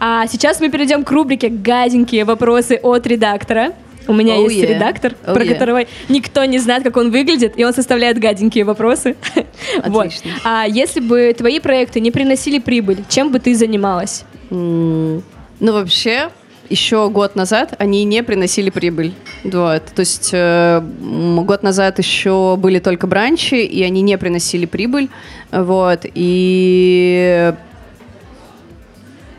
А 0.00 0.26
сейчас 0.26 0.60
мы 0.60 0.68
перейдем 0.68 1.04
к 1.04 1.10
рубрике 1.10 1.48
«Гаденькие 1.48 2.24
вопросы 2.24 2.78
от 2.82 3.06
редактора». 3.06 3.72
У 4.08 4.12
меня 4.12 4.36
Oh 4.36 4.44
есть 4.44 4.56
yeah. 4.62 4.74
редактор, 4.74 5.14
Oh 5.26 5.34
про 5.34 5.42
yeah. 5.44 5.52
которого 5.52 5.84
никто 6.08 6.44
не 6.44 6.58
знает, 6.60 6.84
как 6.84 6.96
он 6.96 7.10
выглядит, 7.10 7.54
и 7.56 7.64
он 7.64 7.72
составляет 7.74 8.18
гаденькие 8.18 8.64
вопросы. 8.64 9.16
Вот. 9.84 10.06
Отлично. 10.06 10.30
А 10.44 10.64
если 10.68 11.00
бы 11.00 11.34
твои 11.36 11.58
проекты 11.58 11.98
не 11.98 12.12
приносили 12.12 12.60
прибыль, 12.60 12.98
чем 13.08 13.32
бы 13.32 13.40
ты 13.40 13.54
занималась? 13.54 14.24
М, 14.50 15.24
Ну, 15.58 15.72
вообще, 15.72 16.28
еще 16.68 17.08
год 17.10 17.36
назад 17.36 17.74
они 17.78 18.04
не 18.04 18.22
приносили 18.22 18.70
прибыль. 18.70 19.14
Вот. 19.44 19.84
То 19.94 20.00
есть 20.00 20.30
э, 20.32 20.80
год 20.80 21.62
назад 21.62 21.98
еще 21.98 22.56
были 22.58 22.78
только 22.78 23.06
бранчи, 23.06 23.64
и 23.64 23.82
они 23.82 24.02
не 24.02 24.18
приносили 24.18 24.66
прибыль. 24.66 25.08
Вот. 25.50 26.00
И 26.14 27.52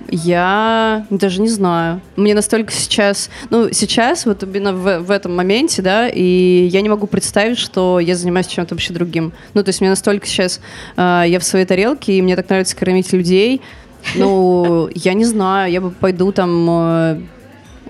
я 0.10 1.06
даже 1.10 1.42
не 1.42 1.50
знаю. 1.50 2.02
Мне 2.16 2.34
настолько 2.34 2.72
сейчас... 2.72 3.30
Ну, 3.50 3.72
сейчас, 3.74 4.26
вот 4.26 4.44
именно 4.44 4.74
в, 4.74 5.00
в 5.00 5.12
этом 5.12 5.36
моменте, 5.36 5.82
да, 5.82 6.08
и 6.08 6.68
я 6.72 6.82
не 6.82 6.90
могу 6.90 7.08
представить, 7.08 7.58
что 7.58 8.00
я 8.00 8.16
занимаюсь 8.16 8.48
чем-то 8.48 8.76
вообще 8.76 8.94
другим. 8.94 9.34
Ну, 9.54 9.64
то 9.64 9.70
есть 9.70 9.82
мне 9.82 9.90
настолько 9.90 10.26
сейчас... 10.26 10.62
э, 10.96 11.24
я 11.28 11.40
в 11.40 11.44
своей 11.44 11.66
тарелке, 11.66 12.14
и 12.14 12.22
мне 12.22 12.36
так 12.36 12.50
нравится 12.50 12.76
кормить 12.76 13.12
людей. 13.12 13.62
Ну, 14.16 14.90
я 14.96 15.14
не 15.14 15.26
знаю, 15.26 15.72
я 15.72 15.82
бы 15.82 15.92
пойду 15.92 16.32
там 16.32 16.70
э, 16.70 17.22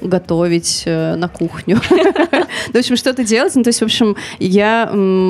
готовить 0.02 0.84
э, 0.86 1.16
на 1.16 1.28
кухню. 1.28 1.80
Ну, 2.68 2.74
в 2.74 2.78
общем, 2.78 2.98
что-то 2.98 3.24
делать. 3.24 3.56
Ну, 3.56 3.64
то 3.64 3.70
есть, 3.70 3.80
в 3.80 3.84
общем, 3.84 4.16
я 4.40 4.90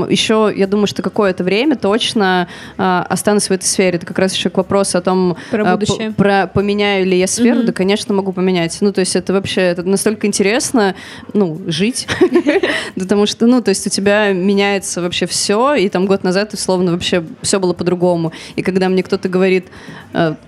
еще, 0.10 0.52
я 0.56 0.66
думаю, 0.66 0.88
что 0.88 1.02
какое-то 1.02 1.44
время 1.44 1.76
точно 1.76 2.48
э, 2.78 3.04
останусь 3.10 3.50
в 3.50 3.52
этой 3.52 3.66
сфере. 3.66 3.98
Это 3.98 4.06
как 4.06 4.18
раз 4.18 4.34
еще 4.34 4.50
к 4.50 4.58
вопросу 4.58 4.98
о 4.98 5.02
том, 5.02 5.38
Про 5.52 6.44
э, 6.44 6.48
поменяю 6.48 7.06
ли 7.06 7.18
я 7.18 7.28
сферу. 7.28 7.64
Да, 7.64 7.74
конечно, 7.74 8.14
могу 8.14 8.32
поменять. 8.32 8.78
Ну, 8.82 8.92
то 8.92 9.02
есть, 9.02 9.16
это 9.16 9.34
вообще 9.34 9.76
настолько 9.84 10.26
интересно, 10.26 10.96
ну, 11.34 11.62
жить. 11.68 12.08
Потому 12.96 13.26
что, 13.26 13.46
ну, 13.46 13.62
то 13.62 13.70
есть, 13.70 13.86
у 13.86 13.90
тебя 13.90 14.32
меняется 14.32 15.02
вообще 15.02 15.26
все, 15.28 15.76
и 15.76 15.90
там 15.90 16.06
год 16.06 16.24
назад, 16.24 16.54
условно, 16.54 16.92
вообще 16.94 17.24
все 17.42 17.60
было 17.60 17.74
по-другому. 17.74 18.32
И 18.56 18.64
когда 18.64 18.90
мне 18.90 19.04
кто-то 19.04 19.30
говорит, 19.30 19.68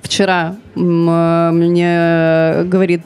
вчера 0.01 0.55
мне 0.75 2.63
говорит 2.65 3.03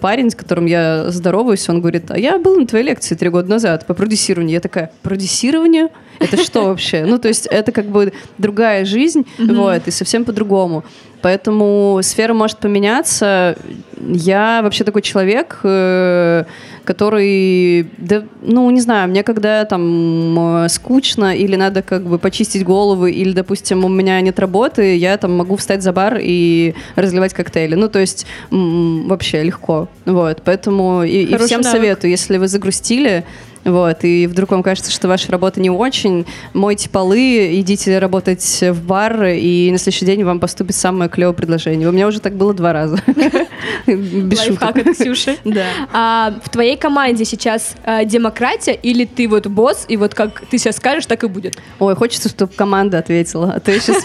парень, 0.00 0.30
с 0.30 0.34
которым 0.54 0.66
я 0.66 1.10
здороваюсь, 1.10 1.68
он 1.68 1.80
говорит, 1.80 2.10
а 2.10 2.16
я 2.18 2.38
был 2.38 2.60
на 2.60 2.66
твоей 2.66 2.84
лекции 2.84 3.16
три 3.16 3.28
года 3.28 3.50
назад 3.50 3.86
по 3.86 3.94
продюсированию. 3.94 4.54
Я 4.54 4.60
такая, 4.60 4.92
продюсирование? 5.02 5.88
Это 6.20 6.36
что 6.36 6.66
вообще? 6.66 7.04
Ну, 7.04 7.18
то 7.18 7.26
есть 7.26 7.46
это 7.46 7.72
как 7.72 7.86
бы 7.86 8.12
другая 8.38 8.84
жизнь, 8.84 9.26
вот, 9.36 9.88
и 9.88 9.90
совсем 9.90 10.24
по-другому. 10.24 10.84
Поэтому 11.24 12.00
сфера 12.02 12.34
может 12.34 12.58
поменяться. 12.58 13.56
Я 13.98 14.60
вообще 14.62 14.84
такой 14.84 15.00
человек, 15.00 15.60
э, 15.62 16.44
который, 16.84 17.88
да, 17.96 18.24
ну, 18.42 18.68
не 18.68 18.82
знаю, 18.82 19.08
мне 19.08 19.22
когда 19.22 19.64
там 19.64 20.66
скучно 20.68 21.34
или 21.34 21.56
надо 21.56 21.80
как 21.80 22.02
бы 22.02 22.18
почистить 22.18 22.62
голову, 22.62 23.06
или, 23.06 23.32
допустим, 23.32 23.86
у 23.86 23.88
меня 23.88 24.20
нет 24.20 24.38
работы, 24.38 24.96
я 24.96 25.16
там 25.16 25.34
могу 25.34 25.56
встать 25.56 25.82
за 25.82 25.94
бар 25.94 26.18
и 26.20 26.74
разливать 26.94 27.32
коктейли. 27.32 27.74
Ну, 27.74 27.88
то 27.88 28.00
есть 28.00 28.26
вообще 28.50 29.44
легко. 29.44 29.88
Вот, 30.04 30.42
поэтому 30.44 31.04
и, 31.04 31.22
и 31.22 31.36
всем 31.38 31.62
навык. 31.62 31.72
советую, 31.72 32.10
если 32.10 32.36
вы 32.36 32.48
загрустили, 32.48 33.24
вот, 33.64 34.04
и 34.04 34.26
вдруг 34.26 34.50
вам 34.50 34.62
кажется, 34.62 34.90
что 34.90 35.08
ваша 35.08 35.32
работа 35.32 35.60
не 35.60 35.70
очень, 35.70 36.26
мойте 36.52 36.88
полы, 36.90 37.60
идите 37.60 37.98
работать 37.98 38.60
в 38.62 38.86
бар, 38.86 39.24
и 39.24 39.70
на 39.70 39.78
следующий 39.78 40.06
день 40.06 40.24
вам 40.24 40.38
поступит 40.40 40.76
самое 40.76 41.08
клевое 41.08 41.34
предложение. 41.34 41.88
У 41.88 41.92
меня 41.92 42.06
уже 42.06 42.20
так 42.20 42.34
было 42.34 42.52
два 42.52 42.72
раза. 42.72 42.98
Шуток. 43.86 44.76
от 44.76 44.96
Ксюши. 44.96 45.38
Да. 45.44 45.66
А 45.92 46.34
в 46.42 46.48
твоей 46.48 46.76
команде 46.76 47.24
сейчас 47.24 47.74
а, 47.84 48.04
демократия 48.04 48.72
или 48.72 49.04
ты 49.04 49.28
вот 49.28 49.46
босс, 49.46 49.84
и 49.88 49.96
вот 49.96 50.14
как 50.14 50.42
ты 50.46 50.58
сейчас 50.58 50.76
скажешь, 50.76 51.06
так 51.06 51.22
и 51.22 51.28
будет? 51.28 51.56
Ой, 51.78 51.94
хочется, 51.94 52.28
чтобы 52.28 52.52
команда 52.52 52.98
ответила, 52.98 53.52
а 53.54 53.60
то 53.60 53.70
я 53.70 53.78
сейчас 53.78 54.04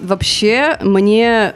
Вообще, 0.00 0.78
мне 0.82 1.54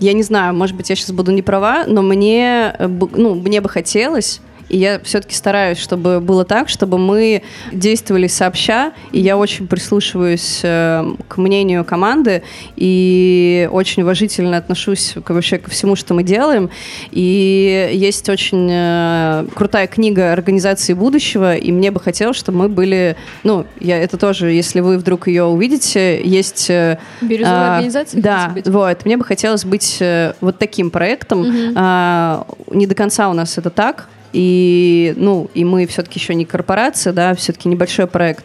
я 0.00 0.12
не 0.12 0.22
знаю, 0.22 0.54
может 0.54 0.76
быть, 0.76 0.90
я 0.90 0.96
сейчас 0.96 1.12
буду 1.12 1.32
не 1.32 1.42
права, 1.42 1.84
но 1.86 2.02
мне, 2.02 2.74
э, 2.78 2.88
ну, 2.88 3.34
мне 3.34 3.60
бы 3.60 3.68
хотелось 3.68 4.40
и 4.68 4.78
я 4.78 4.98
все-таки 5.00 5.34
стараюсь, 5.34 5.78
чтобы 5.78 6.20
было 6.20 6.44
так, 6.44 6.68
чтобы 6.68 6.98
мы 6.98 7.42
действовали 7.72 8.26
сообща. 8.26 8.92
И 9.12 9.20
я 9.20 9.36
очень 9.36 9.66
прислушиваюсь 9.66 10.60
э, 10.62 11.04
к 11.28 11.36
мнению 11.36 11.84
команды 11.84 12.42
и 12.76 13.68
очень 13.72 14.02
уважительно 14.02 14.56
отношусь 14.56 15.14
к, 15.24 15.30
вообще 15.30 15.58
ко 15.58 15.70
всему, 15.70 15.96
что 15.96 16.14
мы 16.14 16.22
делаем. 16.22 16.70
И 17.10 17.90
есть 17.92 18.28
очень 18.28 18.68
э, 18.70 19.46
крутая 19.54 19.86
книга 19.86 20.32
организации 20.32 20.94
будущего, 20.94 21.56
и 21.56 21.70
мне 21.72 21.90
бы 21.90 22.00
хотелось, 22.00 22.36
чтобы 22.36 22.58
мы 22.58 22.68
были, 22.68 23.16
ну, 23.42 23.66
я 23.80 23.98
это 23.98 24.16
тоже, 24.16 24.50
если 24.50 24.80
вы 24.80 24.98
вдруг 24.98 25.28
ее 25.28 25.44
увидите, 25.44 26.22
есть... 26.24 26.70
Э, 26.70 26.98
Бирюзовая 27.20 27.60
а, 27.60 27.74
организация? 27.76 28.22
Да, 28.22 28.54
вот. 28.64 29.04
Мне 29.04 29.16
бы 29.16 29.24
хотелось 29.24 29.64
быть 29.64 29.98
э, 30.00 30.32
вот 30.40 30.58
таким 30.58 30.90
проектом. 30.90 31.40
Угу. 31.40 31.72
А, 31.76 32.46
не 32.70 32.86
до 32.86 32.94
конца 32.94 33.28
у 33.28 33.32
нас 33.34 33.58
это 33.58 33.70
так, 33.70 34.08
и, 34.34 35.14
ну, 35.16 35.48
и 35.54 35.64
мы 35.64 35.86
все-таки 35.86 36.18
еще 36.18 36.34
не 36.34 36.44
корпорация, 36.44 37.12
да, 37.12 37.34
все-таки 37.34 37.68
небольшой 37.68 38.08
проект 38.08 38.44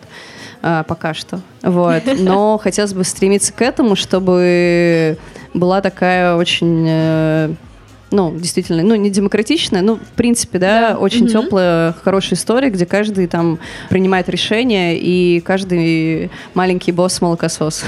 а, 0.62 0.84
пока 0.84 1.14
что. 1.14 1.42
Вот. 1.64 2.04
Но 2.20 2.58
хотелось 2.60 2.94
бы 2.94 3.04
стремиться 3.04 3.52
к 3.52 3.62
этому, 3.62 3.96
чтобы 3.96 5.18
была 5.54 5.82
такая 5.82 6.36
очень 6.36 6.86
э, 6.88 7.54
ну, 8.12 8.36
действительно, 8.38 8.84
ну, 8.84 8.96
не 8.96 9.10
демократичная, 9.10 9.82
ну, 9.82 9.96
в 9.96 10.16
принципе, 10.16 10.60
да, 10.60 10.92
да. 10.92 10.98
очень 10.98 11.26
угу. 11.26 11.32
теплая, 11.32 11.96
хорошая 12.04 12.38
история, 12.38 12.70
где 12.70 12.86
каждый 12.86 13.28
там 13.28 13.60
принимает 13.90 14.30
решения, 14.30 14.98
и 14.98 15.40
каждый 15.42 16.32
маленький 16.54 16.92
босс 16.92 17.22
молокосос. 17.22 17.84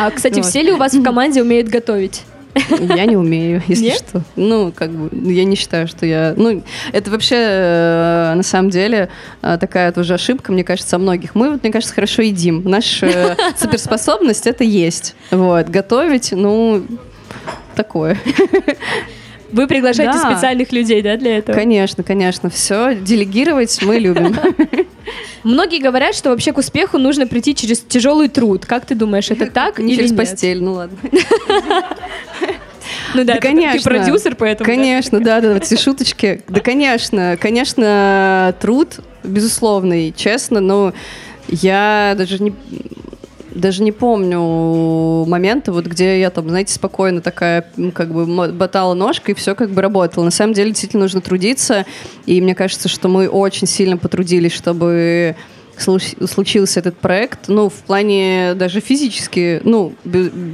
А, 0.00 0.10
кстати, 0.10 0.36
вот. 0.36 0.46
все 0.46 0.62
ли 0.62 0.72
у 0.72 0.76
вас 0.76 0.94
в 0.94 1.02
команде 1.02 1.42
умеют 1.42 1.68
готовить? 1.68 2.22
Я 2.80 3.04
не 3.06 3.16
умею, 3.16 3.62
если 3.68 3.84
Нет? 3.84 4.04
что. 4.08 4.22
Ну, 4.36 4.72
как 4.74 4.90
бы, 4.90 5.32
я 5.32 5.44
не 5.44 5.56
считаю, 5.56 5.86
что 5.88 6.06
я... 6.06 6.34
Ну, 6.36 6.62
это 6.92 7.10
вообще, 7.10 7.36
э, 7.38 8.32
на 8.34 8.42
самом 8.42 8.70
деле, 8.70 9.08
э, 9.42 9.58
такая 9.60 9.92
тоже 9.92 10.14
ошибка, 10.14 10.52
мне 10.52 10.64
кажется, 10.64 10.96
о 10.96 10.98
многих. 10.98 11.34
Мы, 11.34 11.50
вот, 11.50 11.62
мне 11.62 11.72
кажется, 11.72 11.94
хорошо 11.94 12.22
едим. 12.22 12.62
Наша 12.64 13.06
э, 13.06 13.36
суперспособность— 13.56 14.46
это 14.48 14.64
есть. 14.64 15.14
Вот. 15.30 15.68
Готовить, 15.68 16.32
ну, 16.32 16.86
такое. 17.74 18.18
Вы 19.52 19.66
приглашаете 19.66 20.12
да. 20.12 20.30
специальных 20.30 20.72
людей, 20.72 21.02
да, 21.02 21.16
для 21.16 21.38
этого? 21.38 21.56
Конечно, 21.56 22.02
конечно. 22.02 22.50
Все, 22.50 22.94
делегировать 22.94 23.78
мы 23.82 23.98
любим. 23.98 24.36
Многие 25.44 25.80
говорят, 25.80 26.14
что 26.14 26.30
вообще 26.30 26.52
к 26.52 26.58
успеху 26.58 26.98
нужно 26.98 27.26
прийти 27.26 27.54
через 27.54 27.80
тяжелый 27.80 28.28
труд. 28.28 28.66
Как 28.66 28.84
ты 28.84 28.94
думаешь, 28.94 29.30
это 29.30 29.50
так 29.50 29.78
Не 29.78 29.96
через 29.96 30.12
постель, 30.12 30.62
ну 30.62 30.72
ладно. 30.72 30.98
Ну 33.14 33.24
да, 33.24 33.34
да 33.34 33.34
ты, 33.34 33.40
конечно. 33.40 33.78
Ты 33.78 33.84
продюсер, 33.84 34.34
поэтому. 34.34 34.66
Конечно, 34.66 35.20
да, 35.20 35.40
да, 35.40 35.50
да, 35.50 35.56
эти 35.56 35.76
шуточки. 35.76 36.42
Да, 36.48 36.60
конечно, 36.60 37.38
конечно, 37.40 38.54
труд, 38.60 39.00
безусловный, 39.22 40.12
честно, 40.16 40.60
но 40.60 40.92
я 41.48 42.14
даже 42.16 42.42
не 42.42 42.52
даже 43.56 43.82
не 43.82 43.92
помню 43.92 45.24
момента, 45.26 45.72
вот 45.72 45.86
где 45.86 46.20
я 46.20 46.30
там, 46.30 46.48
знаете, 46.48 46.74
спокойно 46.74 47.20
такая, 47.20 47.66
как 47.94 48.12
бы 48.12 48.52
ботала 48.52 48.94
ножкой, 48.94 49.34
и 49.34 49.36
все 49.36 49.54
как 49.54 49.70
бы 49.70 49.82
работало. 49.82 50.24
На 50.24 50.30
самом 50.30 50.54
деле 50.54 50.70
действительно 50.70 51.04
нужно 51.04 51.20
трудиться, 51.20 51.86
и 52.26 52.40
мне 52.40 52.54
кажется, 52.54 52.88
что 52.88 53.08
мы 53.08 53.28
очень 53.28 53.66
сильно 53.66 53.96
потрудились, 53.96 54.52
чтобы 54.52 55.36
случился 55.78 56.80
этот 56.80 56.96
проект, 56.96 57.48
ну, 57.48 57.68
в 57.68 57.74
плане 57.74 58.54
даже 58.54 58.80
физически, 58.80 59.60
ну, 59.62 59.92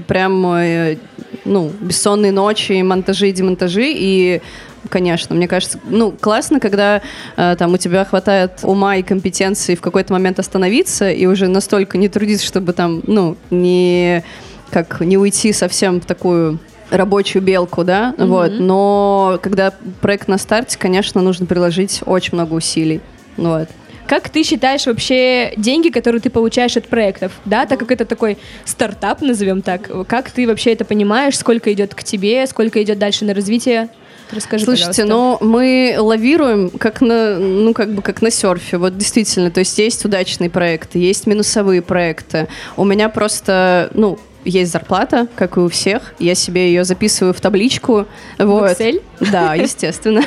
прям, 0.09 0.47
э, 0.47 0.97
ну, 1.45 1.71
бессонные 1.81 2.33
ночи, 2.33 2.83
монтажи 2.83 3.29
и 3.29 3.33
демонтажи, 3.33 3.87
и 3.87 4.43
конечно. 4.89 5.35
Мне 5.35 5.49
кажется, 5.49 5.79
ну, 5.85 6.13
классно, 6.13 6.61
когда 6.61 7.03
э, 7.37 7.57
там 7.59 7.73
у 7.73 7.77
тебя 7.77 8.05
хватает 8.05 8.61
ума 8.63 8.97
и 8.97 9.03
компетенции 9.03 9.75
в 9.75 9.81
какой-то 9.81 10.13
момент 10.13 10.39
остановиться 10.39 11.11
и 11.11 11.27
уже 11.27 11.49
настолько 11.49 11.99
не 11.99 12.09
трудиться, 12.09 12.47
чтобы 12.47 12.73
там, 12.73 13.03
ну, 13.07 13.37
не 13.51 14.25
как 14.71 15.01
не 15.01 15.19
уйти 15.19 15.53
совсем 15.53 16.01
в 16.01 16.07
такую 16.07 16.59
рабочую 16.91 17.43
белку, 17.43 17.85
да, 17.85 18.15
mm-hmm. 18.17 18.27
вот. 18.27 18.53
Но 18.59 19.39
когда 19.43 19.73
проект 20.01 20.29
на 20.29 20.39
старте, 20.39 20.79
конечно, 20.79 21.21
нужно 21.21 21.47
приложить 21.47 22.03
очень 22.05 22.35
много 22.35 22.55
усилий, 22.55 23.01
вот. 23.37 23.69
Как 24.07 24.29
ты 24.29 24.43
считаешь 24.43 24.85
вообще 24.87 25.55
деньги, 25.57 25.89
которые 25.89 26.21
ты 26.21 26.29
получаешь 26.29 26.77
от 26.77 26.87
проектов, 26.87 27.33
да, 27.45 27.65
так 27.67 27.79
как 27.79 27.93
это 27.93 28.05
такой 28.05 28.37
стартап, 28.65 29.23
назовем 29.23 29.63
так, 29.63 29.91
как 30.07 30.31
ты 30.31 30.47
вообще 30.47 30.73
это 30.73 30.85
понимаешь, 30.85 31.39
сколько 31.39 31.73
идет 31.73 31.95
к 31.95 32.03
тебе, 32.03 32.47
сколько 32.47 32.83
идет 32.83 32.99
дальше 32.99 33.25
на 33.25 33.33
развитие? 33.33 33.89
Расскажи, 34.33 34.65
Слушайте, 34.65 35.05
ну 35.05 35.37
мы 35.41 35.97
лавируем 35.99 36.71
как 36.71 37.01
на, 37.01 37.39
ну 37.39 37.75
как 37.75 37.93
бы 37.93 38.03
как 38.03 38.23
на 38.23 38.31
серфе, 38.31 38.79
вот 38.79 38.97
действительно, 38.97 39.51
то 39.51 39.61
есть 39.61 39.79
есть 39.79 40.05
удачные 40.05 40.49
проекты, 40.49 40.99
есть 40.99 41.27
минусовые 41.27 41.83
проекты. 41.83 42.49
У 42.77 42.85
меня 42.85 43.09
просто, 43.09 43.91
ну 43.95 44.19
есть 44.45 44.73
зарплата, 44.73 45.29
как 45.35 45.57
и 45.57 45.61
у 45.61 45.69
всех. 45.69 46.15
Я 46.19 46.35
себе 46.35 46.69
ее 46.69 46.85
записываю 46.85 47.35
в 47.35 47.41
табличку. 47.41 48.07
В 48.39 48.43
Excel? 48.43 49.03
Да, 49.31 49.55
естественно. 49.55 50.23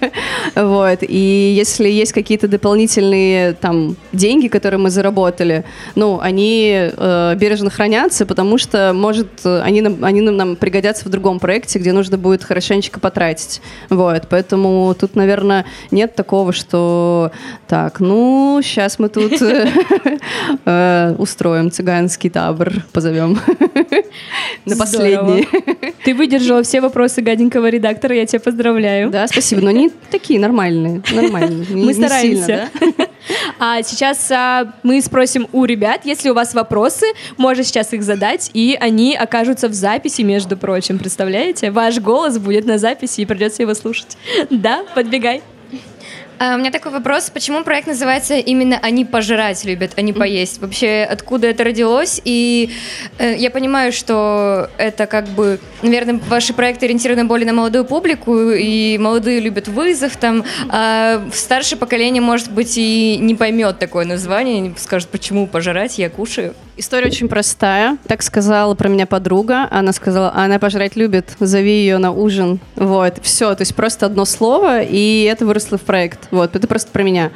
вот. 0.54 0.98
И 1.02 1.54
если 1.56 1.88
есть 1.88 2.12
какие-то 2.12 2.48
дополнительные 2.48 3.54
там 3.54 3.96
деньги, 4.12 4.48
которые 4.48 4.78
мы 4.78 4.90
заработали, 4.90 5.64
ну, 5.94 6.20
они 6.20 6.72
э, 6.74 7.34
бережно 7.36 7.70
хранятся, 7.70 8.26
потому 8.26 8.58
что, 8.58 8.92
может, 8.94 9.28
они 9.44 9.80
нам, 9.80 10.04
они 10.04 10.20
нам 10.20 10.56
пригодятся 10.56 11.06
в 11.06 11.08
другом 11.08 11.38
проекте, 11.38 11.78
где 11.78 11.92
нужно 11.92 12.18
будет 12.18 12.44
хорошенечко 12.44 13.00
потратить. 13.00 13.60
Вот. 13.88 14.24
Поэтому 14.28 14.94
тут, 14.98 15.16
наверное, 15.16 15.64
нет 15.90 16.14
такого, 16.14 16.52
что 16.52 17.32
так, 17.66 18.00
ну, 18.00 18.60
сейчас 18.62 18.98
мы 18.98 19.08
тут 19.08 19.32
э, 20.64 21.14
устроим 21.18 21.70
цыганский 21.70 22.30
табор, 22.30 22.72
позовем. 22.92 23.38
На 24.64 24.76
последний. 24.76 25.48
Ты 26.04 26.14
выдержала 26.14 26.62
все 26.62 26.80
вопросы 26.80 27.22
гаденького 27.22 27.68
редактора, 27.68 28.14
я 28.14 28.26
тебя 28.26 28.40
поздравляю. 28.40 29.10
Да, 29.10 29.26
спасибо, 29.26 29.62
но 29.62 29.70
они 29.70 29.90
такие 30.10 30.40
нормальные, 30.40 31.02
нормальные. 31.12 31.66
Мы 31.70 31.94
стараемся. 31.94 32.68
А 33.58 33.82
сейчас 33.82 34.30
а, 34.30 34.74
мы 34.82 35.00
спросим 35.00 35.48
у 35.52 35.64
ребят, 35.64 36.02
если 36.04 36.28
у 36.28 36.34
вас 36.34 36.52
вопросы, 36.52 37.06
можно 37.38 37.64
сейчас 37.64 37.94
их 37.94 38.02
задать, 38.02 38.50
и 38.52 38.76
они 38.78 39.16
окажутся 39.16 39.68
в 39.68 39.72
записи, 39.72 40.20
между 40.20 40.58
прочим, 40.58 40.98
представляете? 40.98 41.70
Ваш 41.70 42.00
голос 42.00 42.36
будет 42.38 42.66
на 42.66 42.76
записи, 42.76 43.22
и 43.22 43.24
придется 43.24 43.62
его 43.62 43.72
слушать. 43.72 44.18
Да, 44.50 44.84
подбегай. 44.94 45.42
А, 46.38 46.54
у 46.56 46.58
меня 46.58 46.70
такой 46.70 46.90
вопрос, 46.90 47.30
почему 47.30 47.62
проект 47.62 47.86
называется 47.86 48.34
именно 48.34 48.78
«Они 48.82 49.04
пожрать 49.04 49.64
любят, 49.64 49.92
а 49.96 50.02
не 50.02 50.12
поесть»? 50.12 50.60
Вообще, 50.60 51.06
откуда 51.08 51.46
это 51.46 51.64
родилось? 51.64 52.20
И 52.24 52.70
э, 53.18 53.36
я 53.36 53.50
понимаю, 53.50 53.92
что 53.92 54.68
это 54.76 55.06
как 55.06 55.26
бы, 55.28 55.60
наверное, 55.82 56.20
ваши 56.28 56.52
проекты 56.52 56.86
ориентированы 56.86 57.24
более 57.24 57.46
на 57.46 57.52
молодую 57.52 57.84
публику, 57.84 58.50
и 58.50 58.98
молодые 58.98 59.40
любят 59.40 59.68
вызов 59.68 60.16
там, 60.16 60.44
а 60.68 61.22
старшее 61.32 61.78
поколение, 61.78 62.20
может 62.20 62.50
быть, 62.50 62.74
и 62.76 63.16
не 63.20 63.34
поймет 63.34 63.78
такое 63.78 64.04
название, 64.04 64.74
скажет, 64.76 65.08
почему 65.10 65.46
пожрать, 65.46 65.98
я 65.98 66.10
кушаю. 66.10 66.54
История 66.76 67.06
очень 67.06 67.28
простая. 67.28 67.98
Так 68.08 68.22
сказала 68.22 68.74
про 68.74 68.88
меня 68.88 69.06
подруга. 69.06 69.68
Она 69.70 69.92
сказала, 69.92 70.32
она 70.34 70.58
пожрать 70.58 70.96
любит, 70.96 71.36
зови 71.38 71.70
ее 71.70 71.98
на 71.98 72.10
ужин. 72.10 72.58
Вот, 72.74 73.18
все, 73.22 73.54
то 73.54 73.62
есть 73.62 73.76
просто 73.76 74.06
одно 74.06 74.24
слово, 74.24 74.82
и 74.82 75.22
это 75.22 75.46
выросло 75.46 75.78
в 75.78 75.82
проект. 75.82 76.23
Вот, 76.30 76.56
это 76.56 76.66
просто 76.66 76.90
про 76.90 77.02
меня. 77.02 77.30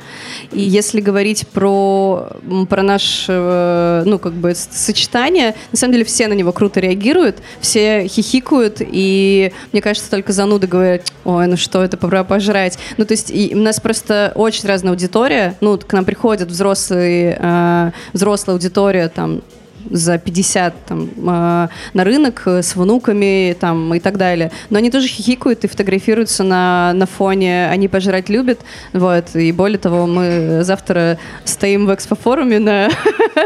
И 0.52 0.60
если 0.60 1.00
говорить 1.00 1.48
про, 1.48 2.30
про 2.68 2.82
наше, 2.82 3.32
э, 3.32 4.02
ну, 4.06 4.18
как 4.18 4.32
бы, 4.32 4.54
сочетание, 4.54 5.54
на 5.72 5.78
самом 5.78 5.92
деле 5.92 6.04
все 6.04 6.28
на 6.28 6.34
него 6.34 6.52
круто 6.52 6.80
реагируют, 6.80 7.38
все 7.60 8.06
хихикают, 8.08 8.78
и 8.80 9.52
мне 9.72 9.82
кажется, 9.82 10.10
только 10.10 10.32
зануды 10.32 10.66
говорят, 10.66 11.12
ой, 11.24 11.46
ну 11.46 11.56
что 11.56 11.82
это 11.82 11.96
про 11.96 12.24
пожрать. 12.24 12.78
Ну, 12.96 13.04
то 13.04 13.12
есть 13.12 13.30
и 13.30 13.52
у 13.54 13.58
нас 13.58 13.80
просто 13.80 14.32
очень 14.34 14.68
разная 14.68 14.92
аудитория. 14.92 15.56
Ну, 15.60 15.78
к 15.78 15.92
нам 15.92 16.04
приходят 16.04 16.48
взрослые, 16.48 17.38
э, 17.40 17.90
взрослая 18.12 18.54
аудитория, 18.54 19.08
там 19.08 19.42
за 19.90 20.18
50 20.18 20.74
там, 20.86 21.08
э, 21.16 21.68
на 21.94 22.04
рынок 22.04 22.42
с 22.46 22.76
внуками 22.76 23.56
там, 23.58 23.94
и 23.94 24.00
так 24.00 24.16
далее. 24.16 24.50
Но 24.70 24.78
они 24.78 24.90
тоже 24.90 25.08
хихикают 25.08 25.64
и 25.64 25.68
фотографируются 25.68 26.44
на, 26.44 26.92
на 26.94 27.06
фоне 27.06 27.68
«Они 27.68 27.88
пожрать 27.88 28.28
любят». 28.28 28.60
Вот. 28.92 29.34
И 29.34 29.52
более 29.52 29.78
того, 29.78 30.06
мы 30.06 30.60
завтра 30.62 31.18
стоим 31.44 31.86
в 31.86 31.94
экспофоруме 31.94 32.58
на, 32.58 32.88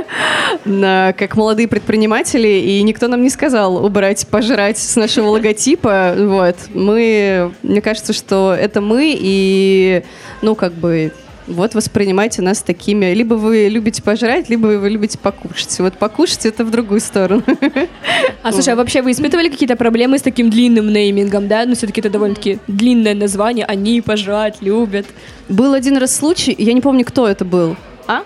на, 0.65 1.15
как 1.17 1.37
молодые 1.37 1.69
предприниматели, 1.69 2.49
и 2.49 2.83
никто 2.83 3.09
нам 3.09 3.23
не 3.23 3.31
сказал 3.31 3.85
убрать 3.85 4.27
«пожрать» 4.27 4.79
с 4.79 4.97
нашего 4.97 5.29
логотипа. 5.29 6.15
Вот. 6.17 6.57
Мы, 6.75 7.53
мне 7.63 7.81
кажется, 7.81 8.13
что 8.13 8.55
это 8.59 8.81
мы, 8.81 9.15
и 9.19 10.03
ну, 10.43 10.55
как 10.55 10.73
бы 10.73 11.13
вот 11.47 11.75
воспринимайте 11.75 12.43
нас 12.43 12.63
такими. 12.63 13.13
Либо 13.15 13.35
вы 13.35 13.69
любите 13.69 14.03
пожрать, 14.03 14.49
либо 14.49 14.67
вы 14.67 14.89
любите 14.89 15.19
покушать. 15.19 15.79
Вот 15.81 15.95
покушать 15.95 16.47
это 16.47 16.65
в 16.65 16.71
другую 16.71 17.01
сторону. 17.01 17.43
А 18.43 18.53
слушай, 18.53 18.73
а 18.73 18.77
вообще 18.77 19.03
вы 19.03 19.13
испытывали 19.13 19.49
какие-то 19.49 19.77
проблемы 19.77 20.19
с 20.19 20.23
таким 20.23 20.51
длинным 20.51 20.93
неймингом, 20.93 21.49
да? 21.49 21.65
Ну, 21.67 21.75
все-таки 21.75 22.01
это 22.01 22.11
довольно-таки 22.11 22.59
длинное 22.67 23.15
название. 23.15 23.65
Они 23.67 24.01
пожрать 24.01 24.61
любят. 24.61 25.07
Был 25.49 25.75
один 25.75 25.97
раз 25.97 26.17
случай, 26.17 26.55
я 26.59 26.73
не 26.73 26.81
помню, 26.81 27.05
кто 27.05 27.29
это 27.29 27.45
был. 27.45 27.77
А? 28.07 28.23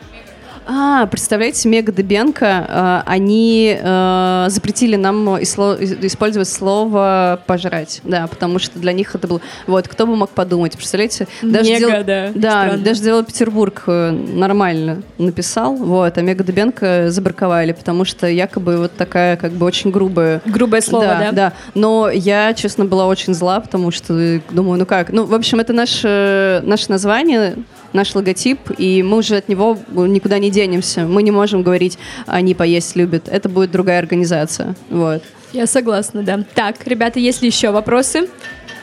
А, 0.69 1.07
представляете, 1.07 1.69
Мега 1.69 1.93
Дебенко, 1.93 2.45
э, 2.45 3.03
они 3.07 3.79
э, 3.81 4.47
запретили 4.49 4.97
нам 4.97 5.41
использовать 5.41 6.49
слово 6.49 7.41
«пожрать», 7.47 8.01
да, 8.03 8.27
потому 8.27 8.59
что 8.59 8.79
для 8.81 8.93
них 8.93 9.15
это 9.15 9.29
было... 9.29 9.41
Вот, 9.69 9.87
кто 9.87 10.07
бы 10.07 10.17
мог 10.17 10.31
подумать, 10.31 10.77
представляете? 10.77 11.29
Даже 11.41 11.71
Мега, 11.71 11.87
дел... 11.87 12.05
да. 12.05 12.33
Да, 12.35 12.65
странно. 12.65 12.79
даже 12.79 13.03
дело 13.03 13.23
Петербург 13.23 13.85
э, 13.87 14.11
нормально 14.11 15.03
написал, 15.19 15.77
вот, 15.77 16.19
а 16.19 16.21
Мега 16.21 16.43
Дебенко 16.43 17.11
забраковали, 17.11 17.71
потому 17.71 18.05
что 18.05 18.27
якобы 18.27 18.79
вот 18.79 18.97
такая 18.97 19.37
как 19.37 19.53
бы 19.53 19.67
очень 19.67 19.93
грубая... 19.93 20.43
Грубое 20.47 20.81
слово, 20.81 21.07
да? 21.07 21.19
Да, 21.21 21.33
да. 21.33 21.53
Но 21.75 22.11
я, 22.11 22.53
честно, 22.55 22.85
была 22.85 23.07
очень 23.07 23.35
зла, 23.35 23.61
потому 23.61 23.93
что 23.93 24.41
думаю, 24.51 24.81
ну 24.81 24.87
как? 24.87 25.13
Ну, 25.13 25.27
в 25.27 25.35
общем, 25.35 25.61
это 25.61 25.73
наше, 25.73 26.61
наше 26.65 26.91
название, 26.91 27.55
наш 27.97 28.15
логотип, 28.15 28.61
и 28.79 29.03
мы 29.03 29.19
уже 29.19 29.37
от 29.37 29.49
него 29.49 29.77
никуда 29.89 30.39
не 30.39 30.51
денемся. 30.51 31.07
Мы 31.07 31.23
не 31.23 31.33
можем 31.33 31.63
говорить, 31.63 31.99
они 32.27 32.55
поесть 32.55 32.95
любят. 32.95 33.29
Это 33.29 33.49
будет 33.49 33.73
другая 33.73 33.99
организация. 33.99 34.77
Вот. 34.91 35.23
Я 35.53 35.67
согласна, 35.67 36.23
да. 36.23 36.45
Так, 36.55 36.87
ребята, 36.87 37.19
есть 37.19 37.43
ли 37.43 37.49
еще 37.49 37.71
вопросы? 37.71 38.29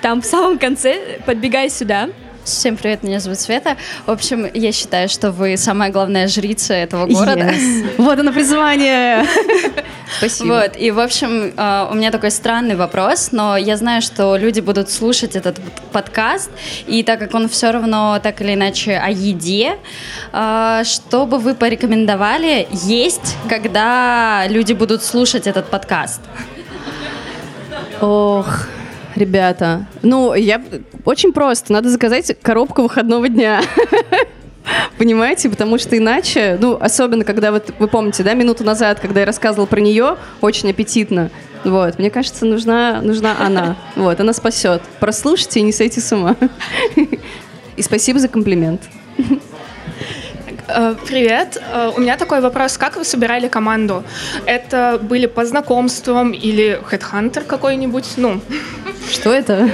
Там 0.01 0.21
в 0.21 0.25
самом 0.25 0.57
конце, 0.57 1.19
подбегай 1.25 1.69
сюда. 1.69 2.09
Всем 2.43 2.75
привет, 2.75 3.03
меня 3.03 3.21
зовут 3.21 3.39
Света. 3.39 3.77
В 4.05 4.11
общем, 4.11 4.45
я 4.53 4.73
считаю, 4.73 5.07
что 5.07 5.31
вы 5.31 5.55
самая 5.55 5.91
главная 5.91 6.27
жрица 6.27 6.73
этого 6.73 7.05
города. 7.05 7.51
Yes. 7.51 7.85
Вот 7.97 8.19
оно 8.19 8.33
призвание. 8.33 9.25
Спасибо. 10.17 10.47
Вот, 10.47 10.77
и, 10.77 10.91
в 10.91 10.99
общем, 10.99 11.53
а, 11.55 11.87
у 11.89 11.95
меня 11.95 12.11
такой 12.11 12.31
странный 12.31 12.75
вопрос, 12.75 13.29
но 13.31 13.55
я 13.55 13.77
знаю, 13.77 14.01
что 14.01 14.35
люди 14.35 14.59
будут 14.59 14.91
слушать 14.91 15.37
этот 15.37 15.57
подкаст, 15.93 16.51
и 16.85 17.01
так 17.03 17.19
как 17.19 17.33
он 17.33 17.47
все 17.47 17.71
равно 17.71 18.19
так 18.21 18.41
или 18.41 18.55
иначе 18.55 18.97
о 18.97 19.09
еде, 19.09 19.77
а, 20.33 20.83
что 20.83 21.25
бы 21.25 21.37
вы 21.39 21.55
порекомендовали 21.55 22.67
есть, 22.71 23.37
когда 23.47 24.47
люди 24.49 24.73
будут 24.73 25.01
слушать 25.01 25.47
этот 25.47 25.69
подкаст? 25.69 26.19
Ох, 28.01 28.67
ребята. 29.15 29.85
Ну, 30.01 30.33
я 30.33 30.61
очень 31.05 31.33
просто. 31.33 31.73
Надо 31.73 31.89
заказать 31.89 32.35
коробку 32.41 32.83
выходного 32.83 33.29
дня. 33.29 33.61
Понимаете? 34.97 35.49
Потому 35.49 35.77
что 35.77 35.97
иначе, 35.97 36.57
ну, 36.59 36.77
особенно 36.79 37.23
когда 37.23 37.51
вот 37.51 37.73
вы 37.79 37.87
помните, 37.87 38.23
да, 38.23 38.33
минуту 38.33 38.63
назад, 38.63 38.99
когда 38.99 39.21
я 39.21 39.25
рассказывала 39.25 39.65
про 39.65 39.81
нее, 39.81 40.17
очень 40.41 40.69
аппетитно. 40.69 41.29
Вот, 41.63 41.97
мне 41.97 42.09
кажется, 42.09 42.45
нужна, 42.45 43.01
нужна 43.01 43.35
она. 43.39 43.75
Вот, 43.95 44.19
она 44.19 44.33
спасет. 44.33 44.81
Прослушайте 44.99 45.59
и 45.59 45.63
не 45.63 45.71
сойти 45.71 45.99
с 45.99 46.11
ума. 46.11 46.35
И 47.75 47.81
спасибо 47.81 48.19
за 48.19 48.27
комплимент. 48.27 48.81
Э, 50.67 50.95
привет. 51.07 51.61
Э, 51.73 51.91
у 51.95 51.99
меня 51.99 52.17
такой 52.17 52.41
вопрос. 52.41 52.77
Как 52.77 52.97
вы 52.97 53.03
собирали 53.03 53.47
команду? 53.47 54.03
Это 54.45 54.99
были 55.01 55.25
по 55.25 55.45
знакомствам 55.45 56.31
или 56.31 56.79
хедхантер 56.85 57.43
какой-нибудь? 57.43 58.13
Ну. 58.17 58.41
Что 59.13 59.31
это? 59.31 59.69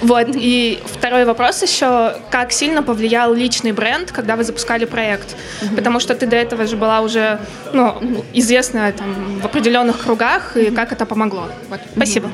Вот. 0.00 0.28
И 0.34 0.80
второй 0.84 1.24
вопрос 1.24 1.62
еще. 1.62 2.14
Как 2.30 2.52
сильно 2.52 2.82
повлиял 2.82 3.34
личный 3.34 3.72
бренд, 3.72 4.10
когда 4.12 4.36
вы 4.36 4.44
запускали 4.44 4.84
проект? 4.84 5.36
Потому 5.74 6.00
что 6.00 6.14
ты 6.14 6.26
до 6.26 6.36
этого 6.36 6.66
же 6.66 6.76
была 6.76 7.00
уже 7.00 7.38
ну, 7.72 7.94
известная 8.32 8.92
там, 8.92 9.40
в 9.40 9.44
определенных 9.44 10.02
кругах, 10.02 10.56
и 10.56 10.70
как 10.70 10.92
это 10.92 11.06
помогло? 11.06 11.48
Вот. 11.68 11.80
Спасибо. 11.94 12.30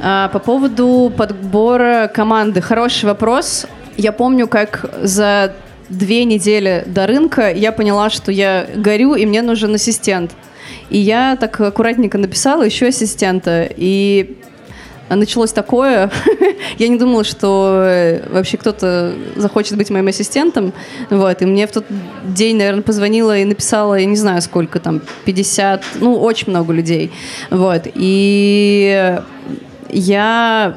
А, 0.00 0.28
по 0.28 0.38
поводу 0.38 1.12
подбора 1.16 2.10
команды. 2.12 2.60
Хороший 2.60 3.04
вопрос. 3.04 3.66
Я 3.96 4.12
помню, 4.12 4.48
как 4.48 4.84
за 5.02 5.54
две 5.88 6.24
недели 6.24 6.84
до 6.86 7.06
рынка 7.06 7.52
я 7.52 7.72
поняла, 7.72 8.10
что 8.10 8.32
я 8.32 8.66
горю, 8.74 9.14
и 9.14 9.26
мне 9.26 9.42
нужен 9.42 9.74
ассистент. 9.74 10.32
И 10.90 10.98
я 10.98 11.36
так 11.36 11.60
аккуратненько 11.60 12.18
написала 12.18 12.62
еще 12.62 12.86
ассистента. 12.86 13.68
И 13.76 14.36
началось 15.08 15.52
такое. 15.52 16.10
я 16.78 16.88
не 16.88 16.98
думала, 16.98 17.24
что 17.24 17.82
э, 17.84 18.28
вообще 18.28 18.56
кто-то 18.56 19.14
захочет 19.36 19.76
быть 19.76 19.90
моим 19.90 20.08
ассистентом. 20.08 20.72
Вот. 21.10 21.42
И 21.42 21.46
мне 21.46 21.66
в 21.66 21.72
тот 21.72 21.84
день, 22.24 22.56
наверное, 22.56 22.82
позвонила 22.82 23.38
и 23.38 23.44
написала, 23.44 23.94
я 23.94 24.06
не 24.06 24.16
знаю 24.16 24.42
сколько 24.42 24.80
там, 24.80 25.00
50, 25.24 25.84
ну, 26.00 26.16
очень 26.16 26.50
много 26.50 26.72
людей. 26.72 27.12
Вот. 27.50 27.82
И 27.94 29.18
я 29.90 30.76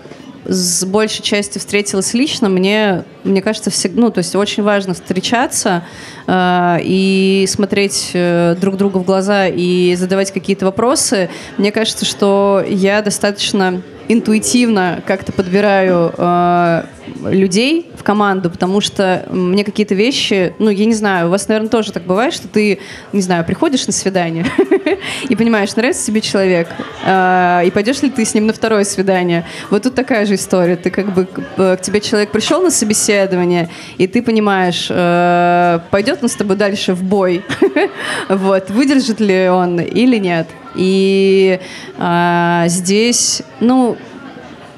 с 0.49 0.83
большей 0.83 1.21
частью 1.21 1.59
встретилась 1.59 2.13
лично, 2.15 2.49
мне, 2.49 3.03
мне 3.23 3.41
кажется, 3.41 3.69
всегда, 3.69 4.01
ну, 4.01 4.09
то 4.09 4.17
есть 4.17 4.35
очень 4.35 4.63
важно 4.63 4.95
встречаться 4.95 5.83
э, 6.25 6.77
и 6.81 7.45
смотреть 7.47 8.11
э, 8.13 8.55
друг 8.59 8.75
другу 8.75 8.99
в 8.99 9.05
глаза 9.05 9.47
и 9.47 9.95
задавать 9.95 10.31
какие-то 10.31 10.65
вопросы. 10.65 11.29
Мне 11.57 11.71
кажется, 11.71 12.03
что 12.03 12.63
я 12.67 13.03
достаточно 13.03 13.83
интуитивно 14.10 15.03
как-то 15.05 15.32
подбираю 15.32 16.12
э, 16.18 16.84
людей 17.26 17.91
в 17.95 18.03
команду, 18.03 18.49
потому 18.49 18.82
что 18.82 19.26
мне 19.30 19.64
какие-то 19.64 19.93
вещи, 19.93 20.53
ну, 20.57 20.72
я 20.72 20.86
не 20.86 20.95
знаю, 20.95 21.28
у 21.28 21.30
вас, 21.30 21.47
наверное, 21.47 21.70
тоже 21.70 21.91
так 21.91 22.03
бывает, 22.03 22.34
что 22.34 22.47
ты, 22.47 22.80
не 23.14 23.22
знаю, 23.22 23.45
приходишь 23.45 23.86
на 23.86 23.93
свидание 23.93 24.47
и 25.30 25.36
понимаешь, 25.36 25.76
нравится 25.76 26.07
тебе 26.07 26.22
человек, 26.22 26.68
э, 27.05 27.62
и 27.68 27.70
пойдешь 27.72 28.01
ли 28.01 28.10
ты 28.10 28.26
с 28.26 28.34
ним 28.34 28.47
на 28.47 28.53
второе 28.53 28.84
свидание. 28.84 29.45
Вот 29.70 29.84
тут 29.84 29.93
такая 29.93 30.26
же 30.26 30.36
история. 30.36 30.76
Ты 30.76 30.89
как 30.89 31.14
бы, 31.14 31.26
к 31.26 31.78
тебе 31.84 32.01
человек 32.01 32.32
пришел 32.32 32.64
на 32.64 32.72
собеседование, 32.72 33.70
и 33.99 34.07
ты 34.07 34.24
понимаешь, 34.24 34.88
э, 34.89 35.80
пойдет 35.91 36.24
он 36.24 36.30
с 36.30 36.36
тобой 36.36 36.55
дальше 36.55 36.95
в 36.95 37.03
бой, 37.03 37.43
вот, 38.30 38.72
выдержит 38.72 39.20
ли 39.20 39.49
он 39.49 39.80
или 39.80 40.18
нет. 40.18 40.47
И 40.76 41.59
а, 41.97 42.65
здесь, 42.67 43.41
ну, 43.59 43.97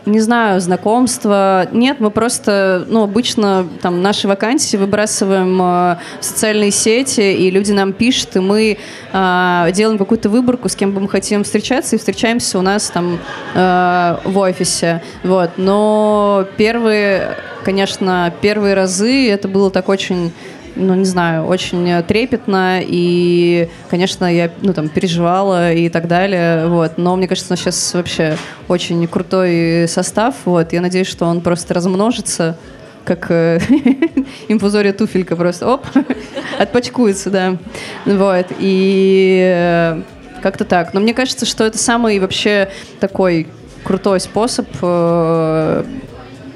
не 0.05 0.19
знаю, 0.19 0.59
знакомства. 0.61 1.67
Нет, 1.71 1.99
мы 1.99 2.09
просто, 2.09 2.85
ну, 2.87 3.03
обычно 3.03 3.67
там 3.81 4.01
наши 4.01 4.27
вакансии 4.27 4.77
выбрасываем 4.77 5.61
э, 5.61 5.97
в 6.19 6.25
социальные 6.25 6.71
сети, 6.71 7.33
и 7.33 7.51
люди 7.51 7.71
нам 7.71 7.93
пишут, 7.93 8.35
и 8.35 8.39
мы 8.39 8.77
э, 9.13 9.67
делаем 9.73 9.97
какую-то 9.97 10.29
выборку, 10.29 10.69
с 10.69 10.75
кем 10.75 10.91
бы 10.91 11.01
мы 11.01 11.09
хотим 11.09 11.43
встречаться, 11.43 11.95
и 11.95 11.99
встречаемся 11.99 12.57
у 12.57 12.61
нас 12.61 12.89
там 12.89 13.19
э, 13.53 14.17
в 14.25 14.37
офисе. 14.39 15.03
Вот. 15.23 15.51
Но 15.57 16.45
первые, 16.57 17.37
конечно, 17.63 18.33
первые 18.41 18.73
разы 18.73 19.29
это 19.29 19.47
было 19.47 19.69
так 19.69 19.87
очень 19.87 20.31
ну, 20.75 20.95
не 20.95 21.05
знаю, 21.05 21.45
очень 21.45 22.03
трепетно, 22.03 22.79
и, 22.81 23.69
конечно, 23.89 24.33
я, 24.33 24.51
ну, 24.61 24.73
там, 24.73 24.89
переживала 24.89 25.73
и 25.73 25.89
так 25.89 26.07
далее, 26.07 26.67
вот, 26.67 26.97
но 26.97 27.15
мне 27.15 27.27
кажется, 27.27 27.51
у 27.51 27.53
нас 27.53 27.59
сейчас 27.59 27.93
вообще 27.93 28.37
очень 28.67 29.05
крутой 29.07 29.87
состав, 29.87 30.35
вот, 30.45 30.73
я 30.73 30.81
надеюсь, 30.81 31.07
что 31.07 31.25
он 31.25 31.41
просто 31.41 31.73
размножится, 31.73 32.57
как 33.03 33.31
э, 33.31 33.59
инфузория 34.47 34.93
туфелька 34.93 35.35
просто, 35.35 35.67
оп, 35.67 35.85
отпачкуется, 36.59 37.29
да, 37.29 37.57
вот, 38.05 38.47
и 38.59 39.41
э, 39.43 40.01
как-то 40.41 40.65
так, 40.65 40.93
но 40.93 40.99
мне 40.99 41.13
кажется, 41.13 41.45
что 41.45 41.65
это 41.65 41.77
самый 41.77 42.19
вообще 42.19 42.69
такой 42.99 43.47
крутой 43.83 44.19
способ 44.19 44.67
э, 44.81 45.83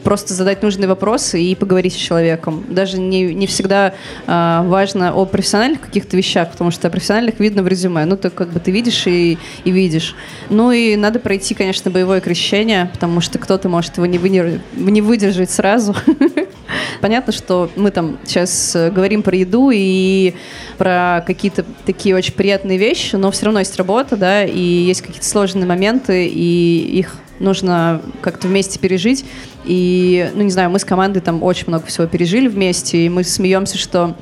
просто 0.05 0.35
задать 0.35 0.61
нужные 0.61 0.87
вопросы 0.87 1.41
и 1.41 1.55
поговорить 1.55 1.93
с 1.93 1.97
человеком. 1.97 2.63
Даже 2.69 2.99
не, 2.99 3.33
не 3.33 3.47
всегда 3.47 3.95
э, 4.27 4.61
важно 4.63 5.11
о 5.13 5.25
профессиональных 5.25 5.81
каких-то 5.81 6.15
вещах, 6.15 6.51
потому 6.51 6.69
что 6.69 6.87
о 6.87 6.91
профессиональных 6.91 7.39
видно 7.39 7.63
в 7.63 7.67
резюме. 7.67 8.05
Ну, 8.05 8.15
то 8.15 8.29
как 8.29 8.49
бы 8.49 8.59
ты 8.59 8.69
видишь 8.69 9.07
и, 9.07 9.39
и 9.63 9.71
видишь. 9.71 10.15
Ну 10.51 10.71
и 10.71 10.95
надо 10.95 11.19
пройти, 11.19 11.55
конечно, 11.55 11.89
боевое 11.89 12.21
крещение, 12.21 12.89
потому 12.93 13.19
что 13.19 13.39
кто-то 13.39 13.67
может 13.67 13.97
его 13.97 14.05
не, 14.05 14.19
вы, 14.19 14.61
не 14.75 15.01
выдержать 15.01 15.49
сразу. 15.49 15.95
Понятно, 17.01 17.33
что 17.33 17.71
мы 17.75 17.89
там 17.89 18.19
сейчас 18.25 18.77
говорим 18.91 19.23
про 19.23 19.35
еду 19.35 19.71
и 19.73 20.35
про 20.77 21.23
какие-то 21.25 21.65
такие 21.85 22.15
очень 22.15 22.33
приятные 22.33 22.77
вещи, 22.77 23.15
но 23.15 23.31
все 23.31 23.45
равно 23.45 23.59
есть 23.59 23.75
работа, 23.75 24.17
да, 24.17 24.43
и 24.45 24.59
есть 24.59 25.01
какие-то 25.01 25.25
сложные 25.25 25.65
моменты, 25.65 26.27
и 26.27 26.99
их 26.99 27.15
нужно 27.39 28.01
как-то 28.21 28.47
вместе 28.47 28.79
пережить. 28.79 29.25
И, 29.65 30.29
ну, 30.35 30.43
не 30.43 30.51
знаю, 30.51 30.69
мы 30.69 30.79
с 30.79 30.85
командой 30.85 31.19
там 31.19 31.43
очень 31.43 31.65
много 31.67 31.85
всего 31.87 32.07
пережили 32.07 32.47
вместе, 32.47 33.05
и 33.05 33.09
мы 33.09 33.23
смеемся, 33.23 33.77
что 33.77 34.15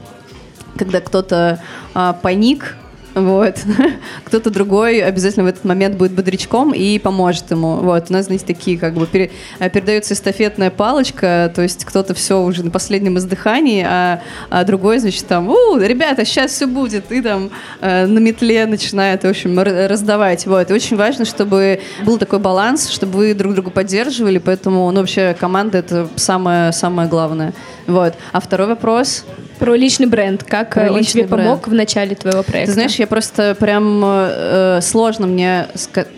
когда 0.78 1.02
кто-то 1.02 1.62
а, 1.94 2.14
паник, 2.14 2.78
вот. 3.16 3.60
Кто-то 4.26 4.50
другой 4.50 5.02
обязательно 5.02 5.46
в 5.46 5.48
этот 5.48 5.64
момент 5.66 5.96
будет 5.98 6.14
бодрячком 6.14 6.74
и 6.74 6.98
поможет 7.00 7.52
ему. 7.52 7.76
Вот. 7.78 8.10
У 8.10 8.14
нас, 8.14 8.26
знаете, 8.26 8.46
такие 8.46 8.78
как 8.78 8.96
бы 8.96 9.06
пере, 9.06 9.32
э, 9.60 9.70
передается 9.70 10.14
эстафетная 10.14 10.72
палочка, 10.72 11.52
то 11.54 11.62
есть 11.62 11.86
кто-то 11.86 12.14
все 12.14 12.42
уже 12.42 12.64
на 12.64 12.72
последнем 12.72 13.18
издыхании, 13.18 13.86
а, 13.88 14.22
а 14.50 14.64
другой, 14.64 15.00
значит, 15.00 15.28
там, 15.28 15.50
у, 15.50 15.78
ребята, 15.78 16.26
сейчас 16.26 16.52
все 16.52 16.66
будет, 16.66 17.12
и 17.12 17.22
там 17.22 17.52
э, 17.82 18.06
на 18.06 18.20
метле 18.20 18.66
начинает, 18.66 19.24
в 19.24 19.28
общем, 19.28 19.60
раздавать. 19.60 20.46
Вот. 20.48 20.72
И 20.72 20.74
очень 20.74 20.98
важно, 20.98 21.26
чтобы 21.26 21.82
был 22.04 22.18
такой 22.18 22.40
баланс, 22.40 22.90
чтобы 22.90 23.18
вы 23.18 23.34
друг 23.34 23.54
друга 23.54 23.70
поддерживали, 23.70 24.40
поэтому, 24.40 24.90
ну, 24.92 25.02
вообще, 25.02 25.36
команда— 25.40 25.78
это 25.80 26.10
самое, 26.16 26.72
самое 26.72 27.08
главное. 27.08 27.54
Вот. 27.86 28.16
А 28.32 28.40
второй 28.40 28.68
вопрос— 28.68 29.26
про 29.60 29.76
личный 29.76 30.08
бренд. 30.08 30.44
Как 30.44 30.74
Про 30.74 30.92
он 30.92 31.04
тебе 31.04 31.24
бренд. 31.24 31.44
помог 31.44 31.68
в 31.68 31.74
начале 31.74 32.16
твоего 32.16 32.44
проекта? 32.44 32.72
Ты 32.72 32.74
знаешь, 32.74 32.96
я 32.96 33.08
просто 33.08 33.56
прям 33.60 34.02
э, 34.04 34.80
сложно 34.82 35.28
мне, 35.28 35.68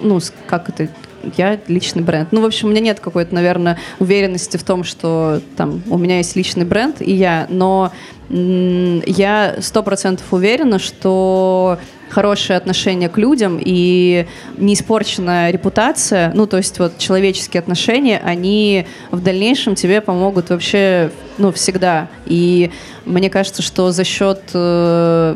ну, 0.02 0.20
как 0.48 0.70
это, 0.70 0.88
я 1.38 1.60
личный 1.68 2.04
бренд. 2.04 2.32
Ну, 2.32 2.42
в 2.42 2.46
общем, 2.46 2.68
у 2.68 2.72
меня 2.72 2.82
нет 2.82 3.00
какой-то, 3.00 3.34
наверное, 3.34 3.78
уверенности 4.00 4.58
в 4.58 4.64
том, 4.64 4.84
что 4.84 5.42
там 5.58 5.82
у 5.90 5.98
меня 5.98 6.18
есть 6.18 6.36
личный 6.36 6.66
бренд, 6.66 7.02
и 7.02 7.14
я, 7.14 7.48
но 7.50 7.92
я 8.30 9.56
сто 9.60 9.84
процентов 9.84 10.26
уверена, 10.32 10.80
что 10.80 11.80
хорошее 12.16 12.56
отношение 12.56 13.10
к 13.10 13.18
людям 13.18 13.60
и 13.60 14.26
неиспорченная 14.58 15.52
репутация, 15.52 16.32
ну, 16.34 16.48
то 16.48 16.56
есть 16.56 16.80
вот 16.80 16.98
человеческие 16.98 17.60
отношения, 17.60 18.22
они 18.24 18.88
в 19.12 19.22
дальнейшем 19.22 19.76
тебе 19.76 20.00
помогут 20.00 20.50
вообще, 20.50 21.12
ну, 21.38 21.52
всегда. 21.52 22.08
И 22.26 22.72
мне 23.04 23.30
кажется, 23.30 23.62
что 23.62 23.92
за 23.92 24.06
счет 24.06 24.40
э, 24.54 25.36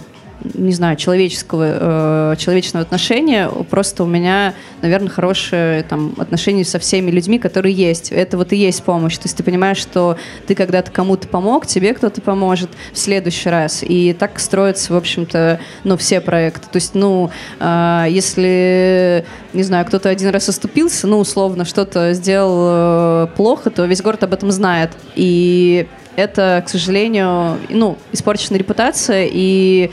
не 0.54 0.74
знаю, 0.74 0.96
человеческого, 0.96 2.34
э, 2.34 2.36
человечного 2.38 2.84
отношения, 2.84 3.50
просто 3.70 4.04
у 4.04 4.08
меня, 4.08 4.54
наверное, 4.82 5.10
хорошее 5.10 5.84
там, 5.84 6.14
отношение 6.18 6.66
со 6.66 6.80
всеми 6.80 7.12
людьми, 7.12 7.40
которые 7.40 7.74
есть. 7.74 8.12
Это 8.12 8.38
вот 8.38 8.54
и 8.54 8.56
есть 8.56 8.84
помощь. 8.84 9.18
То 9.18 9.26
есть 9.26 9.38
ты 9.38 9.44
понимаешь, 9.44 9.78
что 9.78 10.18
ты 10.48 10.56
когда-то 10.56 10.92
кому-то 10.92 11.28
помог, 11.28 11.66
тебе 11.66 11.94
кто-то 11.94 12.22
поможет 12.22 12.70
в 12.94 12.98
следующий 12.98 13.50
раз. 13.50 13.84
И 13.84 14.14
так 14.14 14.40
строятся, 14.40 14.94
в 14.94 14.98
общем-то, 14.98 15.60
ну, 15.84 15.98
все 15.98 16.22
проекты. 16.22 16.68
То 16.72 16.78
есть, 16.78 16.96
ну, 16.96 17.32
э, 17.60 18.06
если, 18.10 19.26
не 19.54 19.64
знаю, 19.64 19.86
кто-то 19.86 20.10
один 20.10 20.30
раз 20.30 20.50
оступился, 20.50 21.08
ну, 21.08 21.20
условно, 21.20 21.66
что-то 21.66 22.14
сделал 22.14 23.26
э, 23.26 23.28
плохо, 23.36 23.70
то 23.70 23.86
весь 23.86 24.02
город 24.02 24.24
об 24.24 24.34
этом 24.34 24.52
знает. 24.52 24.92
И 25.16 25.88
это, 26.20 26.64
к 26.66 26.70
сожалению, 26.70 27.58
ну, 27.70 27.98
испорчена 28.12 28.58
репутация, 28.58 29.30
и 29.32 29.92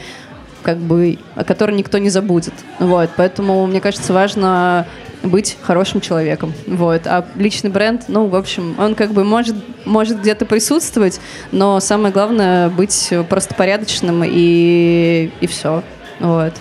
как 0.67 0.79
бы, 0.79 1.19
о 1.37 1.45
которой 1.45 1.77
никто 1.77 1.99
не 1.99 2.11
забудет. 2.11 2.53
Вот, 2.81 3.11
поэтому, 3.17 3.64
мне 3.69 3.81
кажется, 3.81 4.12
важно 4.12 4.85
быть 5.23 5.57
хорошим 5.62 6.01
человеком. 6.01 6.53
Вот. 6.67 7.03
А 7.07 7.25
личный 7.37 7.71
бренд, 7.71 8.07
ну, 8.09 8.27
в 8.27 8.35
общем, 8.35 8.75
он 8.77 8.97
как 8.97 9.12
бы 9.12 9.23
может, 9.23 9.55
может 9.85 10.21
где-то 10.21 10.45
присутствовать, 10.45 11.21
но 11.53 11.79
самое 11.79 12.12
главное 12.12 12.69
быть 12.69 13.12
просто 13.29 13.55
порядочным 13.55 14.25
и, 14.27 15.31
и 15.41 15.47
все. 15.47 15.85
Вот. 16.19 16.55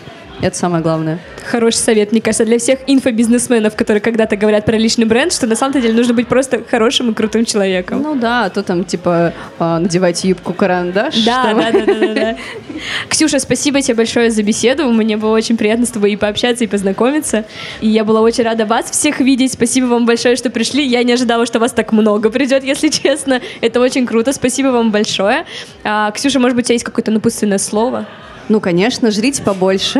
Это 0.46 0.56
самое 0.56 0.84
главное. 0.84 1.18
Хороший 1.50 1.78
совет, 1.78 2.12
мне 2.12 2.22
кажется, 2.22 2.46
для 2.46 2.60
всех 2.60 2.78
инфобизнесменов, 2.86 3.76
которые 3.76 4.00
когда-то 4.00 4.36
говорят 4.36 4.64
про 4.64 4.78
личный 4.78 5.06
бренд, 5.06 5.34
что 5.34 5.48
на 5.48 5.56
самом 5.56 5.74
деле 5.74 5.91
нужно 5.91 6.14
быть 6.14 6.28
просто 6.28 6.64
хорошим 6.70 7.10
и 7.10 7.14
крутым 7.16 7.46
человеком. 7.46 8.04
Ну 8.04 8.14
да, 8.14 8.46
а 8.46 8.50
то 8.52 8.62
там 8.62 8.84
типа 8.86 9.34
а, 9.58 9.80
надевать 9.80 10.24
юбку 10.24 10.54
карандаш. 10.54 11.16
Да, 11.26 11.52
да, 11.56 11.72
да, 11.72 11.86
да, 11.86 12.14
да. 12.14 12.38
Ксюша, 13.10 13.39
спасибо 13.39 13.82
тебе 13.82 13.96
большое 13.96 14.30
за 14.30 14.43
беседу. 14.43 14.86
Мне 14.91 15.18
было 15.18 15.32
очень 15.32 15.58
приятно 15.58 15.88
с 15.88 15.89
тобой 15.89 16.12
и 16.12 16.16
пообщаться, 16.16 16.64
и 16.64 16.68
познакомиться. 16.68 17.46
И 17.82 17.88
я 17.88 18.04
была 18.04 18.22
очень 18.22 18.43
рада 18.43 18.68
вас 18.68 18.91
всех 18.91 19.22
видеть. 19.22 19.54
Спасибо 19.54 19.88
вам 19.88 20.06
большое, 20.06 20.36
что 20.36 20.52
пришли. 20.52 20.86
Я 20.86 21.02
не 21.02 21.14
ожидала, 21.14 21.48
что 21.48 21.58
вас 21.58 21.72
так 21.72 21.91
много 21.91 22.30
придет, 22.30 22.64
если 22.64 22.89
честно. 22.89 23.41
Это 23.62 23.80
очень 23.80 24.06
круто. 24.06 24.32
Спасибо 24.32 24.68
вам 24.68 24.91
большое. 24.91 25.46
А, 25.84 26.12
Ксюша, 26.12 26.39
может 26.39 26.56
быть, 26.56 26.66
у 26.66 26.68
тебя 26.68 26.76
есть 26.76 26.86
какое-то 26.86 27.10
напутственное 27.10 27.58
слово? 27.58 28.06
Ну, 28.48 28.60
конечно, 28.60 29.12
жрите 29.12 29.41
побольше. 29.41 30.00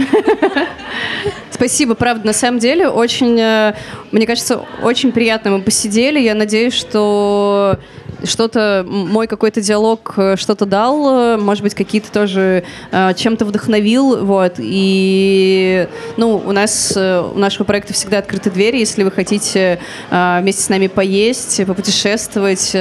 Спасибо, 1.52 1.96
правда, 1.96 2.28
на 2.28 2.34
самом 2.34 2.60
деле, 2.60 2.90
очень, 2.90 3.40
э, 3.40 3.74
мне 4.12 4.28
кажется, 4.28 4.66
очень 4.84 5.12
приятно 5.12 5.52
мы 5.52 5.62
посидели. 5.62 6.20
Я 6.20 6.36
надеюсь, 6.36 6.74
что 6.74 7.80
что-то, 8.24 8.86
мой 8.88 9.28
какой-то 9.28 9.62
диалог 9.62 10.14
э, 10.18 10.36
что-то 10.38 10.66
дал, 10.66 11.36
э, 11.36 11.38
может 11.38 11.64
быть, 11.64 11.74
какие-то 11.74 12.12
тоже 12.12 12.64
э, 12.92 13.14
чем-то 13.16 13.46
вдохновил, 13.46 14.26
вот, 14.26 14.56
и, 14.58 15.88
ну, 16.18 16.42
у 16.46 16.52
нас, 16.52 16.96
у 16.96 17.38
нашего 17.38 17.64
проекта 17.64 17.94
всегда 17.94 18.20
открыты 18.20 18.50
двери, 18.50 18.78
если 18.78 19.04
вы 19.04 19.12
хотите 19.12 19.80
вместе 20.10 20.62
с 20.62 20.70
нами 20.70 20.88
поесть, 20.88 21.66
попутешествовать, 21.66 22.76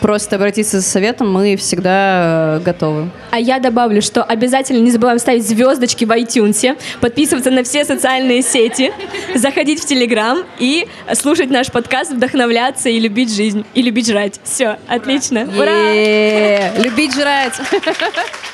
просто 0.00 0.36
обратиться 0.36 0.80
за 0.80 0.86
советом, 0.86 1.32
мы 1.32 1.56
всегда 1.56 2.60
готовы. 2.64 3.10
А 3.30 3.38
я 3.38 3.58
добавлю, 3.58 4.02
что 4.02 4.22
обязательно 4.22 4.80
не 4.80 4.90
забываем 4.90 5.18
ставить 5.18 5.46
звездочки 5.46 6.04
в 6.04 6.10
iTunes, 6.10 6.76
подписываться 7.00 7.50
на 7.50 7.64
все 7.64 7.84
социальные 7.84 8.42
сети, 8.42 8.92
заходить 9.34 9.80
в 9.80 9.86
Телеграм 9.86 10.44
и 10.58 10.86
слушать 11.14 11.50
наш 11.50 11.70
подкаст, 11.70 12.12
вдохновляться 12.12 12.88
и 12.88 12.98
любить 12.98 13.34
жизнь, 13.34 13.64
и 13.74 13.82
любить 13.82 14.08
жрать. 14.08 14.40
Все, 14.60 14.76
отлично. 14.88 15.48
Ура! 15.56 16.74
Любить 16.76 17.14
жрать. 17.14 17.58